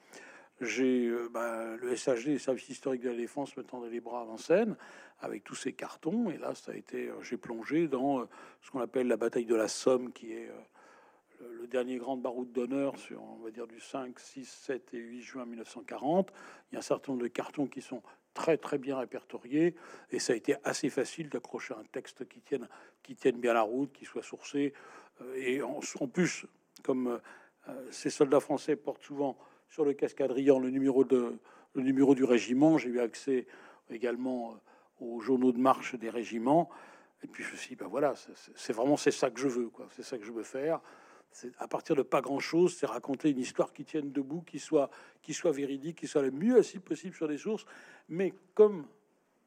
j'ai 0.61 1.07
euh, 1.07 1.29
bah, 1.33 1.77
le 1.77 1.97
SHD, 1.97 2.27
le 2.27 2.39
service 2.39 2.69
historique 2.69 3.03
de 3.03 3.09
la 3.09 3.17
défense, 3.17 3.57
me 3.57 3.63
tendait 3.63 3.91
les 3.91 4.01
bras 4.01 4.25
en 4.25 4.37
scène 4.37 4.77
avec 5.21 5.43
tous 5.43 5.55
ces 5.55 5.73
cartons. 5.73 6.31
Et 6.31 6.37
là, 6.37 6.55
ça 6.55 6.73
a 6.73 6.75
été, 6.75 7.11
j'ai 7.23 7.39
plongé 7.39 7.89
dans 7.89 8.27
ce 8.61 8.71
qu'on 8.71 8.81
appelle 8.81 9.09
la 9.09 9.17
bataille 9.17 9.47
de 9.47 9.55
la 9.55 9.69
Somme, 9.69 10.13
qui 10.13 10.33
est 10.33 10.51
le 11.51 11.67
dernier 11.67 11.99
grand 11.99 12.17
baroud 12.17 12.51
d'honneur 12.53 12.99
sur, 12.99 13.23
on 13.23 13.45
va 13.45 13.51
dire, 13.51 13.67
du 13.67 13.81
5, 13.81 14.19
6, 14.19 14.45
7 14.45 14.95
et 14.95 14.99
8 14.99 15.23
juin 15.23 15.47
1940. 15.47 16.33
Il 16.71 16.75
y 16.75 16.77
a 16.77 16.79
un 16.79 16.83
certain 16.83 17.13
nombre 17.13 17.25
de 17.25 17.29
cartons 17.29 17.67
qui 17.67 17.81
sont 17.81 18.03
très 18.35 18.59
très 18.59 18.79
bien 18.79 18.99
répertoriés 18.99 19.75
et 20.11 20.19
ça 20.19 20.35
a 20.35 20.37
été 20.37 20.57
assez 20.63 20.91
facile 20.91 21.31
d'accrocher 21.31 21.75
un 21.75 21.85
texte 21.91 22.29
qui 22.29 22.41
tienne, 22.41 22.69
qui 23.03 23.17
tienne 23.17 23.39
bien 23.39 23.55
la 23.55 23.63
route, 23.63 23.93
qui 23.93 24.05
soit 24.05 24.23
sourcé. 24.23 24.75
Euh, 25.23 25.35
et 25.37 25.63
en, 25.63 25.81
plus, 26.07 26.47
comme 26.83 27.19
euh, 27.69 27.91
ces 27.91 28.11
soldats 28.11 28.41
français 28.41 28.77
portent 28.77 29.03
souvent 29.03 29.37
sur 29.69 29.85
le 29.85 29.95
cascadrian 29.95 30.59
le 30.59 30.71
numéro, 30.71 31.05
de, 31.05 31.39
le 31.75 31.83
numéro 31.83 32.15
du 32.15 32.25
régiment, 32.25 32.79
j'ai 32.79 32.91
eu 32.91 33.01
accès 33.01 33.47
également 33.91 34.53
euh, 34.53 35.05
aux 35.05 35.21
journaux 35.21 35.53
de 35.53 35.59
marche 35.59 35.95
des 35.95 36.11
régiments. 36.11 36.69
Et 37.25 37.27
puis 37.27 37.43
je 37.43 37.53
me 37.53 37.57
suis 37.57 37.71
dit, 37.71 37.77
ben 37.77 37.89
voilà, 37.89 38.15
c'est 38.55 38.73
vraiment 38.75 38.99
c'est 38.99 39.11
ça 39.11 39.31
que 39.31 39.41
je 39.41 39.49
veux, 39.49 39.69
quoi. 39.69 39.89
C'est 39.97 40.03
ça 40.03 40.19
que 40.19 40.25
je 40.25 40.33
veux 40.33 40.43
faire 40.43 40.81
à 41.59 41.69
partir 41.69 41.97
de 41.97 42.03
pas 42.03 42.21
grand-chose, 42.21 42.77
c'est 42.77 42.87
raconter 42.87 43.31
une 43.31 43.39
histoire 43.39 43.73
qui 43.73 43.85
tienne 43.85 44.11
debout, 44.11 44.43
qui 44.43 44.59
soit, 44.59 44.91
qui 45.23 45.35
soit 45.35 45.53
véridique, 45.53 45.99
qui 45.99 46.07
soit 46.07 46.23
le 46.23 46.31
mieux 46.31 46.63
si 46.63 46.79
possible 46.79 47.15
sur 47.15 47.29
des 47.29 47.39
sources. 47.39 47.67
Mais 48.09 48.33
comme 48.55 48.87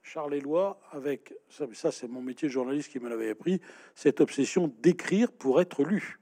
Charles 0.02 0.36
Éloi, 0.36 0.80
avec 0.92 1.34
ça, 1.50 1.66
ça 1.74 1.92
c'est 1.92 2.08
mon 2.08 2.22
métier 2.22 2.48
de 2.48 2.54
journaliste 2.54 2.92
qui 2.92 3.00
me 3.00 3.10
l'avait 3.10 3.30
appris, 3.30 3.62
cette 3.96 4.22
obsession 4.22 4.74
d'écrire 4.82 5.32
pour 5.32 5.62
être 5.62 5.84
lu. 5.84 6.20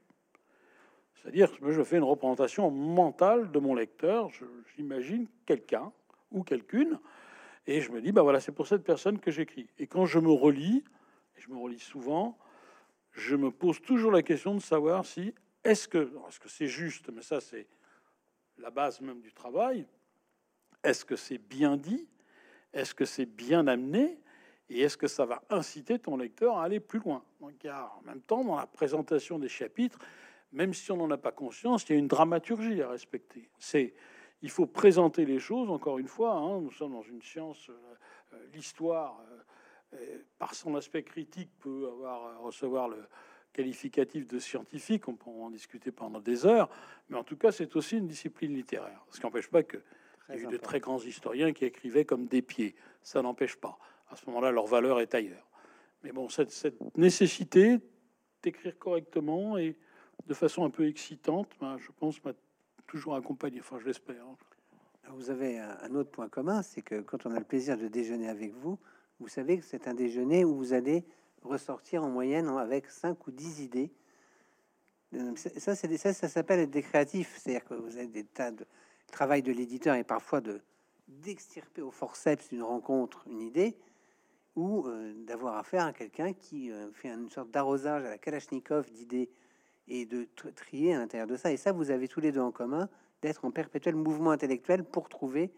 C'est-à-dire, 1.22 1.52
que 1.60 1.72
je 1.72 1.84
fais 1.84 1.98
une 1.98 2.04
représentation 2.04 2.72
mentale 2.72 3.52
de 3.52 3.60
mon 3.60 3.76
lecteur. 3.76 4.30
J'imagine 4.78 5.28
quelqu'un 5.46 5.92
ou 6.32 6.44
quelqu'une, 6.44 7.00
et 7.66 7.82
je 7.82 7.92
me 7.92 8.02
dis, 8.02 8.14
bah 8.14 8.22
voilà, 8.22 8.40
c'est 8.40 8.54
pour 8.54 8.68
cette 8.68 8.84
personne 8.84 9.20
que 9.20 9.30
j'écris. 9.30 9.68
Et 9.78 9.88
quand 9.88 10.06
je 10.06 10.20
me 10.20 10.32
relis, 10.32 10.86
et 11.38 11.42
je 11.42 11.50
me 11.50 11.58
relis 11.58 11.80
souvent, 11.80 12.38
je 13.12 13.36
me 13.36 13.52
pose 13.52 13.82
toujours 13.82 14.12
la 14.12 14.22
question 14.22 14.56
de 14.56 14.62
savoir 14.62 15.06
si 15.06 15.34
est-ce 15.64 15.88
que 15.88 16.12
est-ce 16.28 16.40
que 16.40 16.50
c'est 16.50 16.68
juste 16.68 17.10
Mais 17.10 17.22
ça, 17.22 17.42
c'est 17.42 17.68
la 18.58 18.70
base 18.70 19.02
même 19.02 19.22
du 19.22 19.34
travail. 19.34 19.86
Est-ce 20.84 21.06
que 21.06 21.16
c'est 21.16 21.38
bien 21.38 21.78
dit 21.78 22.08
Est-ce 22.74 22.94
que 22.94 23.06
c'est 23.06 23.26
bien 23.26 23.68
amené 23.68 24.20
Et 24.70 24.82
est-ce 24.82 24.98
que 24.98 25.08
ça 25.08 25.26
va 25.26 25.44
inciter 25.50 26.00
ton 26.00 26.18
lecteur 26.18 26.58
à 26.58 26.64
aller 26.64 26.80
plus 26.80 27.00
loin? 27.00 27.24
Donc, 27.42 27.54
en 27.66 28.02
même 28.06 28.22
temps, 28.22 28.44
dans 28.44 28.56
la 28.56 28.68
présentation 28.68 29.40
des 29.40 29.50
chapitres, 29.50 30.00
même 30.52 30.74
si 30.74 30.92
on 30.92 30.98
n'en 30.98 31.12
a 31.12 31.18
pas 31.18 31.32
conscience, 31.32 31.84
il 31.90 31.94
y 31.94 31.96
a 31.96 32.00
une 32.00 32.08
dramaturgie 32.08 32.82
à 32.82 32.90
respecter. 32.90 33.50
C'est 33.60 33.94
il 34.42 34.50
faut 34.50 34.68
présenter 34.68 35.26
les 35.26 35.40
choses. 35.40 35.70
Encore 35.70 35.98
une 35.98 36.08
fois, 36.08 36.36
hein, 36.36 36.62
nous 36.62 36.72
sommes 36.72 36.94
dans 36.94 37.02
une 37.02 37.22
science, 37.22 37.70
euh, 37.70 37.74
euh, 38.34 38.46
l'histoire, 38.54 39.20
euh, 39.94 40.20
par 40.38 40.54
son 40.54 40.76
aspect 40.76 41.04
critique, 41.04 41.50
peut 41.60 41.88
avoir 41.88 42.42
recevoir 42.42 42.88
le, 42.90 43.08
qualificatif 43.54 44.28
de 44.28 44.40
scientifique, 44.40 45.08
on 45.08 45.16
peut 45.16 45.30
en 45.30 45.50
discuter 45.50 45.92
pendant 45.92 46.20
des 46.20 46.46
heures, 46.46 46.70
mais 47.10 47.18
en 47.18 47.24
tout 47.24 47.38
cas, 47.38 47.52
c'est 47.52 47.76
aussi 47.76 47.98
une 47.98 48.08
discipline 48.08 48.54
littéraire. 48.54 49.04
Ce 49.10 49.20
qui 49.20 49.26
n'empêche 49.26 49.50
pas 49.50 49.64
qu'il 49.64 49.82
y 50.30 50.34
a 50.34 50.36
eu 50.38 50.48
de 50.48 50.58
très 50.58 50.80
grands 50.80 51.00
historiens 51.00 51.54
qui 51.54 51.66
écrivaient 51.66 52.06
comme 52.06 52.28
des 52.28 52.42
pieds. 52.42 52.76
Ça 53.02 53.22
n'empêche 53.22 53.56
pas. 53.56 53.80
À 54.10 54.16
ce 54.16 54.26
moment-là, 54.28 54.52
leur 54.52 54.68
valeur 54.68 55.00
est 55.00 55.14
ailleurs. 55.16 55.48
Mais 56.04 56.12
bon, 56.12 56.30
cette, 56.30 56.52
cette 56.52 56.80
nécessité 56.96 57.80
d'écrire 58.44 58.78
correctement 58.78 59.58
et 59.58 59.76
de 60.28 60.34
façon 60.34 60.64
un 60.64 60.70
peu 60.70 60.88
excitante, 60.88 61.50
ben, 61.60 61.78
je 61.78 61.90
pense, 61.92 62.24
m'a 62.24 62.34
toujours 62.86 63.16
accompagné. 63.16 63.60
Enfin, 63.60 63.80
je 63.80 63.86
l'espère. 63.86 64.24
Vous 65.10 65.30
avez 65.30 65.60
un 65.60 65.96
autre 65.96 66.12
point 66.12 66.28
commun, 66.28 66.62
c'est 66.62 66.82
que 66.82 67.00
quand 67.02 67.26
on 67.26 67.32
a 67.32 67.40
le 67.40 67.46
plaisir 67.46 67.78
de 67.78 67.88
déjeuner 67.88 68.28
avec 68.28 68.54
vous, 68.54 68.78
vous 69.20 69.28
savez 69.28 69.58
que 69.58 69.64
c'est 69.64 69.88
un 69.88 69.94
déjeuner 69.94 70.44
où 70.46 70.56
vous 70.56 70.74
allez 70.74 71.06
ressortir 71.48 72.04
en 72.04 72.10
moyenne 72.10 72.48
avec 72.50 72.90
5 72.90 73.28
ou 73.28 73.32
10 73.32 73.62
idées. 73.62 73.92
Euh, 75.14 75.36
ça, 75.36 75.76
c'est 75.76 75.98
ça, 75.98 76.14
ça 76.14 76.28
s'appelle 76.28 76.60
être 76.60 76.72
des 76.72 76.82
créatifs. 76.82 77.38
C'est-à-dire 77.38 77.66
que 77.66 77.74
vous 77.74 77.98
avez 77.98 78.08
des 78.08 78.24
tas 78.24 78.52
de 78.52 78.66
travail 79.12 79.42
de 79.42 79.52
l'éditeur 79.52 79.96
et 79.96 80.04
parfois 80.04 80.42
de 80.42 80.62
d'extirper 81.08 81.82
au 81.82 81.90
forceps 81.90 82.50
d'une 82.50 82.64
rencontre 82.64 83.26
une 83.28 83.40
idée 83.40 83.78
ou 84.58 84.86
euh, 84.88 85.14
d'avoir 85.26 85.56
affaire 85.56 85.86
à 85.86 85.94
quelqu'un 85.94 86.34
qui 86.34 86.70
euh, 86.70 86.92
fait 86.92 87.08
une 87.08 87.30
sorte 87.30 87.50
d'arrosage 87.50 88.04
à 88.04 88.10
la 88.10 88.18
Kalachnikov 88.18 88.92
d'idées 88.92 89.30
et 89.88 90.06
de 90.06 90.28
trier 90.56 90.96
à 90.96 91.00
l'intérieur 91.00 91.28
de 91.28 91.38
ça. 91.38 91.52
Et 91.52 91.58
ça, 91.58 91.72
vous 91.72 91.92
avez 91.92 92.10
tous 92.10 92.20
les 92.20 92.34
deux 92.34 92.42
en 92.42 92.52
commun 92.52 92.90
d'être 93.22 93.46
en 93.46 93.52
perpétuel 93.52 93.96
mouvement 93.96 94.32
intellectuel 94.32 94.84
pour 94.84 95.08
trouver 95.08 95.52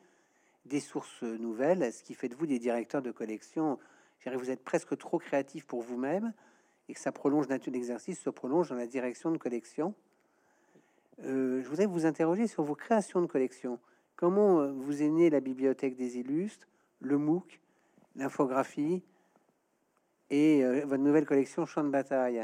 des 0.65 0.79
sources 0.79 1.23
nouvelles, 1.23 1.91
ce 1.91 2.03
qui 2.03 2.13
fait 2.13 2.29
de 2.29 2.35
vous 2.35 2.45
des 2.45 2.59
directeurs 2.59 3.01
de 3.01 3.09
collection 3.09 3.79
vous 4.25 4.51
êtes 4.51 4.63
presque 4.63 4.97
trop 4.97 5.17
créatif 5.17 5.65
pour 5.65 5.81
vous-même 5.81 6.33
et 6.87 6.93
que 6.93 6.99
ça 6.99 7.11
prolonge 7.11 7.47
l'exercice 7.71 8.19
se 8.19 8.29
prolonge 8.29 8.69
dans 8.69 8.75
la 8.75 8.87
direction 8.87 9.31
de 9.31 9.37
collection. 9.37 9.93
Euh, 11.23 11.61
je 11.61 11.67
voudrais 11.67 11.85
vous 11.85 12.05
interroger 12.05 12.47
sur 12.47 12.63
vos 12.63 12.75
créations 12.75 13.21
de 13.21 13.27
collection. 13.27 13.79
Comment 14.15 14.59
euh, 14.59 14.71
vous 14.71 15.01
est 15.01 15.09
née 15.09 15.29
la 15.29 15.39
bibliothèque 15.39 15.95
des 15.95 16.17
illustres, 16.17 16.67
le 16.99 17.17
MOOC, 17.17 17.59
l'infographie 18.15 19.03
et 20.29 20.63
euh, 20.63 20.85
votre 20.85 21.03
nouvelle 21.03 21.25
collection 21.25 21.65
Champ 21.65 21.83
de 21.83 21.89
bataille? 21.89 22.43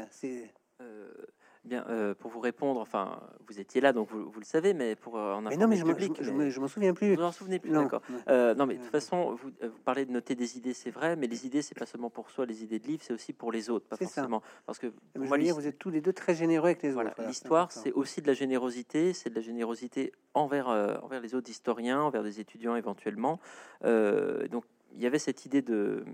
Bien, 1.66 1.84
euh, 1.88 2.14
pour 2.14 2.30
vous 2.30 2.38
répondre, 2.38 2.80
enfin, 2.80 3.18
vous 3.48 3.58
étiez 3.58 3.80
là, 3.80 3.92
donc 3.92 4.08
vous, 4.12 4.38
le 4.38 4.44
savez, 4.44 4.72
mais 4.72 4.94
pour 4.94 5.18
euh, 5.18 5.34
en 5.34 5.42
mais 5.42 5.56
non, 5.56 5.66
mais 5.66 5.76
je, 5.76 5.84
public, 5.84 6.12
je, 6.20 6.50
je, 6.50 6.60
m'en 6.60 6.68
souviens 6.68 6.94
plus. 6.94 7.16
Vous 7.16 7.22
en 7.22 7.32
souvenez 7.32 7.58
plus, 7.58 7.70
d'accord. 7.70 8.02
Euh, 8.28 8.54
non, 8.54 8.66
mais 8.66 8.74
de 8.74 8.82
toute 8.82 8.92
façon, 8.92 9.32
vous, 9.32 9.50
vous, 9.60 9.80
parlez 9.84 10.06
de 10.06 10.12
noter 10.12 10.36
des 10.36 10.56
idées, 10.56 10.74
c'est 10.74 10.92
vrai, 10.92 11.16
mais 11.16 11.26
les 11.26 11.44
idées, 11.44 11.62
c'est 11.62 11.76
pas 11.76 11.86
seulement 11.86 12.08
pour 12.08 12.30
soi, 12.30 12.46
les 12.46 12.62
idées 12.62 12.78
de 12.78 12.86
livres, 12.86 13.02
c'est 13.04 13.12
aussi 13.12 13.32
pour 13.32 13.50
les 13.50 13.68
autres, 13.68 13.84
pas 13.86 13.96
forcément. 13.96 14.40
Ça. 14.40 14.46
Parce 14.64 14.78
que 14.78 14.92
moi, 15.16 15.38
dire, 15.38 15.56
vous 15.56 15.66
êtes 15.66 15.78
tous 15.78 15.90
les 15.90 16.00
deux 16.00 16.12
très 16.12 16.36
généreux 16.36 16.66
avec 16.66 16.84
les 16.84 16.92
voilà, 16.92 17.10
autres. 17.10 17.26
L'histoire, 17.26 17.72
c'est 17.72 17.92
aussi 17.92 18.22
de 18.22 18.28
la 18.28 18.34
générosité, 18.34 19.12
c'est 19.12 19.30
de 19.30 19.34
la 19.34 19.40
générosité 19.40 20.12
envers 20.34 20.68
envers 21.02 21.20
les 21.20 21.34
autres 21.34 21.50
historiens, 21.50 22.00
envers 22.00 22.22
des 22.22 22.38
étudiants 22.38 22.76
éventuellement. 22.76 23.40
donc 23.82 24.64
il 24.94 25.02
y 25.02 25.06
avait 25.06 25.18
cette 25.18 25.44
idée 25.44 25.62
de, 25.62 26.04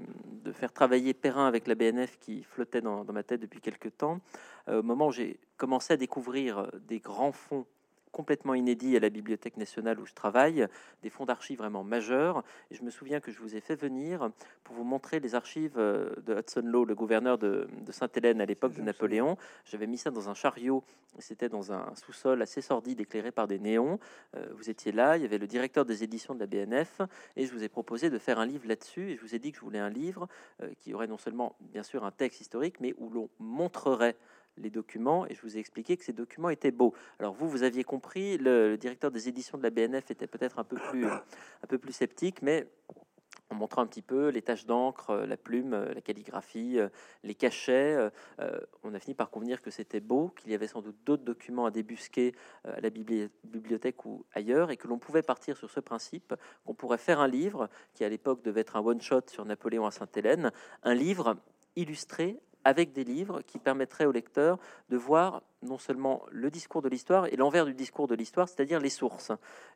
faire 0.53 0.73
travailler 0.73 1.15
Perrin 1.15 1.47
avec 1.47 1.67
la 1.67 1.75
BNF 1.75 2.19
qui 2.19 2.43
flottait 2.43 2.81
dans, 2.81 3.05
ma 3.05 3.23
tête 3.23 3.41
depuis 3.41 3.61
quelques 3.61 3.97
temps. 3.97 4.21
Euh, 4.69 4.81
au 4.81 4.83
moment 4.83 5.09
où 5.09 5.13
j'ai 5.13 5.39
commencé 5.57 5.93
à 5.93 5.97
découvrir 5.97 6.71
des 6.89 6.99
grands 6.99 7.33
fonds 7.33 7.67
complètement 8.13 8.55
inédit 8.55 8.97
à 8.97 9.01
la 9.01 9.09
Bibliothèque 9.09 9.57
nationale 9.57 9.99
où 9.99 10.07
je 10.07 10.15
travaille, 10.15 10.69
des 11.03 11.11
fonds 11.11 11.25
d'archives 11.25 11.59
vraiment 11.59 11.83
majeurs. 11.83 12.45
Et 12.71 12.75
je 12.75 12.83
me 12.83 12.91
souviens 12.91 13.21
que 13.21 13.33
je 13.33 13.41
vous 13.41 13.57
ai 13.57 13.61
fait 13.61 13.75
venir 13.75 14.31
pour 14.65 14.77
vous 14.77 14.85
montrer 14.85 15.19
les 15.19 15.35
archives 15.35 15.79
euh, 15.79 16.11
de 16.27 16.39
Hudson 16.39 16.63
Law, 16.65 16.85
le 16.85 16.95
gouverneur 16.95 17.39
de, 17.39 17.67
Sainte-Hélène 17.91 18.41
à 18.41 18.47
l'époque 18.47 18.75
de 18.75 18.83
Napoléon. 18.83 19.37
J'avais 19.65 19.87
mis 19.87 19.99
ça 19.99 20.11
dans 20.11 20.29
un 20.29 20.35
chariot, 20.35 20.85
c'était 21.19 21.49
dans 21.49 21.73
un 21.73 21.93
sous-sol 21.97 22.41
assez 22.43 22.61
sordide 22.61 23.01
éclairé 23.01 23.33
par 23.33 23.49
des 23.49 23.59
néons. 23.59 23.99
Euh, 24.37 24.47
vous 24.55 24.71
étiez 24.71 24.93
là, 24.93 25.17
il 25.17 25.23
y 25.23 25.27
avait 25.27 25.39
le 25.39 25.47
directeur 25.47 25.85
des 25.85 26.05
éditions 26.05 26.35
de 26.35 26.41
la 26.41 26.47
BNF 26.47 27.01
et 27.37 27.47
je 27.47 27.53
vous 27.53 27.65
ai 27.65 27.69
proposé 27.69 28.11
de 28.11 28.19
faire 28.19 28.39
un 28.39 28.47
livre 28.47 28.67
là-dessus. 28.69 29.11
Et 29.11 29.17
je 29.17 29.23
vous 29.23 29.35
ai 29.35 29.39
dit 29.39 29.53
que 29.53 29.59
je 29.59 29.63
voulais 29.65 29.79
un 29.79 29.91
livre 29.91 30.29
euh, 30.63 30.69
qui 30.79 30.95
aurait 30.95 31.07
non 31.07 31.19
seulement, 31.19 31.57
bien 31.61 31.83
sûr, 31.83 32.05
un 32.05 32.11
texte 32.11 32.41
historique, 32.41 32.81
mais 32.81 32.95
où 32.99 33.11
l'on 33.11 33.29
montrerait 33.39 34.17
les 34.57 34.71
documents 34.71 35.27
et 35.27 35.35
je 35.35 35.43
vous 35.43 35.57
ai 35.57 35.61
expliqué 35.61 35.97
que 35.97 36.05
ces 36.05 36.13
documents 36.13 36.51
étaient 36.51 36.71
beaux. 36.71 36.95
Alors 37.19 37.35
vous, 37.35 37.49
vous 37.49 37.63
aviez 37.63 37.85
compris, 37.85 38.39
le, 38.39 38.77
directeur 38.77 39.11
des 39.11 39.29
éditions 39.29 39.59
de 39.59 39.63
la 39.63 39.71
BNF 39.71 40.11
était 40.11 40.27
peut-être 40.27 40.59
un 40.59 40.65
peu 40.65 40.77
plus 40.77 41.07
un 41.07 41.67
peu 41.69 41.79
plus 41.79 41.93
sceptique, 41.93 42.43
mais 42.43 42.67
en 43.53 43.55
montrant 43.55 43.83
un 43.83 43.87
petit 43.87 44.03
peu 44.03 44.29
les 44.29 44.43
taches 44.43 44.67
d'encre, 44.67 45.11
euh, 45.11 45.27
la 45.27 45.37
plume, 45.37 45.75
euh, 45.75 45.93
la 45.95 46.01
calligraphie, 46.01 46.79
euh, 46.79 46.89
les 47.23 47.35
cachets, 47.35 48.11
on 48.83 48.95
a 48.95 48.99
fini 48.99 49.15
par 49.15 49.31
convenir 49.31 49.63
que 49.63 49.71
c'était 49.71 50.01
beau, 50.01 50.31
qu'il 50.31 50.51
y 50.51 50.55
avait 50.55 50.67
sans 50.67 50.81
doute 50.81 50.97
d'autres 51.05 51.23
documents 51.23 51.67
à 51.67 51.71
débusquer 51.71 52.35
à 52.65 52.81
la 52.81 52.91
bibliothèque 52.91 54.05
ou 54.07 54.25
ailleurs, 54.33 54.71
et 54.71 54.77
que 54.77 54.89
l'on 54.89 54.99
pouvait 54.99 55.23
partir 55.23 55.57
sur 55.57 55.71
ce 55.71 55.81
principe, 55.81 56.35
qu'on 56.65 56.75
pourrait 56.75 56.99
faire 56.99 57.21
un 57.21 57.29
livre, 57.29 57.69
qui 57.95 58.05
à 58.05 58.09
l'époque 58.09 58.43
devait 58.43 58.63
être 58.63 58.77
un 58.77 58.81
one-shot 58.81 59.23
sur 59.29 59.45
Napoléon 59.45 59.87
à 59.87 59.91
Sainte-Hélène, 59.91 60.51
un 60.83 60.95
livre 60.95 61.37
illustré 61.77 62.41
avec 62.65 62.93
des 62.93 63.05
livres 63.05 63.43
qui 63.43 63.59
permettraient 63.59 64.07
au 64.07 64.13
lecteur 64.13 64.59
de 64.89 64.97
voir 64.97 65.43
non 65.63 65.79
seulement 65.79 66.23
le 66.31 66.51
discours 66.51 66.83
de 66.83 66.89
l'histoire 66.89 67.27
et 67.27 67.37
l'envers 67.37 67.67
du 67.67 67.75
discours 67.75 68.09
de 68.09 68.15
l'histoire, 68.15 68.49
c'est-à-dire 68.49 68.81
les 68.81 68.91
sources. 68.91 69.33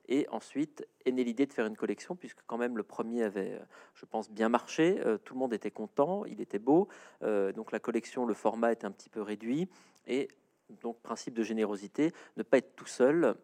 Et 0.08 0.26
ensuite 0.30 0.86
est 1.04 1.12
née 1.12 1.24
l'idée 1.24 1.46
de 1.46 1.52
faire 1.52 1.66
une 1.66 1.76
collection, 1.76 2.16
puisque 2.16 2.40
quand 2.46 2.58
même 2.58 2.76
le 2.76 2.82
premier 2.82 3.22
avait, 3.22 3.60
je 3.94 4.04
pense, 4.04 4.30
bien 4.30 4.48
marché, 4.48 5.00
euh, 5.04 5.18
tout 5.18 5.34
le 5.34 5.40
monde 5.40 5.52
était 5.52 5.70
content, 5.70 6.24
il 6.24 6.40
était 6.40 6.58
beau, 6.58 6.88
euh, 7.22 7.52
donc 7.52 7.72
la 7.72 7.78
collection, 7.78 8.26
le 8.26 8.34
format 8.34 8.72
est 8.72 8.84
un 8.84 8.90
petit 8.90 9.08
peu 9.08 9.22
réduit, 9.22 9.68
et 10.06 10.28
donc 10.82 11.00
principe 11.00 11.34
de 11.34 11.42
générosité, 11.42 12.12
ne 12.36 12.42
pas 12.42 12.58
être 12.58 12.74
tout 12.74 12.86
seul, 12.86 13.36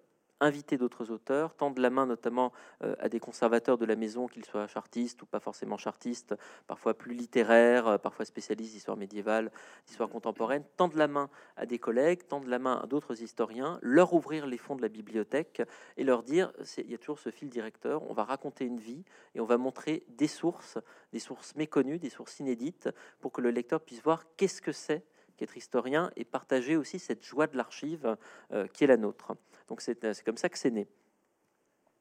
inviter 0.42 0.76
d'autres 0.76 1.10
auteurs, 1.10 1.54
tendre 1.54 1.80
la 1.80 1.88
main 1.88 2.04
notamment 2.06 2.52
euh, 2.82 2.94
à 2.98 3.08
des 3.08 3.20
conservateurs 3.20 3.78
de 3.78 3.84
la 3.84 3.96
maison, 3.96 4.26
qu'ils 4.26 4.44
soient 4.44 4.66
chartistes 4.66 5.22
ou 5.22 5.26
pas 5.26 5.40
forcément 5.40 5.76
chartistes, 5.76 6.34
parfois 6.66 6.94
plus 6.94 7.14
littéraires, 7.14 7.86
euh, 7.86 7.98
parfois 7.98 8.24
spécialistes 8.24 8.72
d'histoire 8.72 8.96
médiévale, 8.96 9.52
d'histoire 9.86 10.08
contemporaine, 10.08 10.64
tendre 10.76 10.96
la 10.96 11.06
main 11.06 11.30
à 11.56 11.64
des 11.64 11.78
collègues, 11.78 12.26
tendre 12.26 12.48
la 12.48 12.58
main 12.58 12.80
à 12.82 12.86
d'autres 12.86 13.22
historiens, 13.22 13.78
leur 13.82 14.12
ouvrir 14.14 14.46
les 14.46 14.58
fonds 14.58 14.74
de 14.74 14.82
la 14.82 14.88
bibliothèque 14.88 15.62
et 15.96 16.04
leur 16.04 16.24
dire, 16.24 16.52
il 16.78 16.90
y 16.90 16.94
a 16.94 16.98
toujours 16.98 17.20
ce 17.20 17.30
fil 17.30 17.48
directeur, 17.48 18.02
on 18.10 18.12
va 18.12 18.24
raconter 18.24 18.64
une 18.64 18.78
vie 18.78 19.04
et 19.34 19.40
on 19.40 19.46
va 19.46 19.58
montrer 19.58 20.04
des 20.08 20.28
sources, 20.28 20.78
des 21.12 21.20
sources 21.20 21.54
méconnues, 21.54 21.98
des 21.98 22.10
sources 22.10 22.40
inédites, 22.40 22.88
pour 23.20 23.30
que 23.30 23.40
le 23.40 23.50
lecteur 23.50 23.80
puisse 23.80 24.02
voir 24.02 24.24
qu'est-ce 24.36 24.60
que 24.60 24.72
c'est 24.72 25.04
qu'être 25.42 25.56
historien 25.56 26.10
et 26.14 26.24
partager 26.24 26.76
aussi 26.76 27.00
cette 27.00 27.24
joie 27.24 27.48
de 27.48 27.56
l'archive 27.56 28.16
euh, 28.52 28.68
qui 28.68 28.84
est 28.84 28.86
la 28.86 28.96
nôtre. 28.96 29.34
Donc 29.66 29.82
euh, 29.88 30.14
c'est 30.14 30.24
comme 30.24 30.36
ça 30.36 30.48
que 30.48 30.56
c'est 30.56 30.70
né. 30.70 30.86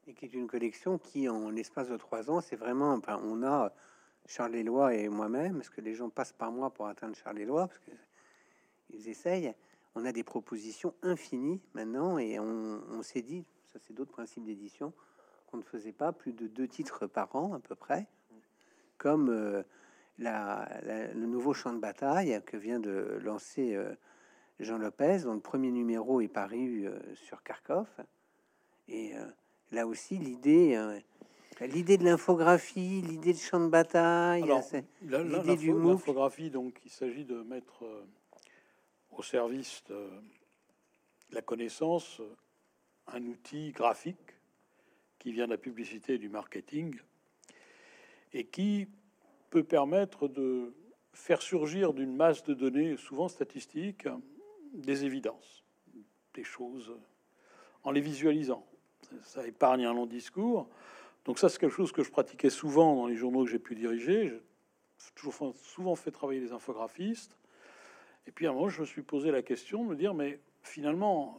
Et 0.06 0.14
qui 0.14 0.26
est 0.26 0.32
une 0.32 0.46
collection 0.46 0.98
qui, 0.98 1.28
en 1.28 1.50
l'espace 1.50 1.88
de 1.88 1.96
trois 1.96 2.30
ans, 2.30 2.40
c'est 2.40 2.56
vraiment. 2.56 2.92
Enfin, 2.92 3.20
on 3.24 3.42
a 3.42 3.72
Charles 4.26 4.54
Éloi 4.54 4.94
et 4.94 5.08
moi-même, 5.08 5.54
parce 5.54 5.70
que 5.70 5.80
les 5.80 5.94
gens 5.94 6.08
passent 6.08 6.32
par 6.32 6.52
moi 6.52 6.70
pour 6.70 6.86
atteindre 6.86 7.16
Charles 7.16 7.40
Éloi, 7.40 7.66
parce 7.66 7.80
qu'ils 7.80 9.08
essayent. 9.08 9.54
On 9.94 10.06
a 10.06 10.12
des 10.12 10.24
propositions 10.24 10.94
infinies 11.02 11.60
maintenant, 11.74 12.16
et 12.16 12.38
on, 12.38 13.02
s'est 13.02 13.20
dit, 13.20 13.44
ça 13.66 13.78
c'est 13.78 13.92
d'autres 13.92 14.12
principes 14.12 14.44
d'édition, 14.44 14.94
qu'on 15.48 15.58
ne 15.58 15.62
faisait 15.62 15.92
pas 15.92 16.12
plus 16.12 16.32
de 16.32 16.46
deux 16.46 16.66
titres 16.66 17.06
par 17.06 17.36
an 17.36 17.52
à 17.52 17.58
peu 17.58 17.74
près, 17.74 18.06
comme 18.96 19.28
euh, 19.28 19.62
la, 20.18 20.68
le 21.14 21.26
nouveau 21.26 21.54
champ 21.54 21.72
de 21.72 21.78
bataille 21.78 22.40
que 22.46 22.56
vient 22.56 22.80
de 22.80 23.18
lancer 23.22 23.74
euh, 23.74 23.94
Jean 24.60 24.78
Lopez, 24.78 25.20
dont 25.24 25.34
le 25.34 25.40
premier 25.40 25.70
numéro 25.70 26.20
est 26.20 26.28
paru 26.28 26.86
euh, 26.86 26.98
sur 27.14 27.42
Kharkov. 27.42 27.88
Et 28.88 29.16
euh, 29.16 29.24
là 29.70 29.86
aussi, 29.86 30.18
l'idée, 30.18 30.78
l'idée 31.60 31.96
de 31.96 32.04
l'infographie, 32.04 33.00
l'idée 33.02 33.32
de 33.32 33.38
champ 33.38 33.60
de 33.60 33.68
bataille, 33.68 34.44
l'idée 35.02 35.56
du 35.56 35.72
L'infographie, 35.72 36.50
donc, 36.50 36.80
il 36.84 36.90
s'agit 36.90 37.24
de 37.24 37.42
mettre 37.42 37.84
au 39.10 39.22
service 39.22 39.82
de 39.88 40.08
la 41.30 41.42
connaissance 41.42 42.20
un 43.06 43.24
outil 43.24 43.72
graphique 43.72 44.16
qui 45.18 45.32
vient 45.32 45.46
de 45.46 45.52
la 45.52 45.58
publicité 45.58 46.14
et 46.14 46.18
du 46.18 46.28
marketing 46.28 46.98
et 48.32 48.44
qui 48.44 48.88
peut 49.52 49.62
permettre 49.62 50.28
de 50.28 50.72
faire 51.12 51.42
surgir 51.42 51.92
d'une 51.92 52.16
masse 52.16 52.42
de 52.42 52.54
données, 52.54 52.96
souvent 52.96 53.28
statistiques, 53.28 54.08
des 54.72 55.04
évidences, 55.04 55.62
des 56.32 56.42
choses, 56.42 56.96
en 57.84 57.90
les 57.90 58.00
visualisant. 58.00 58.66
Ça 59.24 59.46
épargne 59.46 59.84
un 59.84 59.92
long 59.92 60.06
discours. 60.06 60.70
Donc 61.26 61.38
ça, 61.38 61.50
c'est 61.50 61.58
quelque 61.58 61.74
chose 61.74 61.92
que 61.92 62.02
je 62.02 62.10
pratiquais 62.10 62.48
souvent 62.48 62.96
dans 62.96 63.06
les 63.06 63.14
journaux 63.14 63.44
que 63.44 63.50
j'ai 63.50 63.58
pu 63.58 63.74
diriger. 63.74 64.30
J'ai 64.30 65.14
toujours 65.14 65.54
souvent 65.56 65.96
fait 65.96 66.10
travailler 66.10 66.40
les 66.40 66.52
infographistes. 66.52 67.36
Et 68.26 68.32
puis 68.32 68.46
à 68.46 68.52
un 68.52 68.68
je 68.70 68.80
me 68.80 68.86
suis 68.86 69.02
posé 69.02 69.30
la 69.30 69.42
question 69.42 69.84
de 69.84 69.90
me 69.90 69.96
dire, 69.96 70.14
mais 70.14 70.40
finalement, 70.62 71.38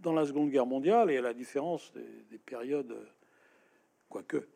dans 0.00 0.12
la 0.12 0.26
Seconde 0.26 0.50
Guerre 0.50 0.66
mondiale, 0.66 1.10
et 1.10 1.16
à 1.16 1.22
la 1.22 1.32
différence 1.32 1.92
des, 1.92 2.24
des 2.30 2.38
périodes, 2.38 2.94
quoique, 4.10 4.46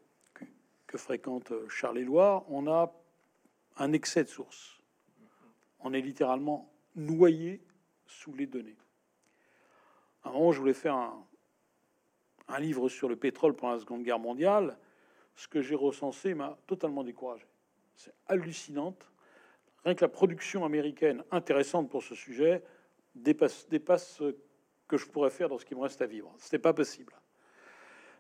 que 0.86 0.98
fréquente 0.98 1.52
Charles 1.68 1.98
Éloi, 1.98 2.44
on 2.48 2.66
a 2.66 2.97
un 3.78 3.92
excès 3.92 4.24
de 4.24 4.28
sources. 4.28 4.82
On 5.80 5.92
est 5.92 6.00
littéralement 6.00 6.72
noyé 6.96 7.62
sous 8.06 8.34
les 8.34 8.46
données. 8.46 8.76
À 10.24 10.30
un 10.30 10.32
moment, 10.32 10.52
je 10.52 10.58
voulais 10.58 10.74
faire 10.74 10.94
un, 10.94 11.24
livre 12.58 12.88
sur 12.88 13.08
le 13.08 13.16
pétrole 13.16 13.54
pendant 13.54 13.74
la 13.74 13.78
Seconde 13.78 14.02
Guerre 14.02 14.18
mondiale. 14.18 14.78
Ce 15.36 15.46
que 15.46 15.62
j'ai 15.62 15.74
recensé 15.74 16.34
m'a 16.34 16.58
totalement 16.66 17.04
découragé. 17.04 17.46
C'est 17.94 18.14
hallucinante. 18.26 19.12
Rien 19.84 19.94
que 19.94 20.00
la 20.00 20.08
production 20.08 20.64
américaine 20.64 21.22
intéressante 21.30 21.90
pour 21.90 22.02
ce 22.02 22.14
sujet 22.14 22.64
dépasse, 23.14 23.66
ce 23.70 24.34
que 24.88 24.96
je 24.96 25.06
pourrais 25.06 25.30
faire 25.30 25.48
dans 25.48 25.58
ce 25.58 25.64
qui 25.64 25.74
me 25.74 25.80
reste 25.80 26.02
à 26.02 26.06
vivre. 26.06 26.34
Ce 26.38 26.54
n'est 26.54 26.60
pas 26.60 26.72
possible. 26.72 27.12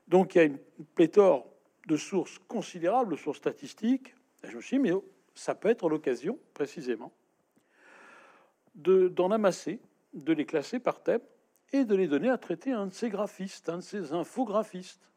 Donc 0.06 0.34
il 0.34 0.38
y 0.38 0.40
a 0.42 0.44
une 0.44 0.58
pléthore 0.94 1.50
de 1.86 1.96
sources 1.96 2.38
considérables, 2.38 3.12
de 3.12 3.16
sources 3.16 3.38
statistiques. 3.38 4.14
Je 4.44 4.56
me 4.56 4.60
suis 4.60 4.78
mais 4.78 4.92
ça 5.38 5.54
peut 5.54 5.68
être 5.68 5.88
l'occasion, 5.88 6.36
précisément, 6.52 7.12
d'en 8.74 9.30
amasser, 9.30 9.80
de 10.12 10.32
les 10.32 10.44
classer 10.44 10.80
par 10.80 11.00
thème 11.02 11.20
et 11.72 11.84
de 11.84 11.94
les 11.94 12.08
donner 12.08 12.28
à 12.28 12.38
traiter 12.38 12.72
un 12.72 12.86
de 12.88 12.92
ces 12.92 13.08
graphistes, 13.08 13.68
un 13.68 13.76
de 13.76 13.82
ces 13.82 14.12
infographistes. 14.12 15.08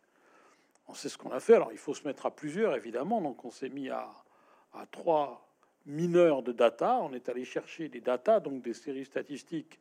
On 0.87 0.93
sait 0.93 1.09
ce 1.09 1.17
qu'on 1.17 1.31
a 1.31 1.39
fait. 1.39 1.55
Alors, 1.55 1.71
il 1.71 1.77
faut 1.79 1.95
se 1.95 2.07
mettre 2.07 2.27
à 2.27 2.35
plusieurs, 2.35 2.75
évidemment. 2.75 3.19
Donc, 3.19 3.43
on 3.45 3.49
s'est 3.49 3.69
mis 3.69 3.89
à, 3.89 4.09
à 4.73 4.85
trois 4.85 5.49
mineurs 5.87 6.43
de 6.43 6.51
data. 6.51 6.99
On 7.01 7.13
est 7.13 7.27
allé 7.27 7.43
chercher 7.43 7.89
des 7.89 8.01
data, 8.01 8.39
donc 8.39 8.61
des 8.61 8.73
séries 8.73 9.05
statistiques, 9.05 9.79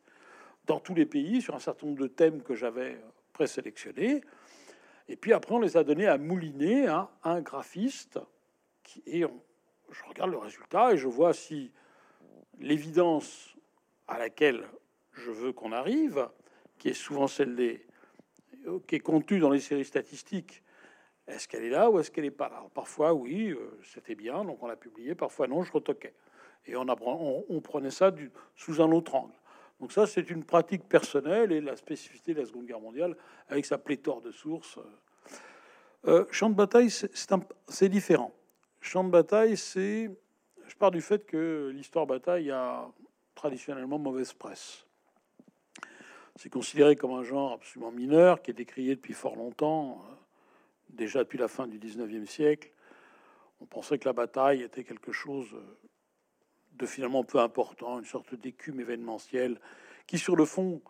dans 0.65 0.79
tous 0.79 0.95
les 0.95 1.05
pays, 1.05 1.41
sur 1.41 1.53
un 1.53 1.59
certain 1.59 1.85
nombre 1.85 1.99
de 1.99 2.07
thèmes 2.07 2.41
que 2.41 2.55
j'avais 2.55 2.99
présélectionnés. 3.33 4.21
Et 5.07 5.17
puis 5.17 5.33
après, 5.33 5.53
on 5.53 5.59
les 5.59 5.77
a 5.77 5.83
donnés 5.83 6.07
à 6.07 6.17
mouliner 6.17 6.87
à 6.87 7.11
un 7.23 7.41
graphiste. 7.41 8.19
Et 9.05 9.23
je 9.91 10.03
regarde 10.03 10.31
le 10.31 10.37
résultat 10.37 10.93
et 10.93 10.97
je 10.97 11.07
vois 11.07 11.33
si 11.33 11.71
l'évidence 12.59 13.55
à 14.07 14.17
laquelle 14.17 14.65
je 15.13 15.31
veux 15.31 15.53
qu'on 15.53 15.71
arrive, 15.71 16.27
qui 16.77 16.89
est 16.89 16.93
souvent 16.93 17.27
celle 17.27 17.55
des, 17.55 17.85
qui 18.87 18.95
est 18.95 18.99
contenue 18.99 19.39
dans 19.39 19.49
les 19.49 19.59
séries 19.59 19.85
statistiques, 19.85 20.63
est-ce 21.27 21.47
qu'elle 21.47 21.63
est 21.63 21.69
là 21.69 21.89
ou 21.89 21.99
est-ce 21.99 22.11
qu'elle 22.11 22.23
n'est 22.23 22.31
pas 22.31 22.49
là? 22.49 22.65
Parfois, 22.73 23.13
oui, 23.13 23.51
euh, 23.51 23.79
c'était 23.83 24.15
bien, 24.15 24.43
donc 24.43 24.61
on 24.61 24.67
l'a 24.67 24.75
publié. 24.75 25.15
Parfois, 25.15 25.47
non, 25.47 25.63
je 25.63 25.71
retoquais. 25.71 26.13
Et 26.65 26.75
on, 26.75 26.87
apprend, 26.87 27.43
on, 27.47 27.61
prenait 27.61 27.91
ça 27.91 28.11
du, 28.11 28.31
sous 28.55 28.81
un 28.81 28.91
autre 28.91 29.15
angle. 29.15 29.33
Donc 29.79 29.91
ça, 29.91 30.05
c'est 30.05 30.29
une 30.29 30.43
pratique 30.43 30.87
personnelle 30.87 31.51
et 31.51 31.61
la 31.61 31.75
spécificité 31.75 32.33
de 32.33 32.39
la 32.39 32.45
Seconde 32.45 32.65
Guerre 32.65 32.79
mondiale, 32.79 33.15
avec 33.49 33.65
sa 33.65 33.77
pléthore 33.77 34.21
de 34.21 34.31
sources. 34.31 34.77
Euh, 36.07 36.25
champ 36.31 36.49
de 36.49 36.55
bataille, 36.55 36.89
c'est 36.89 37.89
différent. 37.89 38.31
Champ 38.81 39.03
de 39.03 39.11
bataille, 39.11 39.57
c'est. 39.57 40.09
Je 40.67 40.75
pars 40.75 40.89
du 40.89 41.01
fait 41.01 41.25
que 41.25 41.71
l'histoire 41.73 42.07
bataille 42.07 42.49
a 42.49 42.89
traditionnellement 43.35 43.99
mauvaise 43.99 44.33
presse. 44.33 44.85
C'est 46.35 46.49
considéré 46.49 46.95
comme 46.95 47.11
un 47.11 47.23
genre 47.23 47.53
absolument 47.53 47.91
mineur 47.91 48.41
qui 48.41 48.51
est 48.51 48.55
décrié 48.55 48.95
depuis 48.95 49.13
fort 49.13 49.35
longtemps, 49.35 50.03
euh, 50.09 50.13
déjà 50.89 51.19
depuis 51.19 51.37
la 51.37 51.47
fin 51.47 51.67
du 51.67 51.77
19e 51.77 52.25
siècle. 52.25 52.71
On 53.61 53.65
pensait 53.65 53.99
que 53.99 54.07
la 54.07 54.13
bataille 54.13 54.63
était 54.63 54.83
quelque 54.83 55.11
chose 55.11 55.53
euh, 55.53 55.77
de 56.73 56.85
finalement 56.87 57.23
peu 57.23 57.39
important, 57.39 57.99
une 57.99 58.05
sorte 58.05 58.33
d'écume 58.33 58.79
événementielle 58.79 59.59
qui, 60.07 60.17
sur 60.17 60.35
le 60.35 60.45
fond, 60.45 60.81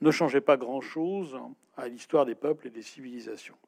ne 0.00 0.10
changeait 0.10 0.40
pas 0.40 0.56
grand-chose 0.56 1.38
à 1.76 1.88
l'histoire 1.88 2.24
des 2.24 2.34
peuples 2.34 2.68
et 2.68 2.70
des 2.70 2.82
civilisations. 2.82 3.58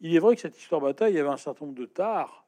Il 0.00 0.14
est 0.14 0.20
vrai 0.20 0.36
que 0.36 0.40
cette 0.40 0.58
histoire 0.58 0.80
bataille 0.80 1.18
avait 1.18 1.28
un 1.28 1.36
certain 1.36 1.66
nombre 1.66 1.78
de 1.78 1.86
tares 1.86 2.47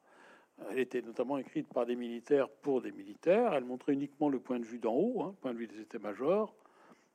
elle 0.69 0.79
était 0.79 1.01
notamment 1.01 1.37
écrite 1.37 1.67
par 1.73 1.85
des 1.85 1.95
militaires 1.95 2.49
pour 2.49 2.81
des 2.81 2.91
militaires. 2.91 3.53
Elle 3.53 3.65
montrait 3.65 3.93
uniquement 3.93 4.29
le 4.29 4.39
point 4.39 4.59
de 4.59 4.65
vue 4.65 4.79
d'en 4.79 4.93
haut, 4.93 5.21
hein, 5.23 5.29
le 5.31 5.41
point 5.41 5.53
de 5.53 5.57
vue 5.57 5.67
des 5.67 5.81
états-majors. 5.81 6.53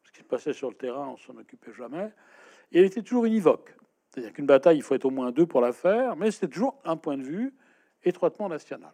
Ce 0.04 0.12
qui 0.12 0.18
se 0.18 0.24
passait 0.24 0.52
sur 0.52 0.68
le 0.68 0.76
terrain, 0.76 1.08
on 1.08 1.16
s'en 1.16 1.36
occupait 1.36 1.72
jamais. 1.72 2.12
Et 2.72 2.78
elle 2.78 2.84
était 2.84 3.02
toujours 3.02 3.24
univoque. 3.24 3.74
C'est-à-dire 4.10 4.32
qu'une 4.32 4.46
bataille, 4.46 4.78
il 4.78 4.82
faut 4.82 4.94
être 4.94 5.04
au 5.04 5.10
moins 5.10 5.30
deux 5.32 5.46
pour 5.46 5.60
la 5.60 5.72
faire, 5.72 6.16
mais 6.16 6.30
c'était 6.30 6.48
toujours 6.48 6.80
un 6.84 6.96
point 6.96 7.16
de 7.16 7.22
vue 7.22 7.54
étroitement 8.02 8.48
national. 8.48 8.92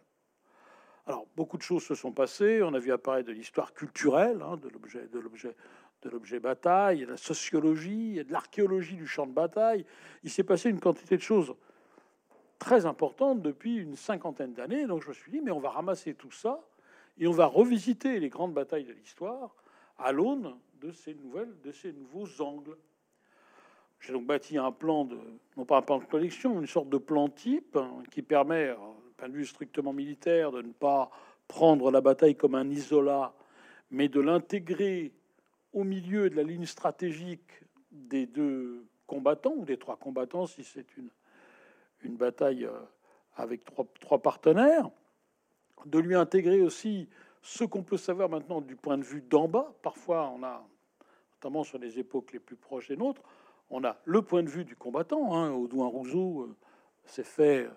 Alors, 1.05 1.27
beaucoup 1.35 1.57
de 1.57 1.61
choses 1.61 1.83
se 1.83 1.95
sont 1.95 2.11
passées. 2.11 2.61
On 2.63 2.73
a 2.73 2.79
vu 2.79 2.91
apparaître 2.91 3.27
de 3.27 3.33
l'histoire 3.33 3.73
culturelle 3.73 4.41
hein, 4.41 4.57
de 4.57 4.69
l'objet, 4.69 5.07
de 5.07 5.19
l'objet, 5.19 5.55
de 6.01 6.09
l'objet 6.09 6.39
bataille, 6.39 7.01
de 7.01 7.11
la 7.11 7.17
sociologie, 7.17 8.23
de 8.23 8.31
l'archéologie 8.31 8.95
du 8.95 9.07
champ 9.07 9.27
de 9.27 9.33
bataille. 9.33 9.85
Il 10.23 10.29
s'est 10.29 10.43
passé 10.43 10.69
une 10.69 10.79
quantité 10.79 11.17
de 11.17 11.21
choses 11.21 11.53
très 12.59 12.85
importante 12.85 13.41
depuis 13.41 13.75
une 13.77 13.95
cinquantaine 13.95 14.53
d'années. 14.53 14.87
Donc 14.87 15.03
je 15.03 15.09
me 15.09 15.13
suis 15.13 15.31
dit, 15.31 15.41
mais 15.41 15.51
on 15.51 15.59
va 15.59 15.69
ramasser 15.69 16.13
tout 16.13 16.31
ça 16.31 16.61
et 17.17 17.27
on 17.27 17.31
va 17.31 17.45
revisiter 17.45 18.19
les 18.19 18.29
grandes 18.29 18.53
batailles 18.53 18.85
de 18.85 18.93
l'histoire 18.93 19.55
à 19.97 20.11
l'aune 20.11 20.55
de 20.81 20.91
ces 20.91 21.13
nouvelles, 21.15 21.53
de 21.63 21.71
ces 21.71 21.93
nouveaux 21.93 22.41
angles. 22.41 22.77
J'ai 23.99 24.11
donc 24.11 24.25
bâti 24.25 24.57
un 24.57 24.71
plan 24.71 25.05
de, 25.05 25.17
non 25.55 25.65
pas 25.65 25.77
un 25.77 25.81
plan 25.81 25.99
de 25.99 26.05
collection, 26.05 26.59
une 26.59 26.67
sorte 26.67 26.89
de 26.89 26.97
plan 26.97 27.29
type 27.29 27.77
hein, 27.77 28.03
qui 28.11 28.21
permet, 28.21 28.67
d'un 28.67 28.77
point 29.15 29.29
de 29.29 29.33
vue 29.33 29.45
strictement 29.45 29.93
militaire, 29.93 30.51
de 30.51 30.61
ne 30.61 30.73
pas 30.73 31.09
prendre 31.47 31.89
la 31.89 32.01
bataille 32.01 32.35
comme 32.35 32.55
un 32.55 32.69
isolat, 32.69 33.33
mais 33.91 34.09
de 34.09 34.19
l'intégrer 34.19 35.13
au 35.71 35.83
milieu 35.83 36.29
de 36.29 36.35
la 36.35 36.43
ligne 36.43 36.65
stratégique 36.65 37.63
des 37.91 38.25
deux 38.25 38.85
combattants 39.07 39.53
ou 39.55 39.65
des 39.65 39.77
trois 39.77 39.97
combattants 39.97 40.47
si 40.47 40.63
c'est 40.63 40.97
une 40.97 41.09
une 42.03 42.15
bataille 42.15 42.65
euh, 42.65 42.79
avec 43.35 43.63
trois, 43.65 43.85
trois 43.99 44.21
partenaires, 44.21 44.89
de 45.85 45.99
lui 45.99 46.15
intégrer 46.15 46.61
aussi 46.61 47.09
ce 47.41 47.63
qu'on 47.63 47.83
peut 47.83 47.97
savoir 47.97 48.29
maintenant 48.29 48.61
du 48.61 48.75
point 48.75 48.97
de 48.97 49.03
vue 49.03 49.21
d'en 49.21 49.47
bas. 49.47 49.73
Parfois, 49.81 50.31
on 50.35 50.43
a, 50.43 50.65
notamment 51.35 51.63
sur 51.63 51.77
les 51.77 51.99
époques 51.99 52.31
les 52.31 52.39
plus 52.39 52.55
proches 52.55 52.87
des 52.87 52.97
nôtres, 52.97 53.21
on 53.69 53.83
a 53.83 53.97
le 54.05 54.21
point 54.21 54.43
de 54.43 54.49
vue 54.49 54.63
du 54.63 54.75
combattant. 54.75 55.35
Hein, 55.35 55.51
Audouin 55.51 55.87
Rousseau 55.87 56.41
euh, 56.41 56.55
s'est 57.05 57.23
fait 57.23 57.67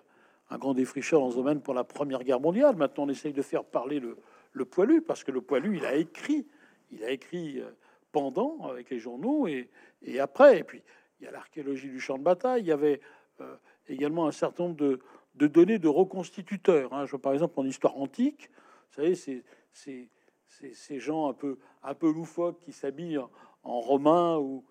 un 0.49 0.57
grand 0.57 0.73
défricheur 0.73 1.19
dans 1.19 1.31
ce 1.31 1.35
domaine 1.35 1.59
pour 1.59 1.73
la 1.73 1.83
Première 1.83 2.23
Guerre 2.23 2.39
mondiale. 2.39 2.75
Maintenant, 2.75 3.05
on 3.05 3.09
essaye 3.09 3.33
de 3.33 3.41
faire 3.41 3.65
parler 3.65 3.99
le, 3.99 4.17
le 4.53 4.65
poilu, 4.65 5.01
parce 5.01 5.23
que 5.23 5.31
le 5.31 5.41
poilu, 5.41 5.77
il 5.77 5.85
a 5.85 5.95
écrit, 5.95 6.47
il 6.91 7.03
a 7.03 7.11
écrit 7.11 7.59
euh, 7.59 7.71
pendant 8.11 8.67
avec 8.69 8.89
les 8.89 8.99
journaux 8.99 9.47
et, 9.47 9.69
et 10.01 10.19
après. 10.19 10.59
Et 10.59 10.63
puis, 10.63 10.81
il 11.19 11.25
y 11.25 11.27
a 11.27 11.31
l'archéologie 11.31 11.89
du 11.89 11.99
champ 11.99 12.17
de 12.17 12.23
bataille. 12.23 12.61
Il 12.61 12.67
y 12.67 12.71
avait 12.71 13.01
euh, 13.41 13.57
également 13.89 14.27
un 14.27 14.31
certain 14.31 14.63
nombre 14.63 14.99
de, 15.35 15.47
données 15.47 15.79
de 15.79 15.87
reconstituteurs. 15.87 16.93
Hein. 16.93 17.05
Je 17.05 17.15
par 17.15 17.33
exemple 17.33 17.59
en 17.59 17.65
histoire 17.65 17.97
antique, 17.97 18.49
vous 18.89 18.95
savez, 18.95 19.15
c'est 19.15 20.09
ces 20.73 20.99
gens 20.99 21.29
un 21.29 21.33
peu, 21.93 22.11
loufoques 22.11 22.59
qui 22.59 22.71
s'habillent 22.71 23.19
en 23.63 23.79
romain 23.79 24.37
ou, 24.37 24.63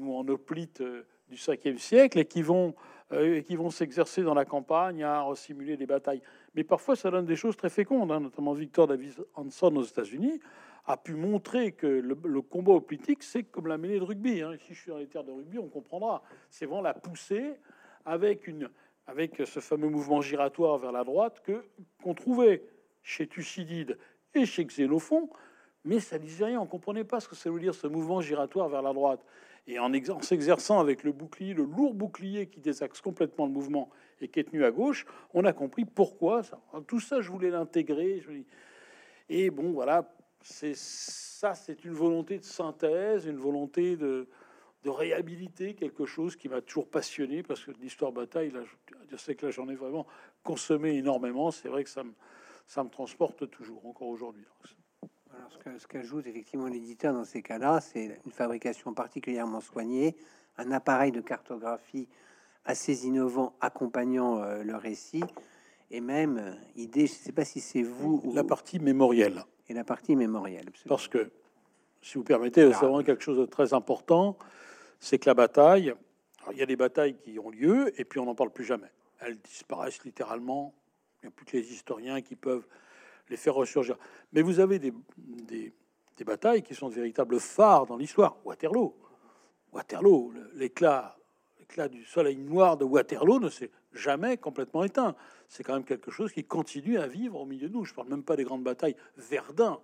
en 0.00 0.26
hoplite 0.28 0.82
euh, 0.82 1.06
du 1.28 1.36
5e 1.36 1.78
siècle 1.78 2.18
et 2.18 2.26
qui 2.26 2.42
vont, 2.42 2.74
euh, 3.12 3.40
qui 3.40 3.56
vont 3.56 3.70
s'exercer 3.70 4.22
dans 4.22 4.34
la 4.34 4.44
campagne 4.44 5.02
à 5.04 5.24
simuler 5.34 5.76
des 5.76 5.86
batailles. 5.86 6.20
Mais 6.54 6.64
parfois, 6.64 6.96
ça 6.96 7.10
donne 7.10 7.24
des 7.24 7.36
choses 7.36 7.56
très 7.56 7.70
fécondes, 7.70 8.12
hein. 8.12 8.20
notamment 8.20 8.52
Victor 8.52 8.86
Davis 8.86 9.16
Hanson 9.34 9.74
aux 9.76 9.84
États-Unis 9.84 10.40
a 10.86 10.96
pu 10.96 11.14
montrer 11.14 11.72
que 11.72 11.86
le, 11.86 12.42
combat 12.42 12.72
hoplitique, 12.72 13.22
c'est 13.22 13.42
comme 13.42 13.66
la 13.66 13.76
mêlée 13.76 13.98
de 13.98 14.04
rugby. 14.04 14.42
Hein. 14.42 14.52
Si 14.66 14.74
je 14.74 14.80
suis 14.80 14.90
dans 14.90 14.98
les 14.98 15.08
terres 15.08 15.24
de 15.24 15.32
rugby, 15.32 15.58
on 15.58 15.68
comprendra. 15.68 16.22
C'est 16.48 16.66
vraiment 16.66 16.82
la 16.82 16.94
poussée 16.94 17.56
avec, 18.06 18.46
une, 18.46 18.70
avec 19.06 19.42
ce 19.44 19.60
fameux 19.60 19.88
mouvement 19.88 20.22
giratoire 20.22 20.78
vers 20.78 20.92
la 20.92 21.04
droite 21.04 21.42
que 21.44 21.64
qu'on 22.02 22.14
trouvait 22.14 22.62
chez 23.02 23.26
Thucydide 23.26 23.98
et 24.34 24.46
chez 24.46 24.64
Xénophon, 24.64 25.28
mais 25.84 26.00
ça 26.00 26.18
disait 26.18 26.46
rien. 26.46 26.60
On 26.60 26.66
comprenait 26.66 27.04
pas 27.04 27.20
ce 27.20 27.28
que 27.28 27.36
ça 27.36 27.50
veut 27.50 27.60
dire 27.60 27.74
ce 27.74 27.86
mouvement 27.86 28.20
giratoire 28.20 28.68
vers 28.68 28.82
la 28.82 28.92
droite. 28.92 29.24
Et 29.68 29.78
en, 29.80 29.90
s'exerçant 30.22 30.78
avec 30.78 31.02
le 31.02 31.12
bouclier, 31.12 31.52
le 31.52 31.64
lourd 31.64 31.94
bouclier 31.94 32.46
qui 32.46 32.60
désaxe 32.60 33.00
complètement 33.00 33.46
le 33.46 33.52
mouvement 33.52 33.90
et 34.20 34.28
qui 34.28 34.38
est 34.38 34.44
tenu 34.44 34.64
à 34.64 34.70
gauche, 34.70 35.06
on 35.34 35.44
a 35.44 35.52
compris 35.52 35.84
pourquoi. 35.84 36.44
Ça. 36.44 36.60
Tout 36.86 37.00
ça, 37.00 37.20
je 37.20 37.30
voulais 37.30 37.50
l'intégrer. 37.50 38.22
Et 39.28 39.50
bon, 39.50 39.72
voilà, 39.72 40.08
c'est 40.40 40.76
ça, 40.76 41.54
c'est 41.54 41.84
une 41.84 41.94
volonté 41.94 42.38
de 42.38 42.44
synthèse, 42.44 43.26
une 43.26 43.38
volonté 43.38 43.96
de, 43.96 44.28
de 44.82 44.90
réhabiliter 44.90 45.74
quelque 45.74 46.06
chose 46.06 46.36
qui 46.36 46.48
m'a 46.48 46.60
toujours 46.60 46.88
passionné 46.88 47.42
parce 47.42 47.64
que 47.64 47.72
l'histoire 47.80 48.12
bataille, 48.12 48.50
là, 48.50 48.60
je 49.08 49.16
sais 49.16 49.34
que 49.34 49.46
là 49.46 49.52
j'en 49.52 49.68
ai 49.68 49.74
vraiment 49.74 50.06
consommé 50.42 50.96
énormément. 50.96 51.50
C'est 51.50 51.68
vrai 51.68 51.82
que 51.84 51.90
ça 51.90 52.04
me, 52.04 52.12
ça 52.66 52.84
me 52.84 52.88
transporte 52.90 53.50
toujours, 53.50 53.84
encore 53.86 54.08
aujourd'hui. 54.08 54.44
ce 55.78 55.86
qu'ajoute 55.86 56.26
effectivement 56.26 56.66
l'éditeur 56.66 57.14
dans 57.14 57.24
ces 57.24 57.42
cas-là, 57.42 57.80
c'est 57.80 58.20
une 58.24 58.32
fabrication 58.32 58.94
particulièrement 58.94 59.60
soignée, 59.60 60.16
un 60.58 60.70
appareil 60.70 61.12
de 61.12 61.20
cartographie 61.20 62.08
assez 62.64 63.06
innovant 63.06 63.54
accompagnant 63.60 64.42
euh, 64.42 64.62
le 64.62 64.76
récit, 64.76 65.22
et 65.90 66.00
même 66.00 66.38
euh, 66.38 66.52
idée, 66.74 67.06
je 67.06 67.12
ne 67.12 67.18
sais 67.18 67.32
pas 67.32 67.44
si 67.44 67.60
c'est 67.60 67.82
vous... 67.82 68.22
La 68.34 68.42
partie 68.42 68.80
mémorielle. 68.80 69.44
Et 69.68 69.74
la 69.74 69.84
partie 69.84 70.16
mémorielle. 70.16 70.66
Parce 70.88 71.08
que, 71.08 71.30
si 72.02 72.18
vous 72.18 72.24
permettez, 72.24 72.62
c'est 72.72 72.84
vraiment 72.84 73.02
quelque 73.02 73.22
chose 73.22 73.38
de 73.38 73.46
très 73.46 73.74
important, 73.74 74.36
c'est 75.00 75.18
que 75.18 75.28
la 75.28 75.34
bataille, 75.34 75.94
il 76.52 76.58
y 76.58 76.62
a 76.62 76.66
des 76.66 76.76
batailles 76.76 77.16
qui 77.16 77.38
ont 77.38 77.50
lieu, 77.50 77.92
et 78.00 78.04
puis 78.04 78.20
on 78.20 78.26
n'en 78.26 78.34
parle 78.34 78.50
plus 78.50 78.64
jamais. 78.64 78.90
Elles 79.20 79.38
disparaissent 79.38 80.04
littéralement 80.04 80.74
il 81.22 81.26
n'y 81.26 81.28
a 81.28 81.30
plus 81.34 81.46
que 81.46 81.56
les 81.56 81.72
historiens 81.72 82.20
qui 82.20 82.36
peuvent 82.36 82.66
les 83.28 83.36
faire 83.36 83.54
ressurgir. 83.54 83.96
Mais 84.32 84.42
vous 84.42 84.60
avez 84.60 84.78
des, 84.78 84.92
des, 85.18 85.72
batailles 86.24 86.62
qui 86.62 86.74
sont 86.74 86.88
de 86.88 86.94
véritables 86.94 87.40
phares 87.40 87.86
dans 87.86 87.96
l'histoire. 87.96 88.36
Waterloo. 88.44 88.94
Waterloo, 89.72 90.32
l'éclat, 90.54 91.16
l'éclat 91.58 91.88
du 91.88 92.04
soleil 92.04 92.36
noir 92.36 92.76
de 92.76 92.84
Waterloo 92.84 93.40
ne 93.40 93.48
s'est 93.48 93.70
jamais 93.92 94.36
complètement 94.36 94.84
éteint. 94.84 95.16
C'est 95.48 95.64
quand 95.64 95.74
même 95.74 95.84
quelque 95.84 96.10
chose 96.10 96.32
qui 96.32 96.44
continue 96.44 96.98
à 96.98 97.06
vivre 97.06 97.40
au 97.40 97.46
milieu 97.46 97.68
de 97.68 97.74
nous. 97.74 97.84
Je 97.84 97.92
ne 97.92 97.96
parle 97.96 98.08
même 98.08 98.24
pas 98.24 98.36
des 98.36 98.44
grandes 98.44 98.64
batailles. 98.64 98.96
Verdun. 99.16 99.80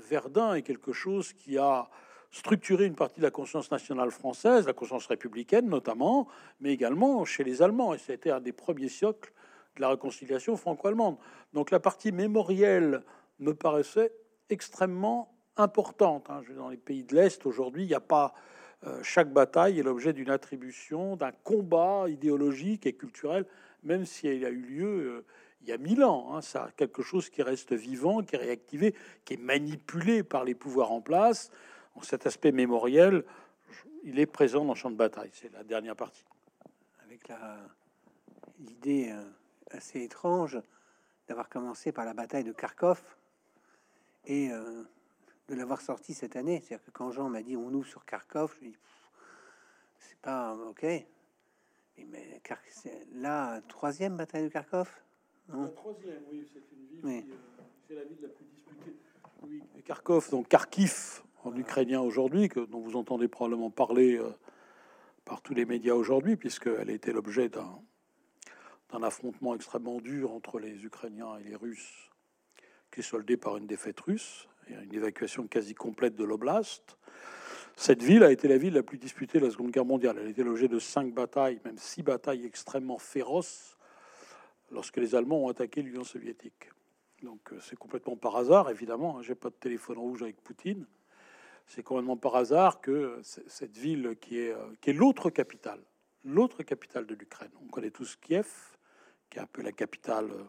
Verdun 0.00 0.54
est 0.54 0.62
quelque 0.62 0.92
chose 0.92 1.32
qui 1.32 1.58
a 1.58 1.88
structuré 2.30 2.86
une 2.86 2.94
partie 2.94 3.20
de 3.20 3.24
la 3.24 3.30
conscience 3.30 3.70
nationale 3.70 4.10
française, 4.10 4.66
la 4.66 4.72
conscience 4.72 5.06
républicaine 5.06 5.68
notamment, 5.68 6.28
mais 6.60 6.72
également 6.72 7.24
chez 7.24 7.44
les 7.44 7.62
Allemands. 7.62 7.94
Et 7.94 7.98
c'était 7.98 8.30
un 8.30 8.40
des 8.40 8.52
premiers 8.52 8.88
siècles 8.88 9.32
de 9.76 9.80
la 9.80 9.88
réconciliation 9.90 10.56
franco-allemande. 10.56 11.16
Donc 11.52 11.70
la 11.70 11.80
partie 11.80 12.12
mémorielle 12.12 13.02
me 13.38 13.54
paraissait 13.54 14.12
extrêmement 14.48 15.32
importante. 15.56 16.30
Hein. 16.30 16.42
Dans 16.56 16.68
les 16.68 16.76
pays 16.76 17.04
de 17.04 17.14
l'Est, 17.14 17.44
aujourd'hui, 17.46 17.84
il 17.84 17.88
n'y 17.88 17.94
a 17.94 18.00
pas... 18.00 18.34
Euh, 18.86 19.02
chaque 19.02 19.30
bataille 19.30 19.78
est 19.78 19.82
l'objet 19.82 20.14
d'une 20.14 20.30
attribution, 20.30 21.14
d'un 21.16 21.32
combat 21.32 22.06
idéologique 22.08 22.86
et 22.86 22.94
culturel, 22.94 23.44
même 23.82 24.06
si 24.06 24.26
elle 24.26 24.44
a 24.44 24.48
eu 24.48 24.62
lieu 24.62 24.86
euh, 24.86 25.24
il 25.62 25.68
y 25.68 25.72
a 25.72 25.78
mille 25.78 26.02
ans. 26.04 26.34
Hein. 26.34 26.40
Ça 26.40 26.70
quelque 26.76 27.02
chose 27.02 27.28
qui 27.28 27.42
reste 27.42 27.72
vivant, 27.72 28.22
qui 28.22 28.36
est 28.36 28.38
réactivé, 28.38 28.94
qui 29.24 29.34
est 29.34 29.40
manipulé 29.40 30.22
par 30.22 30.44
les 30.44 30.54
pouvoirs 30.54 30.92
en 30.92 31.00
place. 31.00 31.50
cet 32.02 32.26
aspect 32.26 32.52
mémoriel, 32.52 33.24
il 34.04 34.18
est 34.18 34.26
présent 34.26 34.64
dans 34.64 34.72
le 34.72 34.78
champ 34.78 34.90
de 34.90 34.96
bataille. 34.96 35.30
C'est 35.32 35.52
la 35.52 35.64
dernière 35.64 35.96
partie. 35.96 36.24
Avec 37.04 37.30
l'idée 38.58 39.10
euh, 39.10 39.22
assez 39.70 40.02
étrange 40.02 40.58
d'avoir 41.28 41.48
commencé 41.48 41.92
par 41.92 42.04
la 42.04 42.14
bataille 42.14 42.44
de 42.44 42.52
Kharkov 42.52 43.00
et 44.26 44.50
euh, 44.50 44.82
de 45.48 45.54
l'avoir 45.54 45.80
sorti 45.80 46.14
cette 46.14 46.36
année. 46.36 46.60
C'est-à-dire 46.60 46.84
que 46.84 46.90
quand 46.90 47.10
Jean 47.12 47.28
m'a 47.28 47.42
dit 47.42 47.56
on 47.56 47.72
ouvre 47.72 47.86
sur 47.86 48.04
Kharkov, 48.04 48.54
je 48.56 48.64
lui 48.64 48.70
dis 48.70 48.78
c'est 49.98 50.18
pas 50.18 50.54
ok. 50.54 50.84
Mais, 51.98 52.40
la 53.12 53.60
troisième 53.68 54.16
bataille 54.16 54.44
de 54.44 54.48
Kharkov? 54.48 54.88
La 55.52 55.68
troisième, 55.68 56.22
oui, 56.30 56.46
c'est 56.52 56.62
une 56.72 56.86
ville, 56.86 57.30
euh, 57.30 57.34
c'est 57.88 57.94
la 57.94 58.04
ville 58.04 58.18
la 58.22 58.28
plus 58.28 58.44
disputée. 58.44 58.96
Oui, 59.42 59.62
Kharkov, 59.84 60.30
donc 60.30 60.48
Kharkiv 60.48 61.22
en 61.44 61.56
ukrainien 61.56 62.00
aujourd'hui, 62.00 62.48
que 62.48 62.60
dont 62.60 62.80
vous 62.80 62.96
entendez 62.96 63.26
probablement 63.26 63.70
parler 63.70 64.16
euh, 64.16 64.30
par 65.24 65.42
tous 65.42 65.54
les 65.54 65.64
médias 65.64 65.94
aujourd'hui, 65.94 66.36
puisqu'elle 66.36 66.90
a 66.90 66.92
été 66.92 67.12
l'objet 67.12 67.48
d'un 67.48 67.80
d'un 68.92 69.02
affrontement 69.02 69.54
extrêmement 69.54 70.00
dur 70.00 70.32
entre 70.32 70.58
les 70.58 70.84
Ukrainiens 70.84 71.36
et 71.38 71.44
les 71.44 71.56
Russes, 71.56 72.10
qui 72.90 73.00
est 73.00 73.04
soldé 73.04 73.36
par 73.36 73.56
une 73.56 73.66
défaite 73.66 74.00
russe 74.00 74.48
et 74.68 74.74
une 74.74 74.94
évacuation 74.94 75.46
quasi 75.46 75.74
complète 75.74 76.16
de 76.16 76.24
l'oblast. 76.24 76.96
Cette 77.76 78.02
ville 78.02 78.24
a 78.24 78.32
été 78.32 78.48
la 78.48 78.58
ville 78.58 78.74
la 78.74 78.82
plus 78.82 78.98
disputée 78.98 79.38
de 79.38 79.46
la 79.46 79.50
Seconde 79.50 79.70
Guerre 79.70 79.84
mondiale. 79.84 80.16
Elle 80.18 80.26
a 80.26 80.30
été 80.30 80.42
l'objet 80.42 80.68
de 80.68 80.78
cinq 80.78 81.14
batailles, 81.14 81.60
même 81.64 81.78
six 81.78 82.02
batailles 82.02 82.44
extrêmement 82.44 82.98
féroces, 82.98 83.76
lorsque 84.70 84.96
les 84.96 85.14
Allemands 85.14 85.44
ont 85.44 85.48
attaqué 85.48 85.82
l'Union 85.82 86.04
soviétique. 86.04 86.70
Donc 87.22 87.52
euh, 87.52 87.60
c'est 87.60 87.76
complètement 87.76 88.16
par 88.16 88.36
hasard, 88.36 88.70
évidemment. 88.70 89.18
Hein, 89.18 89.22
j'ai 89.22 89.34
pas 89.34 89.50
de 89.50 89.54
téléphone 89.54 89.98
rouge 89.98 90.22
avec 90.22 90.40
Poutine. 90.42 90.86
C'est 91.66 91.82
complètement 91.82 92.16
par 92.16 92.36
hasard 92.36 92.80
que 92.80 93.20
cette 93.22 93.76
ville 93.76 94.16
qui 94.20 94.38
est, 94.38 94.52
euh, 94.52 94.74
qui 94.80 94.90
est 94.90 94.94
l'autre 94.94 95.30
capitale, 95.30 95.80
l'autre 96.24 96.62
capitale 96.62 97.06
de 97.06 97.14
l'Ukraine. 97.14 97.50
On 97.62 97.68
connaît 97.68 97.90
tous 97.90 98.16
Kiev, 98.16 98.76
qui 99.28 99.38
est 99.38 99.42
un 99.42 99.46
peu 99.46 99.62
la 99.62 99.72
capitale, 99.72 100.30
euh, 100.30 100.44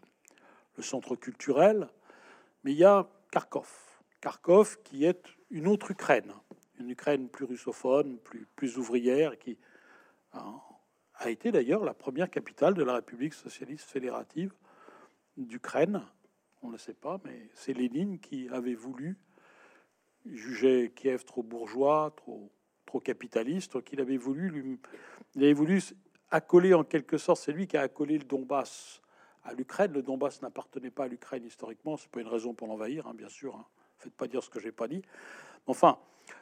le 0.76 0.82
centre 0.82 1.14
culturel. 1.14 1.88
Mais 2.64 2.72
il 2.72 2.78
y 2.78 2.84
a 2.84 3.08
Kharkov. 3.30 3.70
Kharkov 4.20 4.78
qui 4.82 5.04
est 5.04 5.22
une 5.50 5.66
autre 5.68 5.90
Ukraine, 5.90 6.32
une 6.80 6.90
Ukraine 6.90 7.28
plus 7.28 7.44
russophone, 7.44 8.18
plus, 8.18 8.46
plus 8.56 8.78
ouvrière, 8.78 9.38
qui 9.38 9.58
a 11.14 11.30
été 11.30 11.52
d'ailleurs 11.52 11.84
la 11.84 11.94
première 11.94 12.30
capitale 12.30 12.74
de 12.74 12.82
la 12.82 12.94
République 12.94 13.34
socialiste 13.34 13.88
fédérative 13.88 14.52
d'Ukraine. 15.36 16.02
On 16.62 16.68
ne 16.68 16.72
le 16.72 16.78
sait 16.78 16.94
pas, 16.94 17.20
mais 17.24 17.50
c'est 17.54 17.72
Lénine 17.72 18.18
qui 18.18 18.48
avait 18.48 18.74
voulu 18.74 19.18
juger 20.26 20.92
Kiev 20.94 21.24
trop 21.24 21.42
bourgeois, 21.42 22.12
trop, 22.16 22.50
trop 22.86 23.00
capitaliste, 23.00 23.82
qu'il 23.82 24.00
avait 24.00 24.16
voulu 24.16 24.48
lui, 24.48 24.78
il 25.34 25.44
avait 25.44 25.52
voulu 25.52 25.80
accolé 26.30 26.74
en 26.74 26.84
quelque 26.84 27.18
sorte, 27.18 27.40
c'est 27.40 27.52
lui 27.52 27.66
qui 27.66 27.76
a 27.76 27.82
accolé 27.82 28.18
le 28.18 28.24
Donbass 28.24 29.00
à 29.44 29.54
l'Ukraine. 29.54 29.92
Le 29.92 30.02
Donbass 30.02 30.42
n'appartenait 30.42 30.90
pas 30.90 31.04
à 31.04 31.08
l'Ukraine 31.08 31.44
historiquement, 31.44 31.96
c'est 31.96 32.10
pas 32.10 32.20
une 32.20 32.28
raison 32.28 32.54
pour 32.54 32.68
l'envahir, 32.68 33.06
hein, 33.06 33.14
bien 33.14 33.28
sûr. 33.28 33.56
Hein. 33.56 33.66
Faites 33.98 34.14
pas 34.14 34.28
dire 34.28 34.42
ce 34.42 34.50
que 34.50 34.60
j'ai 34.60 34.72
pas 34.72 34.88
dit. 34.88 35.02
Enfin, 35.66 35.98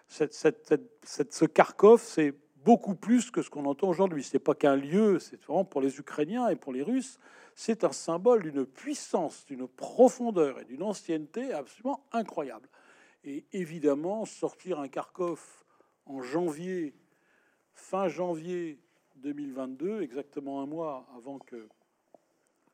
cette, 0.08 0.80
ce 1.04 1.44
Kharkov, 1.44 2.00
c'est 2.00 2.34
beaucoup 2.64 2.94
plus 2.94 3.30
que 3.30 3.42
ce 3.42 3.50
qu'on 3.50 3.64
entend 3.66 3.88
aujourd'hui. 3.88 4.22
C'est 4.22 4.38
pas 4.38 4.54
qu'un 4.54 4.76
lieu, 4.76 5.18
c'est 5.18 5.42
vraiment 5.44 5.64
pour 5.64 5.80
les 5.80 5.98
Ukrainiens 5.98 6.48
et 6.48 6.56
pour 6.56 6.72
les 6.72 6.82
Russes, 6.82 7.18
c'est 7.54 7.84
un 7.84 7.92
symbole 7.92 8.42
d'une 8.42 8.64
puissance, 8.64 9.44
d'une 9.46 9.68
profondeur 9.68 10.60
et 10.60 10.64
d'une 10.64 10.82
ancienneté 10.82 11.52
absolument 11.52 12.04
incroyable. 12.12 12.68
Et 13.24 13.44
évidemment, 13.52 14.24
sortir 14.24 14.80
un 14.80 14.88
Kharkov 14.88 15.64
en 16.06 16.22
janvier, 16.22 16.94
fin 17.74 18.08
janvier 18.08 18.78
2022, 19.16 20.02
exactement 20.02 20.62
un 20.62 20.66
mois 20.66 21.06
avant 21.16 21.38
que 21.38 21.68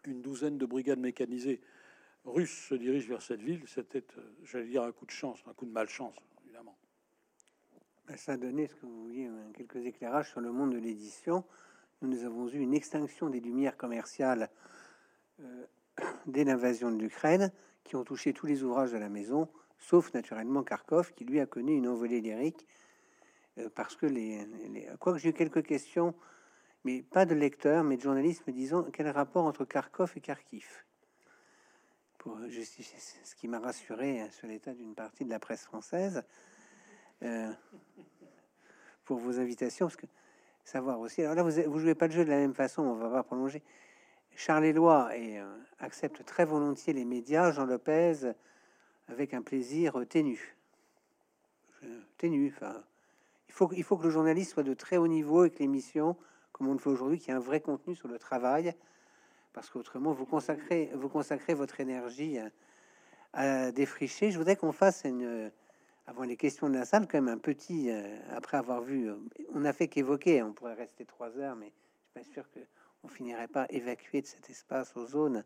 une 0.04 0.22
douzaine 0.22 0.56
de 0.56 0.66
brigades 0.66 1.00
mécanisées 1.00 1.60
russes 2.24 2.66
se 2.68 2.74
dirigent 2.74 3.08
vers 3.08 3.22
cette 3.22 3.40
ville, 3.40 3.62
c'était, 3.66 4.04
euh, 4.18 4.22
j'allais 4.44 4.66
dire, 4.66 4.82
un 4.82 4.92
coup 4.92 5.06
de 5.06 5.10
chance, 5.10 5.40
un 5.46 5.52
coup 5.52 5.66
de 5.66 5.72
malchance, 5.72 6.14
évidemment. 6.44 6.76
Ça 8.14 8.32
a 8.32 8.36
donné, 8.36 8.68
ce 8.68 8.74
que 8.76 8.86
vous 8.86 9.02
vouliez, 9.02 9.26
euh, 9.26 9.52
quelques 9.52 9.84
éclairages 9.84 10.30
sur 10.30 10.40
le 10.40 10.52
monde 10.52 10.72
de 10.72 10.78
l'édition. 10.78 11.44
Nous, 12.00 12.08
nous 12.08 12.24
avons 12.24 12.48
eu 12.48 12.58
une 12.58 12.72
extinction 12.72 13.28
des 13.28 13.40
lumières 13.40 13.76
commerciales 13.76 14.48
euh, 15.40 15.66
dès 16.26 16.44
l'invasion 16.44 16.92
de 16.92 16.98
l'Ukraine, 16.98 17.52
qui 17.82 17.96
ont 17.96 18.04
touché 18.04 18.32
tous 18.32 18.46
les 18.46 18.62
ouvrages 18.62 18.92
de 18.92 18.96
la 18.96 19.08
maison, 19.08 19.48
sauf 19.78 20.14
naturellement 20.14 20.62
Kharkov, 20.62 21.14
qui 21.14 21.24
lui 21.24 21.40
a 21.40 21.46
connu 21.46 21.74
une 21.74 21.88
envolée 21.88 22.20
lyrique, 22.20 22.64
euh, 23.58 23.68
parce 23.74 23.96
que 23.96 24.06
les, 24.06 24.46
les... 24.68 24.88
Quoique 25.00 25.18
j'ai 25.18 25.30
eu 25.30 25.32
quelques 25.32 25.64
questions, 25.64 26.14
mais 26.84 27.02
pas 27.02 27.26
de 27.26 27.34
lecteurs, 27.34 27.82
mais 27.82 27.96
de 27.96 28.02
journalistes 28.02 28.46
me 28.46 28.52
disant 28.52 28.84
quel 28.92 29.08
rapport 29.08 29.44
entre 29.44 29.64
Kharkov 29.64 30.12
et 30.14 30.20
Kharkiv 30.20 30.84
pour 32.18 32.40
justifier 32.48 32.98
ce 33.24 33.34
qui 33.34 33.46
m'a 33.46 33.60
rassuré 33.60 34.20
hein, 34.20 34.28
sur 34.30 34.48
l'état 34.48 34.74
d'une 34.74 34.94
partie 34.94 35.24
de 35.24 35.30
la 35.30 35.38
presse 35.38 35.64
française. 35.64 36.24
Euh, 37.22 37.50
pour 39.04 39.18
vos 39.18 39.38
invitations, 39.38 39.86
parce 39.86 39.96
que 39.96 40.06
savoir 40.64 40.98
aussi. 41.00 41.22
Alors 41.22 41.34
là, 41.34 41.42
vous, 41.42 41.70
vous 41.70 41.78
jouez 41.78 41.94
pas 41.94 42.08
le 42.08 42.12
jeu 42.12 42.24
de 42.24 42.30
la 42.30 42.38
même 42.38 42.54
façon, 42.54 42.82
on 42.82 42.94
va 42.94 43.08
pas 43.08 43.22
prolonger. 43.22 43.62
Charles 44.34 44.66
Éloi 44.66 45.16
et, 45.16 45.38
euh, 45.38 45.46
accepte 45.78 46.24
très 46.24 46.44
volontiers 46.44 46.92
les 46.92 47.04
médias, 47.04 47.52
Jean 47.52 47.64
Lopez 47.64 48.32
avec 49.08 49.32
un 49.32 49.42
plaisir 49.42 50.04
ténu. 50.08 50.56
Ténu, 52.18 52.52
enfin, 52.54 52.82
il 53.48 53.54
faut, 53.54 53.70
il 53.72 53.84
faut 53.84 53.96
que 53.96 54.04
le 54.04 54.10
journaliste 54.10 54.52
soit 54.52 54.64
de 54.64 54.74
très 54.74 54.96
haut 54.96 55.06
niveau 55.06 55.40
avec 55.40 55.60
l'émission, 55.60 56.16
comme 56.52 56.68
on 56.68 56.72
le 56.72 56.78
fait 56.78 56.90
aujourd'hui, 56.90 57.18
qui 57.18 57.30
a 57.30 57.36
un 57.36 57.40
vrai 57.40 57.60
contenu 57.60 57.94
sur 57.94 58.08
le 58.08 58.18
travail, 58.18 58.74
parce 59.52 59.70
qu'autrement, 59.70 60.12
vous 60.12 60.26
consacrez, 60.26 60.90
vous 60.94 61.08
consacrez 61.08 61.54
votre 61.54 61.78
énergie 61.80 62.38
à, 62.38 62.50
à 63.32 63.72
défricher. 63.72 64.32
Je 64.32 64.38
voudrais 64.38 64.56
qu'on 64.56 64.72
fasse 64.72 65.04
une 65.04 65.52
avant 66.06 66.22
les 66.22 66.36
questions 66.36 66.68
de 66.68 66.74
la 66.74 66.84
salle, 66.84 67.08
quand 67.08 67.20
même 67.20 67.32
un 67.32 67.38
petit, 67.38 67.90
euh, 67.90 68.16
après 68.30 68.56
avoir 68.56 68.80
vu, 68.80 69.10
euh, 69.10 69.16
on 69.54 69.60
n'a 69.60 69.72
fait 69.72 69.88
qu'évoquer, 69.88 70.42
on 70.42 70.52
pourrait 70.52 70.74
rester 70.74 71.04
trois 71.04 71.36
heures, 71.36 71.56
mais 71.56 71.66
je 71.66 72.00
suis 72.00 72.10
pas 72.14 72.22
sûr 72.22 72.50
que 72.52 72.60
on 73.02 73.08
finirait 73.08 73.48
pas 73.48 73.66
évacué 73.70 74.22
de 74.22 74.26
cet 74.26 74.48
espace 74.50 74.96
aux 74.96 75.06
zones 75.06 75.44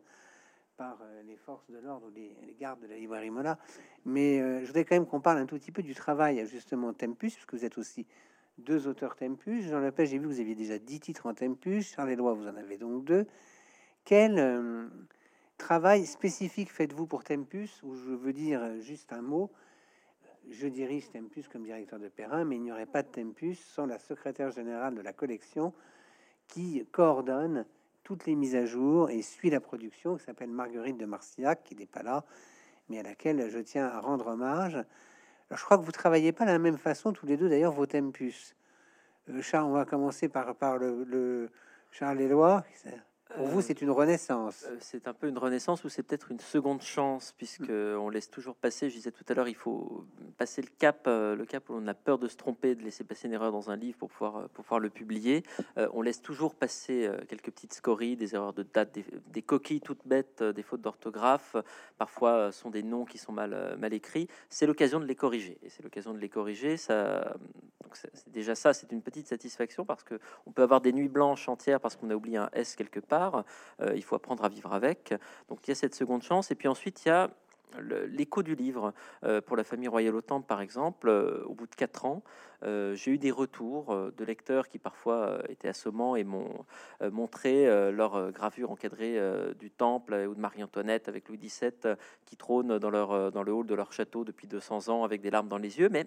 par 0.77 0.99
euh, 1.01 1.21
les 1.23 1.35
forces 1.35 1.69
de 1.69 1.77
l'ordre 1.79 2.07
ou 2.07 2.11
les, 2.11 2.55
gardes 2.59 2.79
de 2.79 2.87
la 2.87 2.95
librairie 2.95 3.29
Mola. 3.31 3.57
Mais 4.05 4.39
je 4.61 4.65
voudrais 4.65 4.85
quand 4.85 4.95
même 4.95 5.05
qu'on 5.05 5.19
parle 5.19 5.39
un 5.39 5.45
tout 5.45 5.57
petit 5.57 5.71
peu 5.71 5.83
du 5.83 5.95
travail, 5.95 6.45
justement, 6.47 6.93
Tempus, 6.93 7.35
parce 7.35 7.45
que 7.45 7.55
vous 7.55 7.65
êtes 7.65 7.77
aussi 7.77 8.05
deux 8.57 8.87
auteurs 8.87 9.15
Tempus. 9.15 9.67
Jean 9.67 9.79
Lepage, 9.79 10.09
j'ai 10.09 10.17
vu 10.17 10.27
que 10.27 10.33
vous 10.33 10.39
aviez 10.39 10.55
déjà 10.55 10.77
dix 10.77 10.99
titres 10.99 11.25
en 11.25 11.33
Tempus. 11.33 11.93
Charles 11.93 12.11
Éloi, 12.11 12.33
vous 12.33 12.47
en 12.47 12.55
avez 12.55 12.77
donc 12.77 13.03
deux. 13.03 13.25
Quel 14.05 14.89
travail 15.57 16.05
spécifique 16.05 16.71
faites-vous 16.71 17.05
pour 17.05 17.23
Tempus? 17.23 17.81
Ou 17.83 17.95
je 17.95 18.11
veux 18.11 18.33
dire 18.33 18.79
juste 18.79 19.13
un 19.13 19.21
mot 19.21 19.51
je 20.51 20.67
dirige 20.67 21.09
Tempus 21.09 21.47
comme 21.47 21.63
directeur 21.63 21.99
de 21.99 22.09
Perrin, 22.09 22.43
mais 22.43 22.57
il 22.57 22.61
n'y 22.61 22.71
aurait 22.71 22.85
pas 22.85 23.03
de 23.03 23.07
Tempus 23.07 23.59
sans 23.59 23.85
la 23.85 23.97
secrétaire 23.97 24.51
générale 24.51 24.95
de 24.95 25.01
la 25.01 25.13
collection 25.13 25.73
qui 26.47 26.85
coordonne 26.91 27.65
toutes 28.03 28.25
les 28.25 28.35
mises 28.35 28.55
à 28.55 28.65
jour 28.65 29.09
et 29.09 29.21
suit 29.21 29.49
la 29.49 29.61
production, 29.61 30.17
qui 30.17 30.23
s'appelle 30.23 30.49
Marguerite 30.49 30.97
de 30.97 31.05
Marcillac, 31.05 31.63
qui 31.63 31.75
n'est 31.75 31.85
pas 31.85 32.03
là, 32.03 32.25
mais 32.89 32.99
à 32.99 33.03
laquelle 33.03 33.49
je 33.49 33.59
tiens 33.59 33.87
à 33.87 33.99
rendre 34.01 34.27
hommage. 34.27 34.77
Je 35.49 35.63
crois 35.63 35.77
que 35.77 35.83
vous 35.83 35.91
travaillez 35.91 36.31
pas 36.31 36.45
de 36.45 36.51
la 36.51 36.59
même 36.59 36.77
façon 36.77 37.13
tous 37.13 37.25
les 37.25 37.37
deux, 37.37 37.47
d'ailleurs, 37.47 37.73
vos 37.73 37.85
Tempus. 37.85 38.55
Euh, 39.29 39.41
Charles, 39.41 39.65
on 39.65 39.73
va 39.73 39.85
commencer 39.85 40.27
par, 40.27 40.55
par 40.55 40.77
le, 40.77 41.03
le 41.03 41.49
Charles 41.91 42.19
Éloi, 42.21 42.63
pour 43.35 43.47
vous, 43.47 43.59
euh, 43.59 43.61
c'est 43.61 43.81
une 43.81 43.91
renaissance. 43.91 44.65
Euh, 44.67 44.75
c'est 44.79 45.07
un 45.07 45.13
peu 45.13 45.27
une 45.27 45.37
renaissance 45.37 45.83
ou 45.83 45.89
c'est 45.89 46.03
peut-être 46.03 46.31
une 46.31 46.39
seconde 46.39 46.81
chance, 46.81 47.33
puisque 47.37 47.69
mm. 47.69 47.97
on 47.99 48.09
laisse 48.09 48.29
toujours 48.29 48.55
passer. 48.55 48.89
Je 48.89 48.95
disais 48.95 49.11
tout 49.11 49.23
à 49.27 49.33
l'heure, 49.33 49.47
il 49.47 49.55
faut 49.55 50.05
passer 50.37 50.61
le 50.61 50.69
cap, 50.77 51.05
euh, 51.07 51.35
le 51.35 51.45
cap 51.45 51.69
où 51.69 51.73
on 51.73 51.87
a 51.87 51.93
peur 51.93 52.17
de 52.19 52.27
se 52.27 52.35
tromper, 52.35 52.75
de 52.75 52.83
laisser 52.83 53.03
passer 53.03 53.27
une 53.27 53.33
erreur 53.33 53.51
dans 53.51 53.69
un 53.69 53.75
livre 53.75 53.97
pour 53.97 54.09
pouvoir, 54.09 54.49
pour 54.49 54.63
pouvoir 54.63 54.79
le 54.79 54.89
publier. 54.89 55.43
on 55.93 56.01
laisse 56.01 56.21
toujours 56.21 56.55
passer 56.55 57.09
quelques 57.27 57.51
petites 57.51 57.73
scories, 57.73 58.15
des 58.15 58.35
erreurs 58.35 58.53
de 58.53 58.63
date, 58.63 58.97
des, 59.27 59.41
coquilles 59.41 59.81
toutes 59.81 60.05
bêtes, 60.05 60.43
des 60.43 60.63
fautes 60.63 60.81
d'orthographe. 60.81 61.55
Parfois, 61.97 62.51
sont 62.51 62.69
des 62.69 62.83
noms 62.83 63.05
qui 63.05 63.17
sont 63.17 63.31
mal, 63.31 63.77
mal 63.77 63.93
écrits. 63.93 64.27
C'est 64.49 64.67
l'occasion 64.67 64.99
de 64.99 65.05
les 65.05 65.15
corriger. 65.15 65.57
Et 65.63 65.69
c'est 65.69 65.83
l'occasion 65.83 66.13
de 66.13 66.19
les 66.19 66.29
corriger. 66.29 66.77
Ça, 66.77 67.35
c'est 67.95 68.29
déjà 68.29 68.55
ça, 68.55 68.73
c'est 68.73 68.91
une 68.91 69.01
petite 69.01 69.27
satisfaction 69.27 69.85
parce 69.85 70.03
que 70.03 70.19
on 70.45 70.51
peut 70.51 70.63
avoir 70.63 70.81
des 70.81 70.93
nuits 70.93 71.09
blanches 71.09 71.47
entières 71.49 71.79
parce 71.79 71.95
qu'on 71.95 72.09
a 72.09 72.15
oublié 72.15 72.37
un 72.37 72.49
S 72.53 72.75
quelque 72.75 72.99
part 72.99 73.11
euh, 73.81 73.93
il 73.95 74.03
faut 74.03 74.15
apprendre 74.15 74.43
à 74.43 74.49
vivre 74.49 74.73
avec. 74.73 75.13
Donc 75.49 75.67
il 75.67 75.69
y 75.69 75.73
a 75.73 75.75
cette 75.75 75.95
seconde 75.95 76.23
chance. 76.23 76.51
Et 76.51 76.55
puis 76.55 76.67
ensuite, 76.67 77.05
il 77.05 77.09
y 77.09 77.11
a 77.11 77.29
l'écho 77.79 78.43
du 78.43 78.55
livre. 78.55 78.93
Euh, 79.23 79.39
pour 79.39 79.55
la 79.55 79.63
famille 79.63 79.87
royale 79.87 80.15
au 80.15 80.21
Temple, 80.21 80.45
par 80.45 80.59
exemple, 80.59 81.07
euh, 81.07 81.43
au 81.45 81.53
bout 81.53 81.67
de 81.67 81.75
quatre 81.75 82.05
ans, 82.05 82.21
j'ai 82.63 83.09
eu 83.09 83.17
des 83.17 83.31
retours 83.31 83.95
de 84.15 84.23
lecteurs 84.23 84.67
qui 84.67 84.77
parfois 84.77 85.41
étaient 85.49 85.67
assommants 85.67 86.15
et 86.15 86.23
m'ont 86.23 86.63
montré 87.11 87.65
leur 87.91 88.31
gravure 88.31 88.69
encadrée 88.69 89.19
du 89.57 89.71
Temple 89.71 90.27
ou 90.29 90.35
de 90.35 90.39
Marie-Antoinette 90.39 91.07
avec 91.07 91.27
Louis 91.27 91.39
XVII 91.39 91.95
qui 92.23 92.37
trône 92.37 92.77
dans, 92.77 93.31
dans 93.31 93.41
le 93.41 93.51
hall 93.51 93.65
de 93.65 93.73
leur 93.73 93.91
château 93.93 94.23
depuis 94.25 94.45
200 94.45 94.89
ans 94.89 95.03
avec 95.03 95.21
des 95.21 95.31
larmes 95.31 95.47
dans 95.47 95.57
les 95.57 95.79
yeux. 95.79 95.89
Mais 95.89 96.05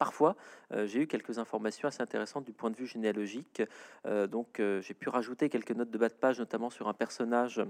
parfois, 0.00 0.34
euh, 0.72 0.86
j'ai 0.86 1.02
eu 1.02 1.06
quelques 1.06 1.38
informations 1.38 1.86
assez 1.86 2.02
intéressantes 2.02 2.46
du 2.46 2.54
point 2.54 2.70
de 2.70 2.76
vue 2.76 2.86
généalogique. 2.86 3.62
Euh, 4.06 4.26
donc, 4.26 4.58
euh, 4.58 4.80
j'ai 4.80 4.94
pu 4.94 5.10
rajouter 5.10 5.50
quelques 5.50 5.72
notes 5.72 5.90
de 5.90 5.98
bas 5.98 6.08
de 6.08 6.14
page, 6.14 6.38
notamment 6.38 6.70
sur 6.70 6.88
un 6.88 6.94
personnage 6.94 7.60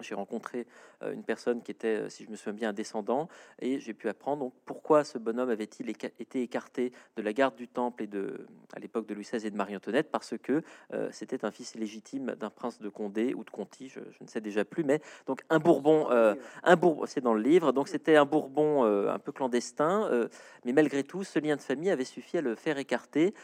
j'ai 0.00 0.14
rencontré 0.14 0.66
euh, 1.02 1.12
une 1.12 1.22
personne 1.22 1.62
qui 1.62 1.70
était, 1.70 2.02
euh, 2.02 2.08
si 2.08 2.24
je 2.24 2.30
me 2.30 2.36
souviens 2.36 2.52
bien, 2.52 2.68
un 2.70 2.72
descendant, 2.72 3.28
et 3.60 3.80
j'ai 3.80 3.94
pu 3.94 4.08
apprendre 4.08 4.44
donc, 4.44 4.52
pourquoi 4.64 5.04
ce 5.04 5.18
bonhomme 5.18 5.50
avait-il 5.50 5.88
été 5.90 6.42
écarté 6.42 6.92
de 7.16 7.22
la 7.22 7.32
garde 7.32 7.56
du 7.56 7.68
Temple 7.68 8.04
et 8.04 8.06
de, 8.06 8.46
à 8.74 8.78
l'époque 8.78 9.06
de 9.06 9.14
Louis 9.14 9.24
XVI 9.24 9.46
et 9.46 9.50
de 9.50 9.56
Marie-Antoinette, 9.56 10.10
parce 10.10 10.34
que 10.38 10.62
euh, 10.92 11.08
c'était 11.12 11.44
un 11.44 11.50
fils 11.50 11.74
légitime 11.74 12.34
d'un 12.38 12.50
prince 12.50 12.80
de 12.80 12.88
Condé 12.88 13.34
ou 13.34 13.44
de 13.44 13.50
Conti, 13.50 13.88
je, 13.88 14.00
ne 14.20 14.26
sais 14.26 14.40
déjà 14.40 14.64
plus, 14.64 14.84
mais 14.84 15.00
donc 15.26 15.42
un 15.50 15.58
Bourbon, 15.58 16.08
un 16.10 16.76
Bourbon, 16.76 17.06
c'est 17.06 17.20
dans 17.20 17.34
le 17.34 17.42
livre, 17.42 17.72
donc 17.72 17.88
c'était 17.88 18.16
un 18.16 18.24
Bourbon 18.24 18.84
un 18.84 19.18
peu 19.18 19.32
clandestin, 19.32 20.28
mais 20.64 20.72
malgré 20.72 21.04
tout, 21.04 21.24
ce 21.24 21.38
lien 21.38 21.56
de 21.56 21.60
famille 21.60 21.90
avait 21.90 22.04
suffi 22.04 22.38
à 22.38 22.40
le 22.40 22.54
faire 22.54 22.78
écarter. 22.78 23.34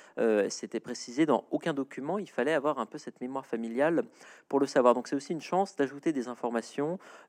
c'était 0.49 0.81
précisé 0.81 1.27
dans 1.27 1.45
aucun 1.51 1.73
document, 1.73 2.19
il 2.19 2.29
fallait 2.29 2.53
avoir 2.53 2.79
un 2.79 2.87
peu 2.87 2.99
cette 2.99 3.21
mémoire 3.21 3.47
familiale 3.47 4.05
pour 4.49 4.61
le 4.61 4.67
savoir. 4.67 4.95
Donc 4.95 5.09
c'est 5.09 5.17
aussi 5.17 5.33
une 5.33 5.41
chance 5.41 5.77
d'ajouter 5.77 6.13
des 6.13 6.29
informations 6.29 6.42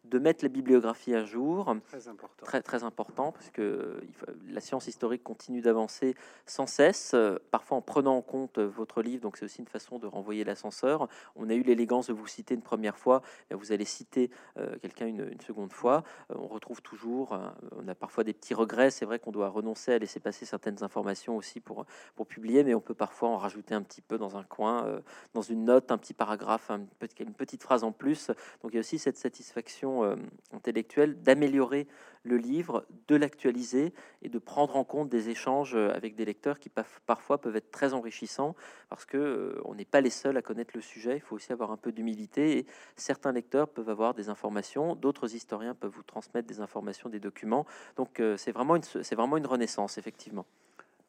de 0.06 0.20
mettre 0.20 0.44
la 0.44 0.50
bibliographie 0.50 1.16
à 1.16 1.24
jour. 1.24 1.76
Très 1.88 2.08
important. 2.08 2.46
Très, 2.46 2.62
très 2.62 2.84
important, 2.84 3.32
parce 3.32 3.50
que 3.52 4.02
la 4.50 4.60
science 4.60 4.88
historique 4.88 5.24
continue 5.24 5.62
d'avancer 5.62 6.16
sans 6.46 6.68
cesse, 6.68 7.14
euh, 7.14 7.38
parfois 7.52 7.78
en 7.78 7.82
prenant 7.82 8.18
en 8.18 8.22
compte 8.22 8.60
votre 8.60 9.02
livre, 9.02 9.22
donc 9.22 9.38
c'est 9.38 9.46
aussi 9.46 9.60
une 9.60 9.68
façon 9.68 10.00
de 10.00 10.08
renvoyer 10.08 10.44
l'ascenseur. 10.44 11.08
On 11.36 11.50
a 11.50 11.54
eu 11.54 11.64
l'élégance 11.64 12.08
de 12.08 12.14
vous 12.14 12.28
citer 12.28 12.54
une 12.54 12.62
première 12.62 12.98
fois, 12.98 13.22
vous 13.52 13.72
allez 13.72 13.86
citer 13.86 14.30
euh, 14.58 14.78
quelqu'un 14.82 15.08
une, 15.08 15.40
seconde 15.42 15.72
fois. 15.72 16.04
Euh, 16.32 16.36
on 16.38 16.48
retrouve 16.48 16.82
toujours, 16.82 17.38
on 17.78 17.88
a 17.88 17.96
parfois 17.96 18.24
des 18.24 18.34
petits 18.34 18.54
regrets, 18.54 18.92
c'est 18.92 19.06
vrai 19.06 19.20
qu'on 19.20 19.32
doit 19.32 19.50
renoncer 19.50 19.94
à 19.94 20.00
laisser 20.00 20.20
passer 20.20 20.46
certaines 20.46 20.84
informations 20.84 21.38
aussi 21.38 21.60
pour, 21.60 21.86
pour 22.16 22.28
publier, 22.28 22.64
mais 22.64 22.74
on 22.74 22.82
peut 22.82 22.94
parfois 22.94 23.30
en 23.30 23.38
rajouter 23.38 23.74
un 23.74 23.82
petit 23.82 24.02
peu 24.02 24.18
dans 24.18 24.38
un 24.38 24.44
coin, 24.44 25.02
dans 25.34 25.42
une 25.42 25.66
note, 25.66 25.92
un 25.92 25.98
petit 25.98 26.14
paragraphe, 26.14 26.72
une 27.20 27.34
petite 27.34 27.64
phrase 27.64 27.84
en 27.84 27.92
plus. 27.92 28.28
Donc 28.62 28.72
il 28.72 28.76
y 28.76 28.78
a 28.78 28.80
aussi 28.82 29.00
cette 29.04 29.18
satisfaction 29.18 30.04
euh, 30.04 30.16
intellectuelle 30.54 31.22
d'améliorer 31.22 31.88
le 32.24 32.38
livre, 32.38 32.86
de 33.10 33.18
l'actualiser 33.18 33.94
et 34.22 34.30
de 34.30 34.40
prendre 34.40 34.78
en 34.78 34.86
compte 34.86 35.10
des 35.10 35.30
échanges 35.30 35.76
euh, 35.76 35.94
avec 35.94 36.16
des 36.16 36.24
lecteurs 36.24 36.58
qui 36.58 36.70
parfois 36.70 37.42
peuvent 37.42 37.56
être 37.58 37.70
très 37.70 37.94
enrichissants 37.94 38.56
parce 38.90 39.06
que 39.06 39.18
euh, 39.18 39.62
on 39.66 39.76
n'est 39.76 39.86
pas 39.86 40.00
les 40.00 40.10
seuls 40.10 40.38
à 40.38 40.42
connaître 40.42 40.72
le 40.74 40.82
sujet. 40.82 41.18
Il 41.18 41.22
faut 41.22 41.36
aussi 41.36 41.52
avoir 41.52 41.72
un 41.72 41.78
peu 41.78 41.92
d'humilité 41.92 42.58
et 42.58 42.66
certains 42.96 43.34
lecteurs 43.34 43.68
peuvent 43.68 43.90
avoir 43.90 44.14
des 44.14 44.30
informations, 44.30 44.96
d'autres 44.96 45.36
historiens 45.36 45.76
peuvent 45.76 45.92
vous 45.92 46.04
transmettre 46.04 46.48
des 46.48 46.62
informations, 46.62 47.10
des 47.10 47.20
documents. 47.20 47.66
Donc 47.98 48.22
c'est 48.38 48.52
vraiment 48.52 49.38
une 49.38 49.48
renaissance 49.48 49.98
effectivement. 49.98 50.46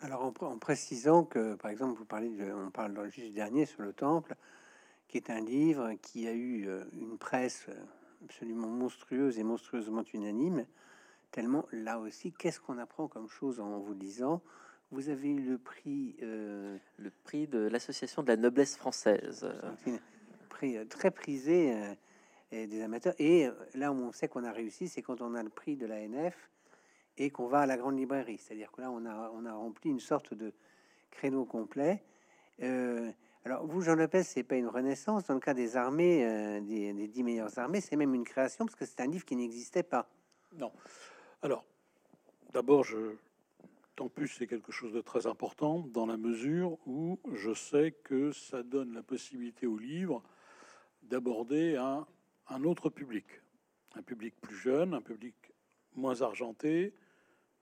Alors 0.00 0.32
en, 0.40 0.58
précisant 0.58 1.24
que 1.24 1.54
par 1.54 1.70
exemple 1.70 1.96
vous 1.96 2.04
parlez 2.04 2.30
de, 2.30 2.52
on 2.52 2.70
parle 2.70 2.92
dans 2.92 3.02
le 3.02 3.08
juge 3.08 3.32
dernier 3.32 3.66
sur 3.66 3.82
le 3.82 3.92
temple 3.92 4.34
qui 5.08 5.18
est 5.18 5.30
un 5.30 5.40
livre 5.40 5.92
qui 6.02 6.26
a 6.26 6.32
eu 6.32 6.68
euh, 6.68 6.84
une 6.92 7.18
presse 7.18 7.66
euh, 7.68 7.74
absolument 8.24 8.68
monstrueuse 8.68 9.38
et 9.38 9.42
monstrueusement 9.42 10.04
unanime. 10.12 10.66
Tellement, 11.30 11.66
là 11.72 11.98
aussi, 11.98 12.32
qu'est-ce 12.32 12.60
qu'on 12.60 12.78
apprend 12.78 13.08
comme 13.08 13.28
chose 13.28 13.60
en 13.60 13.78
vous 13.78 13.94
lisant? 13.94 14.40
Vous 14.90 15.08
avez 15.08 15.30
eu 15.30 15.40
le 15.40 15.58
prix... 15.58 16.16
Euh, 16.22 16.78
le 16.98 17.10
prix 17.24 17.46
de 17.46 17.58
l'Association 17.58 18.22
de 18.22 18.28
la 18.28 18.36
noblesse 18.36 18.76
française. 18.76 19.48
Prix 20.48 20.86
très 20.88 21.10
prisé 21.10 21.74
des 22.52 22.80
amateurs. 22.82 23.14
Et 23.18 23.48
là 23.74 23.90
où 23.90 23.96
on 23.96 24.12
sait 24.12 24.28
qu'on 24.28 24.44
a 24.44 24.52
réussi, 24.52 24.86
c'est 24.86 25.02
quand 25.02 25.20
on 25.20 25.34
a 25.34 25.42
le 25.42 25.48
prix 25.48 25.76
de 25.76 25.86
l'ANF 25.86 26.48
et 27.18 27.30
qu'on 27.30 27.48
va 27.48 27.60
à 27.60 27.66
la 27.66 27.76
grande 27.76 27.98
librairie. 27.98 28.38
C'est-à-dire 28.38 28.70
que 28.70 28.80
là, 28.80 28.90
on 28.92 29.04
a, 29.04 29.32
on 29.34 29.44
a 29.46 29.52
rempli 29.52 29.90
une 29.90 30.00
sorte 30.00 30.34
de 30.34 30.52
créneau 31.10 31.44
complet. 31.44 32.02
Alors, 33.46 33.66
vous, 33.66 33.82
Jean 33.82 33.94
Lopez, 33.94 34.22
c'est 34.22 34.42
pas 34.42 34.56
une 34.56 34.68
renaissance. 34.68 35.26
Dans 35.26 35.34
le 35.34 35.40
cas 35.40 35.52
des 35.52 35.76
armées, 35.76 36.24
euh, 36.24 36.60
des, 36.60 37.08
dix 37.08 37.22
meilleures 37.22 37.58
armées, 37.58 37.82
c'est 37.82 37.94
même 37.94 38.14
une 38.14 38.24
création 38.24 38.64
parce 38.64 38.74
que 38.74 38.86
c'est 38.86 39.02
un 39.02 39.06
livre 39.06 39.26
qui 39.26 39.36
n'existait 39.36 39.82
pas. 39.82 40.08
Non. 40.56 40.72
Alors, 41.42 41.66
d'abord, 42.54 42.84
je, 42.84 43.16
plus, 44.14 44.28
c'est 44.28 44.46
quelque 44.46 44.72
chose 44.72 44.94
de 44.94 45.02
très 45.02 45.26
important 45.26 45.80
dans 45.80 46.06
la 46.06 46.16
mesure 46.16 46.78
où 46.86 47.20
je 47.34 47.52
sais 47.52 47.92
que 47.92 48.32
ça 48.32 48.62
donne 48.62 48.94
la 48.94 49.02
possibilité 49.02 49.66
au 49.66 49.76
livre 49.76 50.22
d'aborder 51.02 51.76
un, 51.76 52.64
autre 52.64 52.88
public, 52.88 53.26
un 53.94 54.02
public 54.02 54.34
plus 54.40 54.56
jeune, 54.56 54.94
un 54.94 55.02
public 55.02 55.34
moins 55.94 56.22
argenté. 56.22 56.94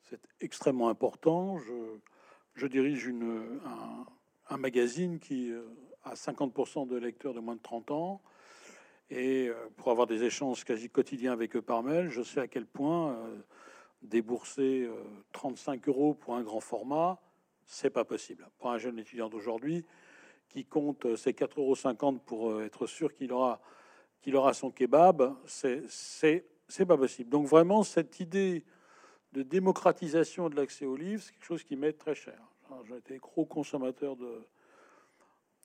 C'est 0.03 0.21
extrêmement 0.41 0.89
important. 0.89 1.59
Je, 1.59 1.99
je 2.55 2.67
dirige 2.69 3.07
une, 3.07 3.61
un, 3.65 4.07
un, 4.53 4.59
magazine 4.59 5.19
qui 5.19 5.51
euh, 5.51 5.63
a 6.05 6.15
50% 6.15 6.87
de 6.87 6.97
lecteurs 6.97 7.35
de 7.35 7.41
moins 7.41 7.57
de 7.57 7.63
30 7.63 7.91
ans. 7.91 8.23
Et 9.11 9.49
euh, 9.49 9.55
pour 9.77 9.91
avoir 9.91 10.07
des 10.07 10.25
échanges 10.25 10.65
quasi 10.65 10.89
quotidiens 10.89 11.33
avec 11.33 11.57
eux 11.57 11.63
par 11.63 11.83
mail, 11.83 12.09
je 12.09 12.23
sais 12.23 12.41
à 12.41 12.49
quel 12.49 12.67
point 12.67 13.13
euh, 13.13 13.39
débourser 14.03 14.89
35 15.33 15.89
euros 15.89 16.15
pour 16.15 16.35
un 16.35 16.43
grand 16.43 16.61
format, 16.61 17.21
c'est 17.65 17.91
pas 17.91 18.05
possible. 18.05 18.49
Pour 18.59 18.71
un 18.71 18.79
jeune 18.79 18.99
étudiant 18.99 19.29
d'aujourd'hui 19.29 19.85
qui 20.49 20.65
compte 20.65 21.17
ses 21.17 21.33
4,50 21.33 22.05
euros 22.05 22.19
pour 22.27 22.63
être 22.63 22.87
sûr 22.87 23.15
qu'il 23.15 23.33
aura, 23.33 23.61
qu'il 24.21 24.35
aura 24.35 24.55
son 24.55 24.71
kebab, 24.71 25.37
c'est 25.47 26.87
pas 26.87 26.97
possible. 26.97 27.31
Donc 27.31 27.47
vraiment, 27.47 27.85
cette 27.85 28.19
idée 28.19 28.65
de 29.33 29.43
démocratisation 29.43 30.51
de 30.51 30.57
l'accès 30.57 30.85
aux 30.85 30.97
livres, 30.97 31.23
c'est 31.23 31.33
quelque 31.33 31.47
chose 31.47 31.65
qui 31.65 31.77
m'est 31.77 31.93
très 31.93 32.15
cher. 32.15 32.52
J'ai 32.89 32.97
été 32.97 33.19
gros 33.19 33.45
consommateur 33.45 34.17
de, 34.17 34.47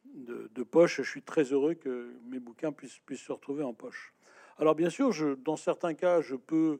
de, 0.06 0.50
de, 0.54 0.64
poche. 0.64 0.98
Je 0.98 1.10
suis 1.10 1.22
très 1.22 1.44
heureux 1.44 1.74
que 1.74 2.14
mes 2.26 2.40
bouquins 2.40 2.72
puissent, 2.72 3.02
se 3.16 3.32
retrouver 3.32 3.64
en 3.64 3.74
poche. 3.74 4.14
Alors 4.58 4.76
bien 4.76 4.90
sûr, 4.90 5.12
dans 5.38 5.56
certains 5.56 5.94
cas, 5.94 6.22
je 6.22 6.36
peux 6.36 6.80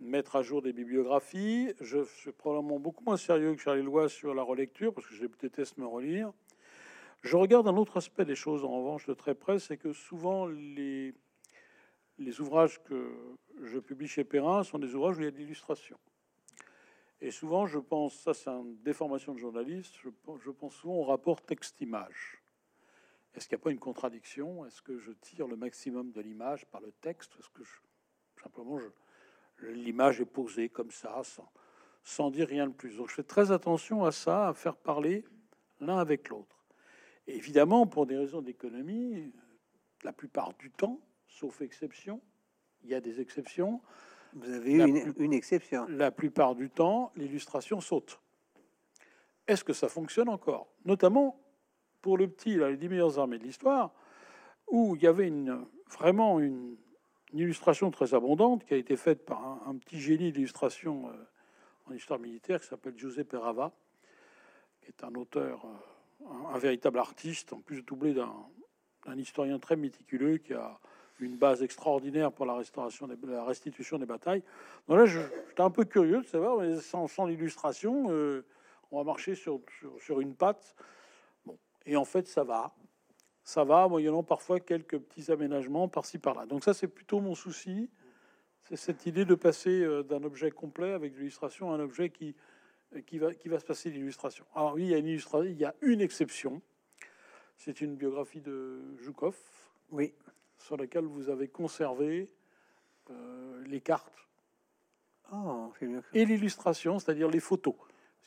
mettre 0.00 0.36
à 0.36 0.42
jour 0.42 0.62
des 0.62 0.72
bibliographies. 0.72 1.72
Je 1.80 2.04
suis 2.04 2.32
probablement 2.32 2.78
beaucoup 2.78 3.04
moins 3.04 3.16
sérieux 3.16 3.54
que 3.54 3.60
Charlie 3.60 3.82
Lois 3.82 4.08
sur 4.08 4.34
la 4.34 4.42
relecture, 4.42 4.94
parce 4.94 5.06
que 5.06 5.14
je 5.14 5.26
déteste 5.40 5.78
me 5.78 5.86
relire. 5.86 6.32
Je 7.22 7.36
regarde 7.36 7.68
un 7.68 7.76
autre 7.76 7.98
aspect 7.98 8.24
des 8.24 8.34
choses, 8.34 8.64
en 8.64 8.70
revanche, 8.70 9.06
de 9.06 9.14
très 9.14 9.34
près, 9.34 9.58
c'est 9.58 9.76
que 9.76 9.92
souvent 9.92 10.46
les, 10.46 11.12
les 12.18 12.40
ouvrages 12.40 12.82
que 12.82 13.12
je 13.62 13.78
publie 13.78 14.08
chez 14.08 14.24
Perrin 14.24 14.62
sont 14.64 14.78
des 14.78 14.94
ouvrages 14.94 15.18
où 15.18 15.20
il 15.20 15.24
y 15.24 15.28
a 15.28 15.30
de 15.30 15.36
l'illustration. 15.36 15.98
Et 17.22 17.30
souvent, 17.30 17.66
je 17.66 17.78
pense, 17.78 18.14
ça 18.14 18.32
c'est 18.32 18.48
une 18.48 18.76
déformation 18.82 19.34
de 19.34 19.38
journaliste, 19.38 19.94
je, 20.02 20.50
pense 20.50 20.74
souvent 20.74 20.94
au 20.94 21.04
rapport 21.04 21.42
texte-image. 21.42 22.42
Est-ce 23.34 23.46
qu'il 23.46 23.56
n'y 23.56 23.60
a 23.60 23.64
pas 23.64 23.70
une 23.70 23.78
contradiction? 23.78 24.64
Est-ce 24.66 24.80
que 24.82 24.98
je 24.98 25.12
tire 25.12 25.46
le 25.46 25.56
maximum 25.56 26.12
de 26.12 26.20
l'image 26.20 26.66
par 26.66 26.80
le 26.80 26.92
texte? 27.00 27.36
Est-ce 27.38 27.50
que 27.50 27.62
je, 27.62 27.80
simplement 28.42 28.78
l'image 29.60 30.20
est 30.20 30.26
posée 30.26 30.68
comme 30.70 30.90
ça, 30.90 31.22
sans, 31.22 31.52
sans 32.02 32.30
dire 32.30 32.48
rien 32.48 32.66
de 32.66 32.72
plus? 32.72 32.96
Donc 32.96 33.10
je 33.10 33.14
fais 33.14 33.22
très 33.22 33.52
attention 33.52 34.04
à 34.04 34.12
ça, 34.12 34.48
à 34.48 34.54
faire 34.54 34.76
parler 34.76 35.24
l'un 35.78 35.98
avec 35.98 36.30
l'autre. 36.30 36.64
Évidemment, 37.26 37.86
pour 37.86 38.06
des 38.06 38.16
raisons 38.16 38.40
d'économie, 38.40 39.32
la 40.02 40.12
plupart 40.12 40.54
du 40.54 40.70
temps, 40.70 41.00
sauf 41.28 41.60
exception, 41.60 42.20
il 42.82 42.88
y 42.88 42.94
a 42.94 43.00
des 43.00 43.20
exceptions. 43.20 43.82
Vous 44.34 44.52
avez 44.52 44.72
eu 44.72 44.86
une, 44.86 45.14
une, 45.18 45.32
exception. 45.32 45.86
La 45.88 46.10
plupart 46.10 46.54
du 46.54 46.70
temps, 46.70 47.12
l'illustration 47.16 47.80
saute. 47.80 48.20
Est-ce 49.46 49.64
que 49.64 49.72
ça 49.72 49.88
fonctionne 49.88 50.28
encore? 50.28 50.68
Notamment 50.84 51.40
pour 52.00 52.16
le 52.16 52.28
petit, 52.28 52.56
là, 52.56 52.70
les 52.70 52.76
10 52.76 52.88
meilleures 52.88 53.18
armées 53.18 53.38
de 53.38 53.44
l'histoire, 53.44 53.92
où 54.68 54.94
il 54.96 55.02
y 55.02 55.06
avait 55.06 55.26
une, 55.26 55.66
vraiment 55.90 56.40
une, 56.40 56.76
une, 57.32 57.38
illustration 57.38 57.90
très 57.90 58.14
abondante 58.14 58.64
qui 58.64 58.74
a 58.74 58.76
été 58.76 58.96
faite 58.96 59.24
par 59.24 59.44
un, 59.44 59.62
un 59.66 59.76
petit 59.76 60.00
génie 60.00 60.32
d'illustration 60.32 61.08
euh, 61.08 61.12
en 61.86 61.94
histoire 61.94 62.20
militaire 62.20 62.60
qui 62.60 62.68
s'appelle 62.68 62.96
Giuseppe 62.96 63.34
Rava, 63.34 63.72
qui 64.80 64.88
est 64.88 65.04
un 65.04 65.14
auteur, 65.14 65.64
euh, 65.64 66.26
un, 66.30 66.54
un, 66.54 66.58
véritable 66.58 66.98
artiste, 66.98 67.52
en 67.52 67.60
plus 67.60 67.82
doublé 67.82 68.14
d'un 68.14 69.18
historien 69.18 69.58
très 69.58 69.76
méticuleux 69.76 70.38
qui 70.38 70.54
a 70.54 70.78
une 71.20 71.36
base 71.36 71.62
extraordinaire 71.62 72.32
pour 72.32 72.46
la 72.46 72.54
restauration, 72.54 73.06
des, 73.06 73.16
la 73.26 73.44
restitution 73.44 73.98
des 73.98 74.06
batailles. 74.06 74.42
Donc 74.88 74.98
là, 74.98 75.06
j'étais 75.06 75.60
un 75.60 75.70
peu 75.70 75.84
curieux 75.84 76.22
de 76.22 76.26
savoir, 76.26 76.58
mais 76.58 76.76
sans, 76.80 77.26
l'illustration, 77.26 78.06
euh, 78.10 78.44
on 78.90 78.98
va 78.98 79.04
marcher 79.04 79.34
sur, 79.34 79.60
une 80.20 80.34
patte. 80.34 80.74
Bon. 81.44 81.58
Et 81.86 81.96
en 81.96 82.04
fait, 82.04 82.26
ça 82.28 82.44
va. 82.44 82.74
Ça 83.42 83.64
va, 83.64 83.88
moyennant 83.88 84.22
parfois 84.22 84.60
quelques 84.60 84.98
petits 84.98 85.32
aménagements 85.32 85.88
par-ci 85.88 86.18
par-là. 86.18 86.46
Donc 86.46 86.62
ça, 86.64 86.74
c'est 86.74 86.88
plutôt 86.88 87.20
mon 87.20 87.34
souci. 87.34 87.90
C'est 88.64 88.76
cette 88.76 89.06
idée 89.06 89.24
de 89.24 89.34
passer 89.34 89.82
euh, 89.82 90.02
d'un 90.02 90.22
objet 90.22 90.50
complet 90.50 90.92
avec 90.92 91.16
l'illustration 91.16 91.72
à 91.72 91.76
un 91.76 91.80
objet 91.80 92.10
qui, 92.10 92.34
va, 93.18 93.32
se 93.32 93.64
passer 93.64 93.90
l'illustration. 93.90 94.44
Alors 94.54 94.74
oui, 94.74 94.84
il 94.84 94.90
y 94.90 94.94
a 94.94 94.98
une, 94.98 95.06
il 95.06 95.58
y 95.58 95.64
a 95.64 95.74
une 95.82 96.00
exception. 96.00 96.60
C'est 97.56 97.80
une 97.80 97.96
biographie 97.96 98.40
de 98.40 98.96
Joukov. 98.98 99.36
Oui 99.90 100.14
sur 100.60 100.76
laquelle 100.76 101.04
vous 101.04 101.28
avez 101.28 101.48
conservé 101.48 102.28
euh, 103.10 103.62
les 103.66 103.80
cartes 103.80 104.28
oh, 105.32 105.72
et 106.12 106.24
l'illustration, 106.24 106.98
c'est-à-dire 106.98 107.28
les 107.28 107.40
photos. 107.40 107.74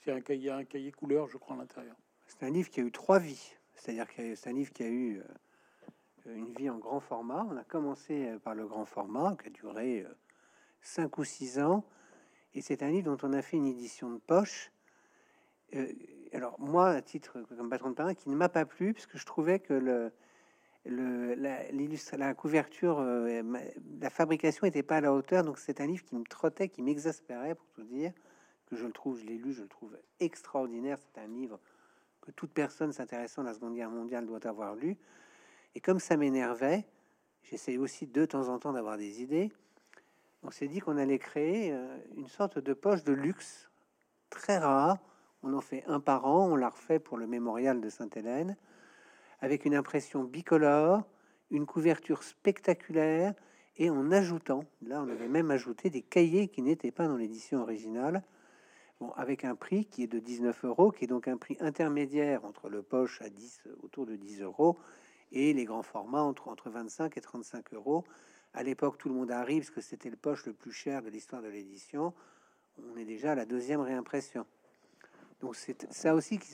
Il 0.06 0.10
y 0.10 0.12
a 0.12 0.16
un 0.16 0.22
cahier, 0.22 0.50
un 0.52 0.66
cahier 0.66 0.92
couleur, 0.92 1.28
je 1.28 1.38
crois, 1.38 1.56
à 1.56 1.60
l'intérieur. 1.60 1.96
C'est 2.28 2.44
un 2.44 2.50
livre 2.50 2.70
qui 2.70 2.82
a 2.82 2.84
eu 2.84 2.92
trois 2.92 3.20
vies. 3.20 3.56
C'est-à-dire 3.76 4.08
que 4.08 4.36
c'est 4.36 4.50
un 4.50 4.54
livre 4.54 4.74
qui 4.74 4.84
a 4.84 4.90
eu 4.90 5.20
euh, 6.26 6.36
une 6.36 6.54
vie 6.54 6.70
en 6.70 6.78
grand 6.78 7.00
format. 7.00 7.48
On 7.50 7.56
a 7.56 7.64
commencé 7.64 8.28
euh, 8.28 8.40
par 8.40 8.56
le 8.56 8.68
grand 8.68 8.86
format, 8.86 9.38
qui 9.42 9.48
a 9.48 9.52
duré 9.52 10.06
cinq 10.82 11.18
ou 11.18 11.24
six 11.24 11.60
ans. 11.60 11.86
Et 12.56 12.62
c'est 12.62 12.84
un 12.84 12.90
livre 12.90 13.16
dont 13.16 13.28
on 13.28 13.34
a 13.34 13.42
fait 13.42 13.58
une 13.58 13.68
édition 13.68 14.10
de 14.10 14.20
poche. 14.20 14.72
Alors, 16.34 16.60
moi, 16.60 16.90
à 16.90 17.02
titre 17.02 17.42
comme 17.58 17.70
patron 17.70 17.90
de 17.90 17.96
parrain, 17.96 18.14
qui 18.14 18.30
ne 18.30 18.36
m'a 18.36 18.50
pas 18.50 18.66
plu, 18.66 18.94
puisque 18.94 19.18
je 19.18 19.26
trouvais 19.26 19.60
que 19.60 19.74
le, 19.74 20.12
la, 20.86 22.34
couverture, 22.34 23.00
euh, 23.00 23.42
la 24.00 24.10
fabrication 24.10 24.66
n'était 24.66 24.84
pas 24.84 24.98
à 24.98 25.02
la 25.02 25.14
hauteur. 25.14 25.44
Donc 25.44 25.60
c'est 25.60 25.82
un 25.82 25.88
livre 25.88 26.04
qui 26.04 26.16
me 26.16 26.24
trottait, 26.24 26.70
qui 26.70 26.82
m'exaspérait, 26.82 27.56
pour 27.56 27.68
tout 27.70 27.84
dire, 27.84 28.12
que 28.66 28.76
je 28.76 28.86
le 28.86 28.92
trouve, 28.92 29.20
je 29.20 29.26
l'ai 29.26 29.38
lu, 29.38 29.54
je 29.54 29.62
le 29.62 29.68
trouve 29.68 29.98
extraordinaire. 30.20 30.98
C'est 31.00 31.22
un 31.22 31.28
livre 31.28 31.60
que 32.22 32.32
toute 32.32 32.52
personne 32.52 32.92
s'intéressant 32.92 33.42
à 33.42 33.46
la 33.46 33.54
Seconde 33.54 33.76
Guerre 33.76 33.90
mondiale 33.90 34.26
doit 34.26 34.46
avoir 34.48 34.76
lu. 34.76 34.98
Et 35.76 35.82
comme 35.82 36.00
ça 36.00 36.18
m'énervait, 36.18 36.86
j'essayais 37.44 37.78
aussi 37.78 38.08
de 38.08 38.26
temps 38.26 38.50
en 38.50 38.60
temps 38.60 38.74
d'avoir 38.74 38.98
des 38.98 39.22
idées. 39.22 39.52
On 40.44 40.52
s'est 40.52 40.68
dit 40.68 40.80
qu'on 40.80 40.98
allait 40.98 41.20
créer 41.20 41.72
euh, 41.72 41.98
une 42.18 42.28
sorte 42.28 42.60
de 42.60 42.74
poche 42.74 43.04
de 43.04 43.14
luxe 43.14 43.70
très 44.30 44.58
rare. 44.58 44.98
On 45.42 45.54
en 45.54 45.62
fait 45.62 45.84
un 45.88 46.00
par 46.00 46.26
an, 46.26 46.50
on 46.50 46.56
l'a 46.56 46.70
refait 46.70 47.00
pour 47.00 47.18
le 47.18 47.28
mémorial 47.28 47.82
de 47.82 47.90
Sainte-Hélène 47.90 48.56
avec 49.44 49.66
une 49.66 49.76
impression 49.76 50.24
bicolore, 50.24 51.04
une 51.52 51.66
couverture 51.66 52.24
spectaculaire, 52.24 53.34
et 53.76 53.90
en 53.90 54.10
ajoutant, 54.10 54.64
là 54.82 55.02
on 55.02 55.10
avait 55.10 55.28
même 55.28 55.52
ajouté 55.52 55.90
des 55.90 56.02
cahiers 56.02 56.48
qui 56.48 56.62
n'étaient 56.62 56.92
pas 56.92 57.10
dans 57.10 57.18
l'édition 57.18 57.62
originale, 57.62 58.24
bon, 59.02 59.10
avec 59.18 59.44
un 59.44 59.56
prix 59.56 59.84
qui 59.84 60.04
est 60.04 60.08
de 60.08 60.20
19 60.20 60.64
euros, 60.64 60.92
qui 60.92 61.04
est 61.04 61.08
donc 61.08 61.28
un 61.28 61.36
prix 61.36 61.58
intermédiaire 61.60 62.46
entre 62.46 62.70
le 62.70 62.82
poche 62.82 63.22
à 63.22 63.30
10, 63.30 63.64
autour 63.84 64.06
de 64.06 64.16
10 64.16 64.44
euros, 64.44 64.78
et 65.34 65.52
les 65.52 65.66
grands 65.66 65.84
formats 65.84 66.24
entre, 66.24 66.48
entre 66.48 66.70
25 66.70 67.18
et 67.18 67.22
35 67.22 67.74
euros. 67.74 68.06
À 68.54 68.64
l'époque, 68.64 68.98
tout 68.98 69.10
le 69.10 69.16
monde 69.16 69.32
arrive, 69.32 69.64
parce 69.64 69.72
que 69.72 69.82
c'était 69.82 70.10
le 70.10 70.16
poche 70.16 70.46
le 70.46 70.54
plus 70.54 70.72
cher 70.72 71.02
de 71.02 71.10
l'histoire 71.10 71.42
de 71.42 71.50
l'édition. 71.50 72.14
On 72.78 72.96
est 72.96 73.04
déjà 73.04 73.34
à 73.34 73.36
la 73.36 73.46
deuxième 73.46 73.82
réimpression. 73.82 74.46
Donc 75.42 75.58
c'est 75.58 75.92
ça 75.92 76.16
aussi 76.16 76.38
qui 76.38 76.48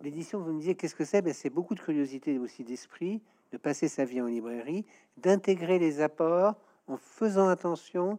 L'édition, 0.00 0.40
vous 0.40 0.52
me 0.52 0.58
disiez, 0.58 0.74
qu'est-ce 0.74 0.94
que 0.94 1.04
c'est? 1.04 1.22
Ben, 1.22 1.32
C'est 1.32 1.50
beaucoup 1.50 1.74
de 1.74 1.80
curiosité 1.80 2.38
aussi 2.38 2.64
d'esprit, 2.64 3.22
de 3.52 3.56
passer 3.56 3.88
sa 3.88 4.04
vie 4.04 4.20
en 4.20 4.26
librairie, 4.26 4.84
d'intégrer 5.16 5.78
les 5.78 6.00
apports 6.00 6.54
en 6.86 6.96
faisant 6.96 7.48
attention 7.48 8.18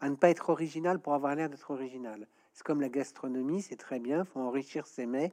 à 0.00 0.10
ne 0.10 0.16
pas 0.16 0.30
être 0.30 0.50
original 0.50 0.98
pour 0.98 1.14
avoir 1.14 1.34
l'air 1.34 1.48
d'être 1.48 1.70
original. 1.70 2.26
C'est 2.52 2.64
comme 2.64 2.80
la 2.80 2.88
gastronomie, 2.88 3.62
c'est 3.62 3.76
très 3.76 4.00
bien, 4.00 4.24
faut 4.24 4.40
enrichir 4.40 4.86
ses 4.86 5.06
mets, 5.06 5.32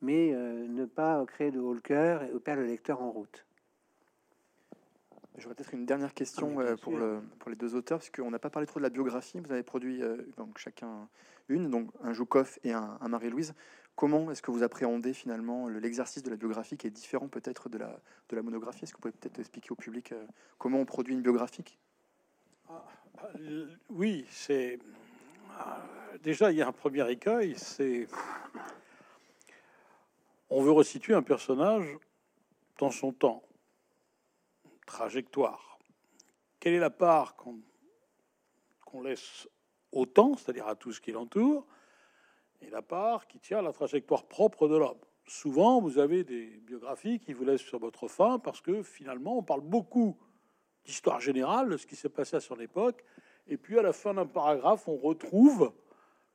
mais 0.00 0.32
euh, 0.32 0.66
ne 0.68 0.86
pas 0.86 1.24
créer 1.26 1.50
de 1.50 1.58
haut 1.58 1.74
le 1.74 1.80
cœur 1.80 2.22
et 2.22 2.30
perdre 2.38 2.62
le 2.62 2.68
lecteur 2.68 3.02
en 3.02 3.10
route. 3.10 3.44
J'aurais 5.36 5.54
peut-être 5.54 5.74
une 5.74 5.86
dernière 5.86 6.14
question 6.14 6.58
ah, 6.58 6.62
euh, 6.62 6.76
pour, 6.76 6.96
le, 6.96 7.20
pour, 7.38 7.50
les 7.50 7.56
deux 7.56 7.74
auteurs, 7.74 7.98
parce 7.98 8.10
qu'on 8.10 8.30
n'a 8.30 8.38
pas 8.38 8.50
parlé 8.50 8.66
trop 8.66 8.78
de 8.78 8.84
la 8.84 8.90
biographie. 8.90 9.40
Vous 9.40 9.52
avez 9.52 9.62
produit 9.62 10.02
euh, 10.02 10.18
donc 10.36 10.58
chacun 10.58 11.08
une, 11.48 11.68
donc 11.68 11.90
un 12.02 12.12
Joukov 12.12 12.58
et 12.62 12.72
un, 12.72 12.98
un 13.00 13.08
Marie-Louise. 13.08 13.54
Comment 14.00 14.30
est-ce 14.30 14.40
que 14.40 14.50
vous 14.50 14.62
appréhendez 14.62 15.12
finalement 15.12 15.68
l'exercice 15.68 16.22
de 16.22 16.30
la 16.30 16.36
biographie 16.36 16.78
qui 16.78 16.86
est 16.86 16.90
différent 16.90 17.28
peut-être 17.28 17.68
de 17.68 17.76
la, 17.76 18.00
de 18.30 18.36
la 18.36 18.40
monographie? 18.40 18.84
Est-ce 18.84 18.92
que 18.92 18.96
vous 18.96 19.02
pouvez 19.02 19.12
peut-être 19.12 19.38
expliquer 19.38 19.72
au 19.72 19.74
public 19.74 20.12
euh, 20.12 20.24
comment 20.56 20.78
on 20.78 20.86
produit 20.86 21.12
une 21.12 21.20
biographique? 21.20 21.78
Ah, 22.70 22.82
euh, 23.40 23.68
Oui, 23.90 24.24
c'est 24.30 24.78
euh, 24.78 26.16
déjà 26.22 26.50
il 26.50 26.56
y 26.56 26.62
a 26.62 26.68
un 26.68 26.72
premier 26.72 27.10
écueil, 27.10 27.54
c'est 27.58 28.08
on 30.48 30.62
veut 30.62 30.72
resituer 30.72 31.12
un 31.12 31.22
personnage 31.22 31.98
dans 32.78 32.90
son 32.90 33.12
temps, 33.12 33.42
trajectoire. 34.86 35.78
Quelle 36.58 36.72
est 36.72 36.78
la 36.78 36.88
part 36.88 37.36
qu'on 37.36 37.60
qu 38.90 39.04
laisse 39.04 39.46
au 39.92 40.06
temps, 40.06 40.38
c'est-à-dire 40.38 40.68
à 40.68 40.74
tout 40.74 40.90
ce 40.90 41.02
qui 41.02 41.12
l'entoure, 41.12 41.66
et 42.62 42.70
la 42.70 42.82
part 42.82 43.26
qui 43.26 43.38
tient 43.38 43.62
la 43.62 43.72
trajectoire 43.72 44.24
propre 44.24 44.68
de 44.68 44.76
l'homme. 44.76 44.98
Souvent, 45.26 45.80
vous 45.80 45.98
avez 45.98 46.24
des 46.24 46.46
biographies 46.66 47.20
qui 47.20 47.32
vous 47.32 47.44
laissent 47.44 47.60
sur 47.60 47.78
votre 47.78 48.08
faim 48.08 48.38
parce 48.38 48.60
que 48.60 48.82
finalement, 48.82 49.38
on 49.38 49.42
parle 49.42 49.60
beaucoup 49.60 50.18
d'histoire 50.84 51.20
générale, 51.20 51.68
de 51.68 51.76
ce 51.76 51.86
qui 51.86 51.96
s'est 51.96 52.08
passé 52.08 52.36
à 52.36 52.40
son 52.40 52.58
époque, 52.58 53.04
et 53.46 53.56
puis 53.56 53.78
à 53.78 53.82
la 53.82 53.92
fin 53.92 54.14
d'un 54.14 54.26
paragraphe, 54.26 54.88
on 54.88 54.96
retrouve 54.96 55.72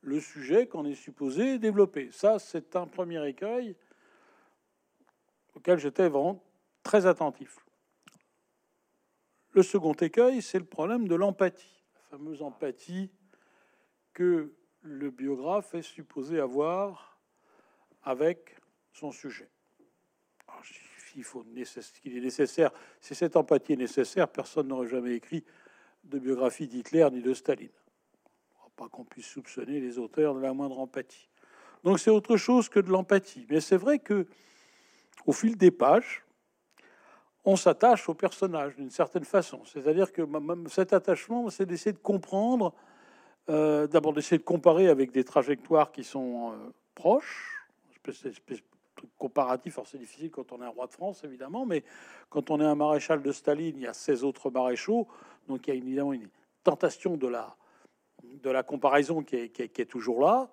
le 0.01 0.19
sujet 0.19 0.67
qu'on 0.67 0.86
est 0.86 0.95
supposé 0.95 1.57
développer. 1.57 2.09
Ça, 2.11 2.39
c'est 2.39 2.76
un 2.76 2.88
premier 2.88 3.28
écueil 3.28 3.76
auquel 5.55 5.80
j'étais 5.80 6.07
vraiment 6.09 6.43
très 6.84 7.05
attentif. 7.05 7.65
Le 9.51 9.63
second 9.63 9.93
écueil, 9.93 10.41
c'est 10.41 10.59
le 10.59 10.65
problème 10.65 11.07
de 11.07 11.15
l'empathie, 11.15 11.84
la 11.95 12.17
fameuse 12.17 12.41
empathie 12.41 13.09
que 14.13 14.53
le 14.86 15.09
biographe 15.09 15.73
est 15.73 15.81
supposé 15.81 16.39
avoir 16.39 17.19
avec 18.03 18.55
son 18.93 19.11
sujet. 19.11 19.49
il 21.15 21.23
faut 21.23 21.43
est 21.55 22.19
nécessaire, 22.19 22.71
si 23.01 23.15
cette 23.15 23.36
empathie 23.36 23.73
est 23.73 23.77
nécessaire, 23.77 24.27
personne 24.27 24.67
n'aurait 24.67 24.88
jamais 24.88 25.15
écrit 25.15 25.43
de 26.03 26.19
biographie 26.19 26.67
d'Hitler 26.67 27.07
ni 27.11 27.21
de 27.21 27.33
Staline. 27.33 27.69
Pas 28.75 28.89
qu'on 28.89 29.05
puisse 29.05 29.27
soupçonner 29.27 29.79
les 29.79 29.97
auteurs 29.97 30.36
de 30.36 30.41
la 30.41 30.53
moindre 30.53 30.79
empathie. 30.79 31.29
Donc 31.83 31.99
c'est 31.99 32.11
autre 32.11 32.36
chose 32.36 32.67
que 32.67 32.79
de 32.79 32.89
l'empathie. 32.89 33.47
Mais 33.49 33.61
c'est 33.61 33.77
vrai 33.77 33.99
que 33.99 34.27
au 35.25 35.31
fil 35.31 35.55
des 35.57 35.71
pages, 35.71 36.25
on 37.45 37.55
s'attache 37.55 38.09
au 38.09 38.13
personnage 38.13 38.75
d'une 38.75 38.89
certaine 38.89 39.23
façon. 39.23 39.63
C'est-à-dire 39.63 40.11
que 40.11 40.23
cet 40.69 40.91
attachement, 40.93 41.49
c'est 41.49 41.65
d'essayer 41.65 41.93
de 41.93 41.99
comprendre, 41.99 42.73
euh, 43.49 43.87
d'abord 43.87 44.13
d'essayer 44.13 44.37
de 44.37 44.43
comparer 44.43 44.87
avec 44.87 45.11
des 45.11 45.23
trajectoires 45.23 45.91
qui 45.91 46.03
sont 46.03 46.51
euh, 46.51 46.55
proches, 46.95 47.67
espèce, 47.91 48.25
espèce 48.25 48.61
truc 48.95 49.09
comparatif. 49.17 49.77
Alors 49.77 49.87
c'est 49.87 49.97
difficile 49.97 50.31
quand 50.31 50.51
on 50.51 50.61
est 50.61 50.65
un 50.65 50.69
roi 50.69 50.87
de 50.87 50.91
France, 50.91 51.23
évidemment, 51.23 51.65
mais 51.65 51.83
quand 52.29 52.49
on 52.49 52.59
est 52.59 52.65
un 52.65 52.75
maréchal 52.75 53.21
de 53.21 53.31
Staline, 53.31 53.75
il 53.77 53.83
y 53.83 53.87
a 53.87 53.93
16 53.93 54.23
autres 54.23 54.49
maréchaux, 54.49 55.07
donc 55.47 55.67
il 55.67 55.69
y 55.69 55.73
a 55.73 55.75
évidemment 55.75 56.13
une 56.13 56.29
tentation 56.63 57.17
de 57.17 57.27
la, 57.27 57.55
comparaison 58.63 59.23
qui 59.23 59.35
est, 59.35 59.89
toujours 59.89 60.21
là. 60.21 60.49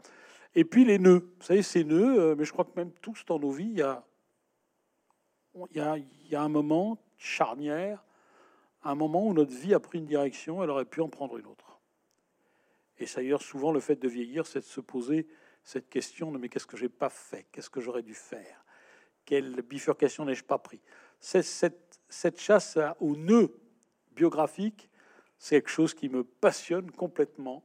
Et 0.55 0.65
puis 0.65 0.85
les 0.85 0.99
nœuds, 0.99 1.33
vous 1.39 1.45
savez, 1.45 1.63
ces 1.63 1.85
nœuds, 1.85 2.21
euh, 2.21 2.35
mais 2.37 2.45
je 2.45 2.53
crois 2.53 2.65
que 2.65 2.77
même 2.77 2.93
tous 3.01 3.25
dans 3.27 3.39
nos 3.39 3.51
vies, 3.51 3.71
il 3.71 3.79
y, 3.79 5.81
a, 5.81 5.97
un 6.33 6.49
moment 6.49 6.99
charnière, 7.17 8.05
un 8.85 8.95
moment 8.95 9.27
où 9.27 9.33
notre 9.33 9.53
vie 9.53 9.73
a 9.73 9.81
pris 9.81 9.99
une 9.99 10.07
direction, 10.07 10.63
elle 10.63 10.71
aurait 10.71 10.85
pu 10.85 11.01
en 11.01 11.09
prendre 11.09 11.39
une 11.39 11.47
autre. 11.47 11.72
Et 12.99 13.07
d'ailleurs, 13.15 13.43
souvent, 13.43 13.73
le 13.73 13.81
fait 13.81 13.97
de 13.97 14.09
vieillir, 14.09 14.47
c'est 14.47 14.61
de 14.61 14.65
se 14.65 14.81
poser 14.81 15.27
cette 15.65 15.89
question 15.89 16.33
de 16.33 16.39
mais 16.39 16.49
qu'est-ce 16.49 16.67
que 16.67 16.77
j'ai 16.77 16.89
pas 16.89 17.09
fait? 17.09 17.47
Qu'est-ce 17.53 17.71
que 17.71 17.81
j'aurais 17.81 18.03
dû 18.03 18.15
faire? 18.15 18.65
Quelle 19.25 19.63
bifurcation 19.63 20.25
n'ai-je 20.25 20.45
pas 20.45 20.59
pris? 20.59 20.81
Cette, 21.21 22.01
cette, 22.09 22.41
chasse 22.41 22.79
au 23.01 23.17
nœud 23.17 23.57
biographique, 24.13 24.91
c'est 25.39 25.57
quelque 25.57 25.71
chose 25.71 25.95
qui 25.95 26.09
me 26.09 26.25
passionne 26.25 26.91
complètement. 26.91 27.65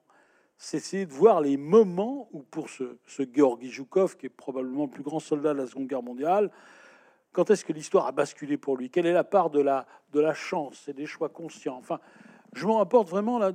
C'est 0.58 1.06
de 1.06 1.14
voir 1.14 1.42
les 1.42 1.58
moments 1.58 2.30
où, 2.32 2.42
pour 2.44 2.70
ce, 2.70 2.98
ce 3.06 3.24
Zhukov, 3.24 4.18
qui 4.18 4.28
est 4.28 4.30
probablement 4.30 4.86
le 4.86 4.92
plus 4.92 5.04
grand 5.04 5.20
soldat 5.20 5.54
de 5.54 5.60
la 5.60 5.68
Seconde 5.68 5.88
Guerre 5.88 6.04
mondiale, 6.04 6.52
quand 7.32 7.52
est-ce 7.52 7.66
que 7.66 7.74
l'histoire 7.74 8.08
a 8.08 8.12
basculé 8.12 8.58
pour 8.58 8.78
lui? 8.78 8.90
Quelle 8.90 9.06
est 9.06 9.14
la 9.14 9.24
part 9.24 9.50
de 9.50 9.60
la 9.60 10.34
chance 10.34 10.88
et 10.88 10.94
des 10.94 11.06
choix 11.06 11.30
conscients? 11.30 11.78
Enfin, 11.78 12.00
je 12.54 12.66
m'en 12.66 12.78
rapporte 12.78 13.10
vraiment 13.10 13.38
là. 13.40 13.52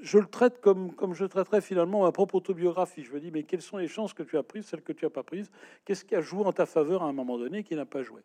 Je 0.00 0.18
le 0.18 0.26
traite 0.26 0.60
comme, 0.60 0.94
comme 0.94 1.14
je 1.14 1.24
traiterais 1.24 1.60
finalement 1.60 2.02
ma 2.02 2.12
propre 2.12 2.36
autobiographie. 2.36 3.04
Je 3.04 3.12
me 3.12 3.20
dis, 3.20 3.30
mais 3.30 3.42
quelles 3.42 3.62
sont 3.62 3.76
les 3.76 3.88
chances 3.88 4.14
que 4.14 4.22
tu 4.22 4.38
as 4.38 4.42
prises, 4.42 4.66
celles 4.66 4.82
que 4.82 4.92
tu 4.92 5.04
n'as 5.04 5.10
pas 5.10 5.22
prises? 5.22 5.50
Qu'est-ce 5.84 6.04
qui 6.04 6.14
a 6.14 6.20
joué 6.20 6.44
en 6.44 6.52
ta 6.52 6.66
faveur 6.66 7.02
à 7.02 7.06
un 7.06 7.12
moment 7.12 7.38
donné 7.38 7.62
qui 7.64 7.76
n'a 7.76 7.84
pas 7.84 8.02
joué? 8.02 8.22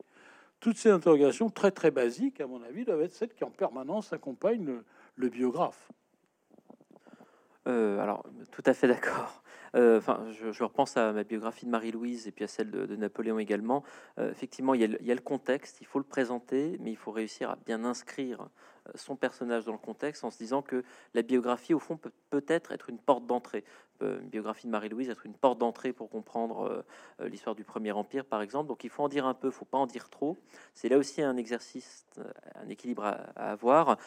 Toutes 0.59 0.78
ces 0.78 0.89
interrogations 0.89 1.49
très 1.49 1.71
très 1.71 1.91
basiques, 1.91 2.39
à 2.39 2.47
mon 2.47 2.63
avis, 2.63 2.86
doivent 2.86 3.01
être 3.01 3.13
celles 3.13 3.34
qui 3.34 3.43
en 3.43 3.51
permanence 3.51 4.13
accompagnent 4.13 4.82
le, 5.15 5.30
biographe. 5.30 5.91
Euh, 7.67 7.99
alors, 7.99 8.26
tout 8.51 8.63
à 8.65 8.73
fait 8.73 8.88
d'accord. 8.88 9.43
Euh, 9.76 9.99
je, 10.32 10.63
repense 10.63 10.95
à 10.95 11.11
ma 11.11 11.23
biographie 11.23 11.65
de 11.65 11.71
Marie-Louise 11.71 12.28
et 12.28 12.32
puis 12.32 12.45
à 12.45 12.47
celle 12.47 12.71
de, 12.71 12.95
Napoléon 12.95 13.39
également. 13.39 13.84
Euh, 14.17 14.32
effectivement, 14.32 14.73
il 14.73 14.82
y, 14.82 15.11
a 15.11 15.15
le, 15.15 15.21
contexte, 15.21 15.82
il 15.82 15.88
faut 15.88 15.99
le 15.99 16.05
présenter, 16.05 16.78
mais 16.80 16.91
il 16.91 16.97
faut 16.97 17.11
réussir 17.11 17.49
à 17.49 17.57
bien 17.65 17.84
inscrire 17.84 18.47
son 18.94 19.16
personnage 19.16 19.66
dans 19.66 19.72
le 19.72 19.78
contexte 19.78 20.24
en 20.24 20.32
se 20.32 20.38
disant 20.38 20.62
que 20.62 20.84
la 21.14 21.22
biographie, 21.22 21.74
au 21.74 21.80
fond, 21.80 21.98
peut 21.98 22.12
peut-être 22.30 22.72
être 22.72 22.90
une 22.90 23.00
porte 23.00 23.26
d'entrée. 23.26 23.64
Une 24.02 24.30
biographie 24.30 24.68
de 24.68 24.72
Marie-Louise 24.72 25.10
être 25.10 25.26
une 25.26 25.34
porte 25.34 25.58
d'entrée 25.58 25.93
pour 25.93 26.10
comprendre 26.10 26.84
l'histoire 27.20 27.56
du 27.56 27.64
Premier 27.64 27.91
Empire, 27.91 28.26
par 28.26 28.41
exemple. 28.41 28.68
Donc 28.68 28.84
il 28.84 28.89
faut 28.89 29.04
en 29.04 29.08
dire 29.08 29.26
un 29.26 29.34
peu, 29.34 29.48
il 29.48 29.54
faut 29.54 29.66
pas 29.66 29.78
en 29.78 29.88
dire 29.88 30.10
trop. 30.10 30.38
C'est 30.74 30.89
là 30.89 30.98
aussi 30.98 31.22
un 31.22 31.38
exercice, 31.38 32.06
un 32.56 32.68
équilibre 32.70 33.04
à, 33.06 33.52
avoir. 33.52 33.98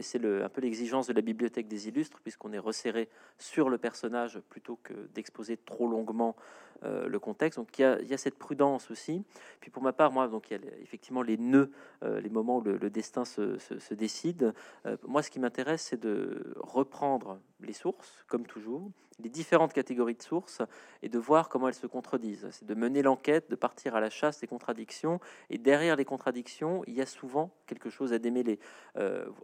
C'est 0.00 0.24
un 0.24 0.48
peu 0.48 0.60
l'exigence 0.60 1.06
de 1.06 1.12
la 1.12 1.20
bibliothèque 1.20 1.68
des 1.68 1.88
illustres, 1.88 2.20
puisqu'on 2.20 2.52
est 2.52 2.58
resserré 2.58 3.08
sur 3.38 3.68
le 3.68 3.78
personnage 3.78 4.40
plutôt 4.48 4.78
que 4.82 4.94
d'exposer 5.14 5.56
trop 5.56 5.86
longuement 5.86 6.36
euh, 6.84 7.08
le 7.08 7.18
contexte. 7.18 7.58
Donc 7.58 7.78
il 7.78 7.82
y, 7.82 8.14
a, 8.14 8.18
cette 8.18 8.38
prudence 8.38 8.90
aussi. 8.90 9.24
Puis 9.60 9.70
pour 9.70 9.82
ma 9.82 9.92
part, 9.92 10.12
moi, 10.12 10.28
donc 10.28 10.50
il 10.50 10.54
y 10.54 10.56
a 10.56 10.60
effectivement 10.82 11.22
les 11.22 11.38
nœuds, 11.38 11.70
euh, 12.02 12.20
les 12.20 12.28
moments 12.28 12.58
où 12.58 12.62
le, 12.62 12.90
destin 12.90 13.24
se, 13.24 13.94
décide. 13.94 14.52
Euh, 14.84 14.96
moi, 15.06 15.22
ce 15.22 15.30
qui 15.30 15.40
m'intéresse, 15.40 15.82
c'est 15.82 16.00
de 16.00 16.54
reprendre 16.56 17.40
les 17.60 17.72
sources, 17.72 18.24
comme 18.28 18.46
toujours, 18.46 18.90
différentes 19.28 19.72
catégories 19.72 20.14
de 20.14 20.22
sources, 20.22 20.62
et 21.02 21.08
de 21.08 21.18
voir 21.18 21.48
comment 21.48 21.68
elles 21.68 21.74
se 21.74 21.86
contredisent. 21.86 22.48
C'est 22.50 22.66
de 22.66 22.74
mener 22.74 23.02
l'enquête, 23.02 23.50
de 23.50 23.56
partir 23.56 23.94
à 23.94 24.00
la 24.00 24.10
chasse 24.10 24.40
des 24.40 24.46
contradictions. 24.46 25.20
Et 25.50 25.58
derrière 25.58 25.96
les 25.96 26.04
contradictions, 26.04 26.82
il 26.86 26.94
y 26.94 27.00
a 27.00 27.06
souvent 27.06 27.50
quelque 27.66 27.90
chose 27.90 28.12
à 28.12 28.18
démêler 28.18 28.58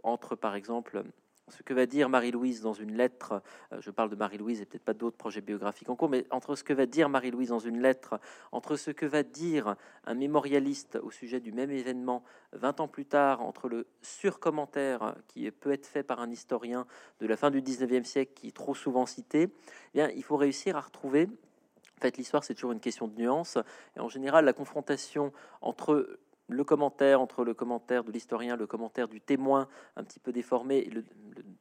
entre, 0.03 0.35
par 0.35 0.55
exemple, 0.55 1.03
ce 1.49 1.61
que 1.63 1.73
va 1.73 1.85
dire 1.85 2.09
Marie-Louise 2.09 2.61
dans 2.61 2.73
une 2.73 2.95
lettre, 2.95 3.41
euh, 3.71 3.81
je 3.81 3.91
parle 3.91 4.09
de 4.09 4.15
Marie-Louise 4.15 4.61
et 4.61 4.65
peut-être 4.65 4.83
pas 4.83 4.93
d'autres 4.93 5.17
projets 5.17 5.41
biographiques 5.41 5.89
en 5.89 5.95
cours, 5.95 6.09
mais 6.09 6.25
entre 6.29 6.55
ce 6.55 6.63
que 6.63 6.73
va 6.73 6.85
dire 6.85 7.09
Marie-Louise 7.09 7.49
dans 7.49 7.59
une 7.59 7.81
lettre, 7.81 8.19
entre 8.51 8.75
ce 8.75 8.91
que 8.91 9.05
va 9.05 9.23
dire 9.23 9.75
un 10.05 10.13
mémorialiste 10.13 10.97
au 11.01 11.11
sujet 11.11 11.39
du 11.39 11.51
même 11.51 11.71
événement 11.71 12.23
20 12.53 12.79
ans 12.79 12.87
plus 12.87 13.05
tard, 13.05 13.41
entre 13.41 13.67
le 13.67 13.87
surcommentaire 14.01 15.15
qui 15.27 15.49
peut 15.51 15.71
être 15.71 15.85
fait 15.85 16.03
par 16.03 16.21
un 16.21 16.31
historien 16.31 16.85
de 17.19 17.27
la 17.27 17.35
fin 17.35 17.51
du 17.51 17.61
19e 17.61 18.03
siècle 18.03 18.33
qui 18.33 18.47
est 18.47 18.55
trop 18.55 18.75
souvent 18.75 19.05
cité, 19.05 19.43
eh 19.43 19.49
bien, 19.93 20.09
il 20.09 20.23
faut 20.23 20.37
réussir 20.37 20.77
à 20.77 20.81
retrouver 20.81 21.29
en 21.97 22.01
fait, 22.01 22.17
l'histoire, 22.17 22.43
c'est 22.43 22.53
toujours 22.53 22.73
une 22.73 22.81
question 22.81 23.07
de 23.07 23.15
nuance. 23.15 23.57
Et 23.95 24.01
en 24.01 24.09
général, 24.09 24.43
la 24.43 24.51
confrontation 24.51 25.31
entre 25.61 26.19
le 26.53 26.63
commentaire 26.63 27.19
entre 27.19 27.43
le 27.43 27.53
commentaire 27.53 28.03
de 28.03 28.11
l'historien, 28.11 28.55
le 28.55 28.67
commentaire 28.67 29.07
du 29.07 29.19
témoin 29.19 29.67
un 29.95 30.03
petit 30.03 30.19
peu 30.19 30.31
déformé 30.31 30.77
et 30.77 30.89
le, 30.89 31.03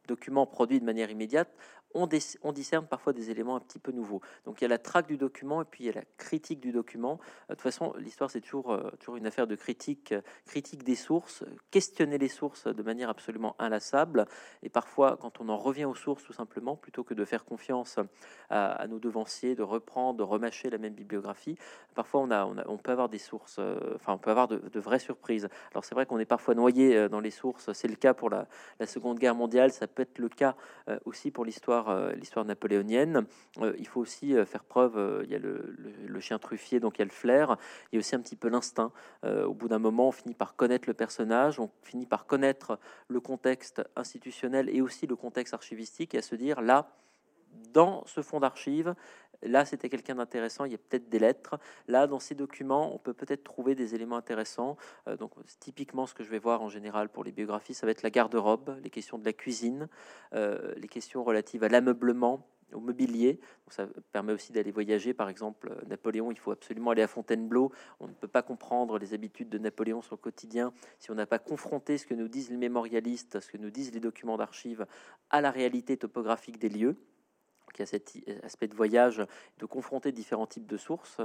document 0.07 0.47
produit 0.47 0.81
de 0.81 0.85
manière 0.85 1.11
immédiate, 1.11 1.49
on, 1.95 2.09
on, 2.43 2.53
discerne 2.53 2.87
parfois 2.87 3.13
des 3.13 3.31
éléments 3.31 3.57
un 3.57 3.61
petit 3.61 3.79
peu 3.79 3.93
nouveaux. 3.93 4.21
Donc 4.45 4.61
il 4.61 4.65
y 4.65 4.67
a 4.67 4.69
la 4.69 4.79
traque 4.79 5.07
du 5.07 5.17
document 5.17 5.63
et 5.63 5.65
puis 5.65 5.85
il 5.85 5.87
y 5.87 5.91
a 5.91 5.95
la 5.95 6.05
critique 6.17 6.61
du 6.61 6.73
document. 6.73 7.19
Euh, 7.23 7.51
de 7.51 7.55
toute 7.55 7.63
façon, 7.63 7.95
l'histoire 7.99 8.31
c'est 8.31 8.41
toujours, 8.41 8.73
euh, 8.73 8.91
toujours 8.99 9.17
une 9.17 9.27
affaire 9.27 9.47
de 9.47 9.55
critique, 9.55 10.13
euh, 10.13 10.21
critique 10.47 10.83
des 10.85 10.95
sources, 10.95 11.45
questionner 11.71 12.19
les 12.19 12.29
sources 12.29 12.67
de 12.67 12.83
manière 12.83 13.09
absolument 13.09 13.57
inlassable. 13.59 14.27
Et 14.63 14.69
parfois, 14.69 15.17
quand 15.21 15.41
on 15.41 15.49
en 15.49 15.57
revient 15.57 15.85
aux 15.85 15.95
sources 15.95 16.25
tout 16.25 16.33
simplement, 16.33 16.77
plutôt 16.77 17.05
que 17.05 17.15
de 17.15 17.25
faire 17.25 17.45
confiance 17.45 17.99
à, 18.51 18.87
nos 18.89 18.99
devanciers, 18.99 19.55
de 19.55 19.63
reprendre, 19.63 20.19
de 20.19 20.23
remâcher 20.23 20.71
la 20.71 20.79
même 20.79 20.95
bibliographie, 20.95 21.57
parfois 21.95 22.23
on, 22.23 22.79
peut 22.79 22.93
avoir 22.93 23.09
des 23.09 23.19
sources, 23.19 23.59
enfin 23.95 24.15
on 24.15 24.19
peut 24.19 24.31
avoir 24.31 24.49
de, 24.49 24.81
vraies 24.81 24.99
surprises. 24.99 25.49
Alors 25.73 25.85
c'est 25.85 25.95
vrai 25.95 26.07
qu'on 26.07 26.19
est 26.19 26.27
parfois 26.27 26.55
noyé 26.55 27.09
dans 27.09 27.21
les 27.21 27.31
sources, 27.31 27.73
c'est 27.73 27.89
le 27.89 27.97
cas 27.97 28.15
pour 28.15 28.31
la, 28.31 28.47
Seconde 28.87 29.19
Guerre 29.19 29.35
mondiale, 29.35 29.73
ça 29.73 29.87
peut 29.87 30.03
être 30.03 30.19
le 30.19 30.29
cas 30.29 30.57
aussi 31.05 31.31
pour 31.31 31.45
l'histoire 31.45 31.82
euh, 31.89 32.13
l'histoire 32.13 32.45
napoléonienne. 32.45 33.27
Euh, 33.61 33.75
il 33.79 33.87
faut 33.87 34.01
aussi 34.01 34.37
euh, 34.37 34.45
faire 34.45 34.65
preuve, 34.65 35.23
il 35.25 35.31
y 35.31 35.35
a 35.35 35.39
le, 35.39 36.21
chien 36.21 36.39
truffier, 36.39 36.79
donc 36.79 36.99
il 36.99 37.01
y 37.01 37.03
a 37.03 37.05
le 37.05 37.11
flair, 37.11 37.57
il 37.91 37.97
y 37.97 37.99
a 37.99 38.01
aussi 38.01 38.15
un 38.15 38.21
petit 38.21 38.37
peu 38.37 38.49
l'instinct. 38.49 38.93
au 39.25 39.55
bout 39.55 39.67
d'un 39.67 39.81
moment, 39.81 40.09
on 40.09 40.13
finit 40.13 40.35
par 40.35 40.55
connaître 40.55 40.89
le 40.89 40.95
personnage, 40.95 41.59
on 41.59 41.69
finit 41.83 42.07
par 42.07 42.27
connaître 42.27 42.79
le 43.09 43.19
contexte 43.19 43.83
institutionnel 43.97 44.69
et 44.71 44.81
aussi 44.81 45.09
le 45.09 45.17
contexte 45.17 45.53
archivistique 45.53 46.15
et 46.15 46.19
à 46.19 46.23
se 46.23 46.37
dire 46.37 46.61
là, 46.61 46.93
dans 47.73 48.05
ce 48.07 48.23
fonds 48.23 48.41
d'archives, 48.41 48.95
Là, 49.43 49.65
c'était 49.65 49.89
quelqu'un 49.89 50.15
d'intéressant. 50.15 50.65
Il 50.65 50.73
y 50.73 50.75
a 50.75 50.79
peut-être 50.79 51.09
des 51.09 51.19
lettres. 51.19 51.59
Là, 51.89 52.07
dans 52.07 52.21
ces 52.21 52.35
documents, 52.35 52.95
on 52.95 52.99
peut 52.99 53.13
peut-être 53.13 53.43
trouver 53.43 53.75
des 53.75 53.95
éléments 53.95 54.17
intéressants. 54.17 54.77
Euh, 55.09 55.17
donc, 55.17 55.33
typiquement, 55.59 56.07
ce 56.07 56.15
que 56.15 56.23
je 56.23 56.31
vais 56.31 56.39
voir 56.39 56.63
en 56.63 56.69
général 56.69 57.09
pour 57.09 57.25
les 57.25 57.33
biographies, 57.33 57.75
ça 57.75 57.87
va 57.87 57.93
être 57.93 58.03
la 58.03 58.11
garde-robe, 58.11 58.77
les 58.83 58.91
questions 58.91 59.19
de 59.19 59.25
la 59.25 59.33
cuisine, 59.33 59.89
euh, 60.35 60.73
les 60.77 60.89
questions 60.89 61.25
relatives 61.25 61.65
à 61.65 61.69
l'ameublement, 61.69 62.47
au 62.73 62.81
mobilier. 62.81 63.39
ça 63.69 63.87
permet 64.13 64.33
aussi 64.33 64.53
d'aller 64.53 64.71
voyager. 64.71 65.13
Par 65.13 65.29
exemple, 65.29 65.75
Napoléon, 65.89 66.31
il 66.31 66.39
faut 66.39 66.53
absolument 66.53 66.93
aller 66.93 67.03
à 67.03 67.09
Fontainebleau. 67.09 67.71
On 68.01 68.09
ne 68.09 68.15
peut 68.15 68.29
pas 68.29 68.43
comprendre 68.43 68.99
les 68.99 69.13
habitudes 69.13 69.51
de 69.51 69.59
Napoléon, 69.59 70.01
son 70.01 70.17
quotidien, 70.17 70.73
si 70.99 71.11
on 71.11 71.15
n'a 71.15 71.27
pas 71.27 71.39
confronté 71.39 71.99
ce 71.99 72.07
que 72.07 72.15
nous 72.15 72.29
disent 72.29 72.49
les 72.49 72.57
mémorialistes, 72.57 73.41
ce 73.41 73.51
que 73.51 73.59
nous 73.59 73.71
disent 73.71 73.93
les 73.93 74.01
documents 74.01 74.39
d'archives 74.39 74.87
à 75.29 75.43
la 75.43 75.51
réalité 75.51 75.99
topographique 75.99 76.59
des 76.59 76.71
lieux. 76.71 76.97
Qui 77.73 77.83
a 77.83 77.87
cet 77.87 78.15
aspect 78.43 78.69
de 78.69 78.75
voyage, 78.75 79.25
de 79.59 79.67
confronter 79.67 80.13
différents 80.13 80.47
types 80.47 80.67
de 80.67 80.77
sources. 80.77 81.21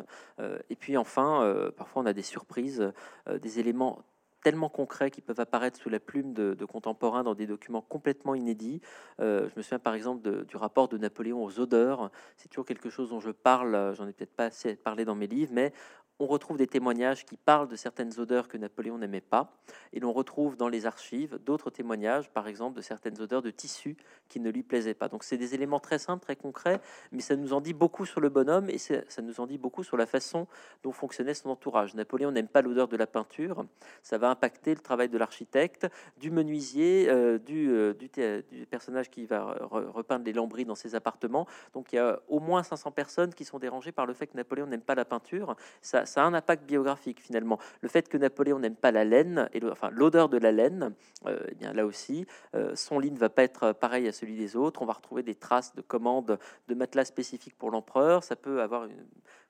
et 0.70 0.76
puis 0.76 0.98
enfin, 0.98 1.72
parfois 1.76 2.04
on 2.04 2.06
a 2.06 2.14
des 2.14 2.22
surprises, 2.22 2.92
des 3.30 3.60
éléments 3.60 4.04
tellement 4.44 4.70
concrets 4.70 5.12
qui 5.12 5.20
peuvent 5.20 5.40
apparaître 5.40 5.80
sous 5.80 5.90
la 5.90 6.00
plume 6.00 6.34
de, 6.34 6.66
contemporains 6.66 7.24
dans 7.24 7.36
des 7.36 7.48
documents 7.48 7.82
complètement 7.82 8.36
inédits. 8.36 8.82
je 9.20 9.50
me 9.56 9.62
souviens 9.62 9.80
par 9.80 9.94
exemple 9.94 10.46
du 10.46 10.56
rapport 10.56 10.88
de 10.88 10.98
Napoléon 10.98 11.44
aux 11.44 11.60
odeurs. 11.60 12.12
C'est 12.38 12.48
toujours 12.48 12.66
quelque 12.66 12.90
chose 12.90 13.10
dont 13.10 13.20
je 13.20 13.32
parle, 13.32 13.94
j'en 13.96 14.08
ai 14.08 14.14
peut-être 14.14 14.36
pas 14.36 14.46
assez 14.46 14.76
parlé 14.76 15.06
dans 15.06 15.16
mes 15.16 15.28
livres, 15.28 15.52
mais 15.54 15.74
on 16.20 16.26
retrouve 16.26 16.58
des 16.58 16.68
témoignages 16.68 17.26
qui 17.26 17.38
parlent 17.38 17.68
de 17.68 17.76
certaines 17.76 18.20
odeurs 18.20 18.48
que 18.48 18.58
Napoléon 18.58 18.98
n'aimait 18.98 19.22
pas, 19.22 19.52
et 19.94 20.00
l'on 20.00 20.12
retrouve 20.12 20.58
dans 20.58 20.68
les 20.68 20.86
archives 20.86 21.38
d'autres 21.46 21.70
témoignages, 21.70 22.30
par 22.30 22.48
exemple 22.48 22.76
de 22.76 22.82
certaines 22.82 23.20
odeurs 23.22 23.42
de 23.42 23.52
tissu 23.52 23.98
qui 24.28 24.40
ne 24.40 24.50
lui 24.50 24.64
plaisaient 24.64 24.94
pas. 24.94 25.10
Donc 25.10 25.24
c'est 25.24 25.38
des 25.38 25.54
éléments 25.54 25.80
très 25.80 26.00
simples, 26.00 26.24
très 26.24 26.36
concrets, 26.36 26.82
mais 27.12 27.22
ça 27.22 27.36
nous 27.36 27.54
en 27.54 27.62
dit 27.62 27.74
beaucoup 27.74 28.06
sur 28.06 28.20
le 28.20 28.30
bonhomme 28.30 28.70
et 28.70 28.78
ça 28.78 29.22
nous 29.22 29.40
en 29.40 29.48
dit 29.48 29.58
beaucoup 29.58 29.84
sur 29.84 29.98
la 29.98 30.06
façon 30.06 30.48
dont 30.84 30.92
fonctionnait 30.92 31.34
son 31.34 31.50
entourage. 31.50 31.94
Napoléon 31.94 32.32
n'aime 32.32 32.48
pas 32.48 32.62
l'odeur 32.62 32.88
de 32.88 32.98
la 32.98 33.08
peinture, 33.08 33.66
ça 34.02 34.18
va 34.18 34.30
impacter 34.30 34.74
le 34.74 34.82
travail 34.82 35.10
de 35.10 35.18
l'architecte, 35.18 35.88
du 36.18 36.32
menuisier, 36.32 37.10
euh, 37.10 37.38
du, 37.38 37.70
euh, 37.70 37.94
du, 37.94 38.66
personnage 38.66 39.10
qui 39.10 39.26
va 39.26 39.58
repeindre 39.70 40.26
les 40.26 40.34
lambris 40.34 40.66
dans 40.66 40.76
ses 40.76 40.96
appartements. 40.96 41.46
Donc 41.74 41.94
il 41.94 41.98
y 41.98 42.00
a 42.00 42.20
au 42.28 42.40
moins 42.40 42.64
500 42.64 42.92
personnes 42.92 43.34
qui 43.34 43.46
sont 43.46 43.60
dérangées 43.60 43.92
par 43.92 44.06
le 44.06 44.14
fait 44.14 44.28
que 44.28 44.36
Napoléon 44.36 44.66
n'aime 44.66 44.82
pas 44.82 44.96
la 44.96 45.06
peinture. 45.06 45.56
Ça, 45.82 46.06
ça 46.08 46.24
a 46.24 46.26
un 46.26 46.34
impact 46.34 46.66
biographique 46.66 47.22
finalement. 47.22 47.60
Le 47.82 47.90
fait 47.90 48.10
que 48.10 48.18
Napoléon 48.18 48.60
n'aime 48.60 48.76
pas 48.76 48.92
la 48.92 49.04
laine, 49.04 49.50
et 49.54 49.64
enfin 49.66 49.90
l'odeur 49.92 50.30
de 50.30 50.38
la 50.38 50.52
laine, 50.52 50.94
euh, 51.26 51.40
eh 51.50 51.56
bien 51.56 51.74
là 51.74 51.86
aussi, 51.86 52.26
euh, 52.56 52.76
son 52.76 53.00
lit 53.00 53.12
ne 53.12 53.18
va 53.18 53.30
pas 53.30 53.44
être 53.44 53.74
pareil 53.74 54.08
à 54.08 54.12
celui 54.12 54.36
des 54.36 54.56
autres. 54.56 54.82
On 54.82 54.86
va 54.86 54.94
retrouver 54.94 55.24
des 55.24 55.36
traces 55.36 55.76
de 55.76 55.82
commandes 55.82 56.40
de 56.68 56.76
matelas 56.76 57.06
spécifiques 57.06 57.58
pour 57.58 57.72
l'empereur. 57.72 58.24
Ça 58.24 58.36
peut 58.36 58.62
avoir 58.62 58.88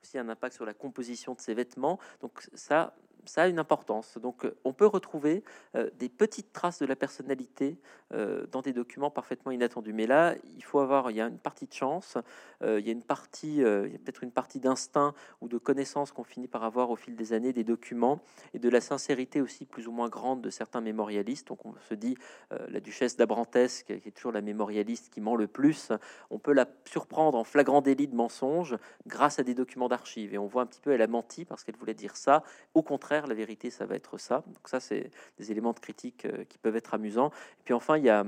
aussi 0.02 0.18
un 0.18 0.30
impact 0.30 0.56
sur 0.56 0.66
la 0.66 0.74
composition 0.74 1.34
de 1.34 1.40
ses 1.40 1.54
vêtements. 1.54 2.00
Donc 2.22 2.48
ça, 2.54 2.96
ça 3.28 3.44
a 3.44 3.48
une 3.48 3.60
importance. 3.60 4.18
Donc, 4.18 4.46
euh, 4.46 4.56
on 4.64 4.74
peut 4.74 4.86
retrouver 4.86 5.44
euh, 5.76 5.90
des 6.00 6.10
petites 6.10 6.54
traces 6.54 6.80
de 6.80 6.86
la 6.86 6.96
personnalité 6.96 7.78
euh, 8.14 8.48
dans 8.48 8.62
des 8.62 8.74
documents 8.74 9.12
parfaitement 9.12 9.52
inattendus. 9.52 9.94
Mais 9.94 10.08
là, 10.08 10.36
il 10.56 10.64
faut 10.64 10.80
avoir, 10.80 11.12
il 11.12 11.18
y 11.18 11.22
a 11.22 11.28
une 11.28 11.38
partie 11.38 11.68
de 11.68 11.74
chance, 11.74 12.18
il 12.64 12.86
y 12.86 12.90
a 12.90 12.92
une 12.92 13.04
partie, 13.04 13.58
peut-être 13.58 14.24
une 14.24 14.32
partie 14.32 14.60
d'instinct 14.60 15.14
ou 15.42 15.48
de 15.48 15.60
connaissance 15.60 16.12
qu'on 16.12 16.24
finit 16.24 16.48
par 16.48 16.64
avoir 16.64 16.90
au 16.90 16.96
fil 16.96 17.16
des 17.16 17.34
années 17.34 17.54
des 17.54 17.64
documents 17.64 18.20
et 18.54 18.60
de 18.60 18.70
la 18.70 18.82
sincérité 18.82 19.42
aussi 19.42 19.66
plus 19.66 19.88
ou 19.88 19.92
moins 19.92 20.10
grande 20.10 20.42
de 20.42 20.50
certains 20.50 20.82
mémorialistes. 20.82 21.48
Donc, 21.50 21.66
on 21.66 21.76
se 21.88 21.94
dit, 21.94 22.18
la 22.50 22.80
duchesse 22.80 23.16
d'Abrantès, 23.16 23.84
qui 23.84 23.94
est 23.94 24.16
toujours 24.16 24.32
la 24.32 24.42
mémorialiste 24.42 25.14
qui 25.14 25.22
ment 25.22 25.36
le 25.36 25.48
plus, 25.48 25.92
on 26.32 26.40
peut 26.40 26.54
la 26.54 26.66
surprendre 26.86 27.38
en 27.38 27.44
flagrant 27.44 27.82
délit 27.82 28.08
de 28.08 28.16
mensonge 28.16 28.76
grâce 29.06 29.38
à 29.38 29.44
des 29.44 29.54
documents 29.54 29.90
d'archives. 29.90 30.34
Et 30.34 30.38
on 30.38 30.48
voit 30.48 30.64
un 30.64 30.66
petit 30.66 30.82
peu, 30.82 30.92
elle 30.92 31.02
a 31.02 31.08
menti 31.08 31.46
parce 31.46 31.64
qu'elle 31.64 31.76
voulait 31.76 31.94
dire 31.94 32.16
ça. 32.16 32.44
Au 32.74 32.82
contraire, 32.82 33.17
la 33.26 33.34
vérité, 33.34 33.72
ça 33.72 33.86
va 33.86 33.96
être 33.96 34.20
ça. 34.20 34.44
Donc 34.46 34.68
ça, 34.68 34.80
c'est 34.80 35.10
des 35.40 35.52
éléments 35.52 35.74
de 35.74 35.80
critique 35.80 36.26
euh, 36.26 36.44
qui 36.44 36.60
peuvent 36.60 36.76
être 36.76 36.94
amusants. 36.94 37.32
Et 37.60 37.64
puis 37.64 37.74
enfin, 37.74 37.98
il 37.98 38.04
y 38.04 38.10
a 38.10 38.24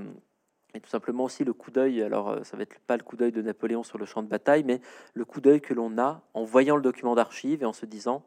et 0.76 0.80
tout 0.80 0.90
simplement 0.90 1.24
aussi 1.24 1.44
le 1.44 1.54
coup 1.54 1.72
d'œil, 1.72 2.02
alors 2.04 2.30
euh, 2.30 2.44
ça 2.44 2.56
va 2.56 2.64
être 2.64 2.80
pas 2.82 2.96
le 2.96 3.04
coup 3.04 3.18
d'œil 3.18 3.32
de 3.32 3.42
Napoléon 3.42 3.84
sur 3.84 3.98
le 3.98 4.06
champ 4.06 4.22
de 4.22 4.28
bataille, 4.28 4.64
mais 4.64 4.82
le 5.14 5.26
coup 5.26 5.42
d'œil 5.42 5.62
que 5.62 5.74
l'on 5.74 5.98
a 5.98 6.22
en 6.34 6.44
voyant 6.44 6.76
le 6.76 6.82
document 6.82 7.16
d'archives 7.16 7.64
et 7.64 7.66
en 7.66 7.74
se 7.74 7.86
disant 7.86 8.24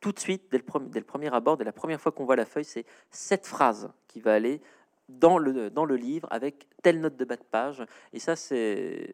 tout 0.00 0.12
de 0.12 0.18
suite, 0.18 0.42
dès 0.50 0.58
le, 0.58 0.64
premier, 0.64 0.88
dès 0.90 0.98
le 0.98 1.06
premier 1.06 1.32
abord, 1.32 1.56
dès 1.56 1.64
la 1.64 1.72
première 1.72 2.00
fois 2.00 2.12
qu'on 2.12 2.24
voit 2.24 2.36
la 2.36 2.44
feuille, 2.44 2.64
c'est 2.64 2.84
cette 3.10 3.46
phrase 3.46 3.90
qui 4.08 4.20
va 4.20 4.34
aller 4.34 4.60
dans 5.08 5.38
le, 5.38 5.70
dans 5.70 5.84
le 5.84 5.96
livre 5.96 6.28
avec 6.30 6.66
telle 6.82 7.00
note 7.00 7.16
de 7.16 7.24
bas 7.24 7.36
de 7.36 7.44
page. 7.44 7.82
Et 8.12 8.18
ça, 8.18 8.36
c'est 8.36 9.12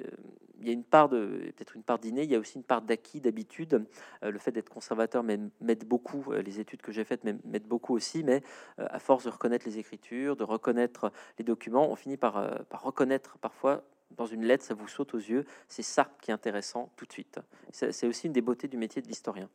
il 0.60 0.66
y 0.66 0.70
a 0.70 0.72
une 0.72 0.84
part 0.84 1.08
de 1.08 1.52
peut-être 1.56 1.74
une 1.74 1.82
part 1.82 1.98
d'inné, 1.98 2.22
il 2.22 2.30
y 2.30 2.34
a 2.34 2.38
aussi 2.38 2.56
une 2.56 2.64
part 2.64 2.82
d'acquis, 2.82 3.20
d'habitude. 3.20 3.86
Euh, 4.22 4.30
le 4.30 4.38
fait 4.38 4.52
d'être 4.52 4.68
conservateur 4.68 5.22
m'aide 5.22 5.84
beaucoup. 5.86 6.24
Euh, 6.28 6.42
les 6.42 6.60
études 6.60 6.82
que 6.82 6.92
j'ai 6.92 7.04
faites 7.04 7.24
m'aident 7.24 7.66
beaucoup 7.66 7.94
aussi, 7.94 8.22
mais 8.22 8.42
euh, 8.78 8.86
à 8.90 8.98
force 8.98 9.24
de 9.24 9.30
reconnaître 9.30 9.66
les 9.66 9.78
écritures, 9.78 10.36
de 10.36 10.44
reconnaître 10.44 11.12
les 11.38 11.44
documents, 11.44 11.90
on 11.90 11.96
finit 11.96 12.16
par, 12.16 12.64
reconnaître 12.72 13.38
parfois 13.38 13.82
dans 14.16 14.26
une 14.26 14.44
lettre, 14.44 14.64
ça 14.64 14.74
vous 14.74 14.88
saute 14.88 15.14
aux 15.14 15.18
yeux. 15.18 15.44
C'est 15.68 15.82
ça 15.82 16.12
qui 16.20 16.30
est 16.30 16.34
intéressant 16.34 16.92
tout 16.96 17.06
de 17.06 17.12
suite. 17.12 17.38
C'est 17.70 18.06
aussi 18.06 18.26
une 18.26 18.32
des 18.32 18.40
beautés 18.40 18.68
du 18.68 18.76
métier 18.76 19.00
de 19.00 19.06
l'historien. 19.06 19.48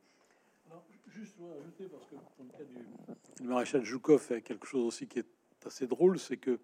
Juste 1.08 1.36
ajouter, 1.60 1.86
parce 1.86 2.06
que 2.08 2.16
dans 2.16 2.44
le 2.44 2.52
cas 2.52 2.64
du 3.40 3.48
maréchal 3.48 3.84
Joukov, 3.84 4.28
il 4.30 4.34
y 4.34 4.38
a 4.38 4.42
quelque 4.42 4.66
chose 4.66 4.84
aussi 4.84 5.08
qui 5.08 5.20
est 5.20 5.26
assez 5.66 5.88
drôle, 5.88 6.20
c'est 6.20 6.38
que 6.38 6.60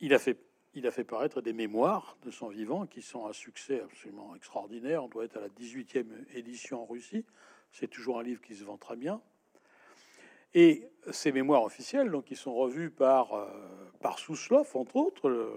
il 0.00 0.14
a 0.14 0.18
fait 0.18 0.38
il 0.76 0.86
a 0.86 0.90
fait 0.90 1.04
paraître 1.04 1.40
des 1.40 1.54
mémoires 1.54 2.18
de 2.26 2.30
son 2.30 2.48
vivant 2.48 2.84
qui 2.84 3.00
sont 3.00 3.26
un 3.26 3.32
succès 3.32 3.80
absolument 3.80 4.34
extraordinaire. 4.36 5.02
On 5.02 5.08
doit 5.08 5.24
être 5.24 5.38
à 5.38 5.40
la 5.40 5.48
18e 5.48 6.04
édition 6.34 6.82
en 6.82 6.84
Russie. 6.84 7.24
C'est 7.72 7.88
toujours 7.88 8.20
un 8.20 8.22
livre 8.22 8.42
qui 8.42 8.54
se 8.54 8.62
vend 8.62 8.76
très 8.76 8.94
bien. 8.94 9.22
Et 10.52 10.86
ces 11.12 11.32
mémoires 11.32 11.62
officielles, 11.62 12.10
donc, 12.10 12.26
qui 12.26 12.36
sont 12.36 12.54
revues 12.54 12.90
par, 12.90 13.32
euh, 13.32 13.46
par 14.00 14.18
entre 14.74 14.96
autres, 14.96 15.50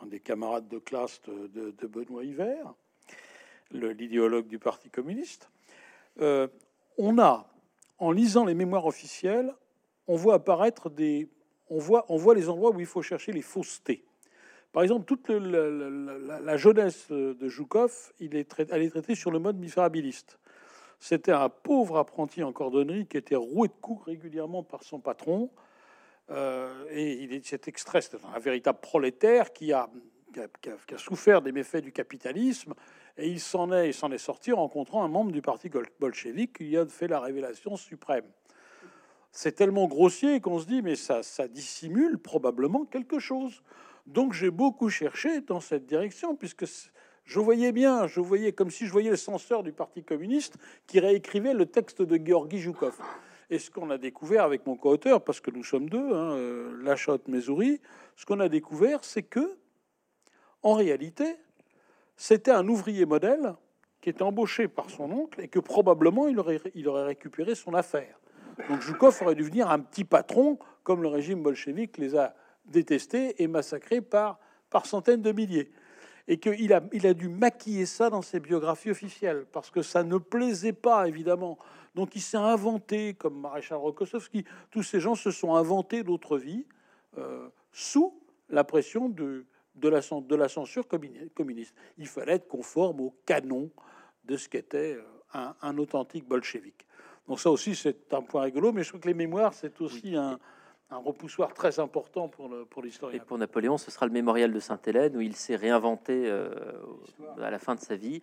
un 0.00 0.06
des 0.06 0.20
camarades 0.20 0.68
de 0.68 0.78
classe 0.78 1.20
de, 1.22 1.86
Benoît 1.88 2.22
Hiver, 2.22 2.72
l'idéologue 3.72 4.46
du 4.46 4.60
Parti 4.60 4.90
communiste. 4.90 5.50
Euh, 6.20 6.46
on 6.98 7.18
a, 7.18 7.50
en 7.98 8.12
lisant 8.12 8.44
les 8.44 8.54
mémoires 8.54 8.86
officielles, 8.86 9.52
on 10.06 10.14
voit 10.14 10.34
apparaître 10.34 10.88
des, 10.88 11.28
on 11.68 11.78
voit, 11.78 12.06
on 12.08 12.16
voit 12.16 12.36
les 12.36 12.48
endroits 12.48 12.70
où 12.70 12.78
il 12.78 12.86
faut 12.86 13.02
chercher 13.02 13.32
les 13.32 13.42
faussetés. 13.42 14.04
Par 14.72 14.84
exemple, 14.84 15.04
toute 15.04 15.28
la, 15.28 16.56
jeunesse 16.56 17.10
de 17.10 17.48
Joukov, 17.48 18.12
il 18.20 18.36
est 18.36 18.54
elle 18.70 18.82
est 18.82 18.90
traitée 18.90 19.16
sur 19.16 19.30
le 19.30 19.40
mode 19.40 19.58
misérabiliste. 19.58 20.38
C'était 21.00 21.32
un 21.32 21.48
pauvre 21.48 21.96
apprenti 21.96 22.42
en 22.42 22.52
cordonnerie 22.52 23.06
qui 23.06 23.16
était 23.16 23.34
roué 23.34 23.68
de 23.68 23.72
coups 23.80 24.04
régulièrement 24.04 24.62
par 24.62 24.84
son 24.84 25.00
patron. 25.00 25.50
Euh, 26.30 26.84
et 26.90 27.14
il 27.14 27.32
est, 27.32 27.44
cet 27.44 27.66
extrait, 27.66 28.02
c'est 28.02 28.18
un 28.22 28.38
véritable 28.38 28.78
prolétaire 28.80 29.52
qui 29.52 29.72
a, 29.72 29.88
souffert 30.98 31.42
des 31.42 31.52
méfaits 31.52 31.82
du 31.82 31.90
capitalisme. 31.90 32.74
Et 33.16 33.28
il 33.28 33.40
s'en 33.40 33.72
est, 33.72 34.18
sorti 34.18 34.52
en 34.52 34.56
rencontrant 34.56 35.02
un 35.02 35.08
membre 35.08 35.32
du 35.32 35.42
parti 35.42 35.68
bolchevique 35.98 36.58
qui 36.58 36.76
a 36.76 36.86
fait 36.86 37.08
la 37.08 37.18
révélation 37.18 37.76
suprême. 37.76 38.26
C'est 39.32 39.52
tellement 39.52 39.86
grossier 39.86 40.40
qu'on 40.40 40.58
se 40.58 40.66
dit, 40.66 40.82
mais 40.82 40.96
ça 40.96 41.48
dissimule 41.48 42.18
probablement 42.18 42.84
quelque 42.84 43.18
chose. 43.18 43.62
Donc 44.06 44.32
j'ai 44.32 44.50
beaucoup 44.50 44.88
cherché 44.88 45.40
dans 45.40 45.60
cette 45.60 45.86
direction, 45.86 46.36
puisque 46.36 46.64
je 47.24 47.38
voyais 47.38 47.72
bien, 47.72 48.06
je 48.06 48.20
voyais 48.20 48.52
comme 48.52 48.70
si 48.70 48.86
je 48.86 48.92
voyais 48.92 49.10
le 49.10 49.16
censeur 49.16 49.62
du 49.62 49.72
Parti 49.72 50.02
communiste 50.02 50.56
qui 50.86 51.00
réécrivait 51.00 51.54
le 51.54 51.66
texte 51.66 52.02
de 52.02 52.20
Georgi 52.24 52.58
Joukov. 52.58 52.98
Et 53.50 53.58
ce 53.58 53.70
qu'on 53.70 53.90
a 53.90 53.98
découvert 53.98 54.44
avec 54.44 54.66
mon 54.66 54.76
co-auteur, 54.76 55.22
parce 55.22 55.40
que 55.40 55.50
nous 55.50 55.64
sommes 55.64 55.88
deux, 55.88 56.14
hein, 56.14 56.32
euh, 56.32 56.82
Lachotte, 56.82 57.26
Mesoury, 57.28 57.80
ce 58.16 58.24
qu'on 58.24 58.40
a 58.40 58.48
découvert, 58.48 59.04
c'est 59.04 59.24
que, 59.24 59.58
en 60.62 60.74
réalité, 60.74 61.36
c'était 62.16 62.52
un 62.52 62.66
ouvrier 62.68 63.06
modèle 63.06 63.54
qui 64.00 64.08
était 64.10 64.22
embauché 64.22 64.68
par 64.68 64.88
son 64.88 65.10
oncle 65.10 65.40
et 65.40 65.48
que 65.48 65.58
probablement 65.58 66.28
il 66.28 66.38
aurait, 66.38 66.60
il 66.74 66.88
aurait 66.88 67.04
récupéré 67.04 67.54
son 67.54 67.74
affaire. 67.74 68.20
Donc 68.68 68.80
Joukov 68.80 69.20
aurait 69.22 69.34
dû 69.34 69.42
venir 69.42 69.70
un 69.70 69.78
petit 69.78 70.04
patron, 70.04 70.58
comme 70.82 71.02
le 71.02 71.08
régime 71.08 71.42
bolchevique 71.42 71.98
les 71.98 72.16
a 72.16 72.34
détesté 72.64 73.42
et 73.42 73.46
massacré 73.46 74.00
par, 74.00 74.38
par 74.70 74.86
centaines 74.86 75.22
de 75.22 75.32
milliers. 75.32 75.70
Et 76.28 76.38
qu'il 76.38 76.72
a, 76.72 76.82
il 76.92 77.06
a 77.06 77.14
dû 77.14 77.28
maquiller 77.28 77.86
ça 77.86 78.08
dans 78.08 78.22
ses 78.22 78.38
biographies 78.38 78.90
officielles, 78.90 79.46
parce 79.50 79.70
que 79.70 79.82
ça 79.82 80.04
ne 80.04 80.16
plaisait 80.18 80.72
pas, 80.72 81.08
évidemment. 81.08 81.58
Donc 81.94 82.14
il 82.14 82.20
s'est 82.20 82.36
inventé, 82.36 83.14
comme 83.14 83.40
Maréchal 83.40 83.78
Rokossovski, 83.78 84.44
tous 84.70 84.84
ces 84.84 85.00
gens 85.00 85.16
se 85.16 85.32
sont 85.32 85.54
inventés 85.56 86.04
d'autres 86.04 86.38
vies 86.38 86.66
euh, 87.18 87.48
sous 87.72 88.14
la 88.48 88.62
pression 88.62 89.08
de, 89.08 89.44
de, 89.74 89.88
la, 89.88 90.00
de 90.00 90.36
la 90.36 90.48
censure 90.48 90.86
communiste. 90.86 91.74
Il 91.98 92.06
fallait 92.06 92.34
être 92.34 92.46
conforme 92.48 93.00
au 93.00 93.14
canon 93.26 93.70
de 94.24 94.36
ce 94.36 94.48
qu'était 94.48 94.94
euh, 94.94 95.02
un, 95.34 95.56
un 95.62 95.78
authentique 95.78 96.28
bolchevique. 96.28 96.86
Donc 97.26 97.40
ça 97.40 97.50
aussi, 97.50 97.74
c'est 97.74 98.12
un 98.14 98.22
point 98.22 98.42
rigolo, 98.42 98.72
mais 98.72 98.84
je 98.84 98.88
crois 98.90 99.00
que 99.00 99.08
les 99.08 99.14
mémoires, 99.14 99.54
c'est 99.54 99.80
aussi 99.80 100.14
un, 100.14 100.38
un 100.90 100.98
repoussoir 100.98 101.54
très 101.54 101.78
important 101.78 102.28
pour 102.28 102.82
l'historien. 102.82 103.18
Pour 103.18 103.24
Et 103.24 103.26
pour 103.26 103.38
Napoléon, 103.38 103.78
ce 103.78 103.90
sera 103.90 104.06
le 104.06 104.12
mémorial 104.12 104.52
de 104.52 104.60
Sainte-Hélène 104.60 105.16
où 105.16 105.20
il 105.20 105.36
s'est 105.36 105.56
réinventé 105.56 106.24
euh, 106.26 106.50
à 107.40 107.50
la 107.50 107.58
fin 107.58 107.74
de 107.74 107.80
sa 107.80 107.96
vie. 107.96 108.20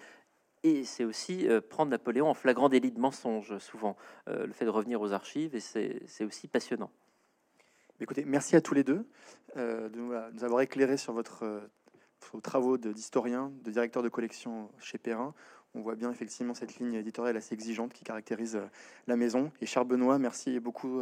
Et 0.63 0.83
c'est 0.83 1.05
aussi 1.05 1.47
euh, 1.47 1.61
prendre 1.61 1.91
Napoléon 1.91 2.29
en 2.29 2.33
flagrant 2.33 2.67
délit 2.67 2.91
de 2.91 2.99
mensonge, 2.99 3.57
souvent, 3.59 3.95
euh, 4.27 4.45
le 4.45 4.53
fait 4.53 4.65
de 4.65 4.69
revenir 4.69 4.99
aux 4.99 5.13
archives, 5.13 5.55
et 5.55 5.59
c'est 5.59 6.25
aussi 6.25 6.47
passionnant. 6.47 6.91
Écoutez, 7.99 8.25
merci 8.25 8.55
à 8.55 8.61
tous 8.61 8.73
les 8.73 8.83
deux 8.83 9.07
de 9.55 9.89
nous, 9.95 10.13
avoir 10.43 10.61
éclairé 10.61 10.97
sur 10.97 11.13
votre, 11.13 11.61
vos 12.31 12.41
travaux 12.41 12.77
d'historien, 12.77 13.51
de, 13.63 13.71
directeur 13.71 14.03
de 14.03 14.09
collection 14.09 14.69
chez 14.77 14.99
Perrin. 14.99 15.33
On 15.73 15.81
voit 15.81 15.95
bien 15.95 16.11
effectivement 16.11 16.53
cette 16.53 16.75
ligne 16.75 16.93
éditoriale 16.93 17.37
assez 17.37 17.55
exigeante 17.55 17.93
qui 17.93 18.03
caractérise 18.03 18.59
la 19.07 19.15
maison. 19.15 19.51
Et 19.61 19.65
Charles 19.65 19.87
Benoît, 19.87 20.19
merci 20.19 20.59
beaucoup 20.59 21.01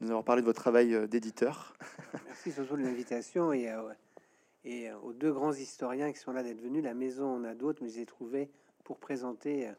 nous 0.00 0.10
avons 0.10 0.22
parlé 0.22 0.42
de 0.42 0.46
votre 0.46 0.60
travail 0.60 0.94
euh, 0.94 1.06
d'éditeur. 1.06 1.74
Merci 2.26 2.52
surtout 2.52 2.76
de 2.76 2.82
l'invitation 2.82 3.52
et, 3.52 3.70
euh, 3.70 3.92
et 4.64 4.92
aux 4.92 5.12
deux 5.12 5.32
grands 5.32 5.52
historiens 5.52 6.12
qui 6.12 6.18
sont 6.18 6.32
là 6.32 6.42
d'être 6.42 6.60
venus. 6.60 6.82
La 6.82 6.94
maison, 6.94 7.26
on 7.26 7.44
a 7.44 7.54
d'autres, 7.54 7.82
mais 7.82 7.88
je 7.88 7.96
les 7.96 8.02
ai 8.02 8.06
trouvés 8.06 8.50
pour 8.84 8.98
présenter 8.98 9.70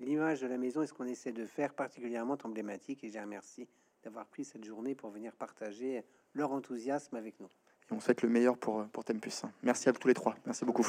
l'image 0.00 0.40
de 0.40 0.46
la 0.46 0.56
maison 0.56 0.82
et 0.82 0.86
ce 0.86 0.92
qu'on 0.92 1.06
essaie 1.06 1.32
de 1.32 1.44
faire 1.44 1.74
particulièrement 1.74 2.38
emblématique. 2.44 3.04
Et 3.04 3.10
j'ai 3.10 3.20
remercie 3.20 3.68
d'avoir 4.02 4.26
pris 4.26 4.44
cette 4.44 4.64
journée 4.64 4.94
pour 4.94 5.10
venir 5.10 5.34
partager 5.34 6.04
leur 6.32 6.52
enthousiasme 6.52 7.16
avec 7.16 7.38
nous. 7.40 7.48
Et 7.90 7.92
on 7.92 8.00
souhaite 8.00 8.22
le 8.22 8.28
meilleur 8.28 8.56
pour, 8.56 8.84
pour 8.86 9.04
Tempus. 9.04 9.42
Merci 9.62 9.88
à 9.88 9.92
tous 9.92 10.08
les 10.08 10.14
trois. 10.14 10.36
Merci 10.46 10.64
beaucoup. 10.64 10.86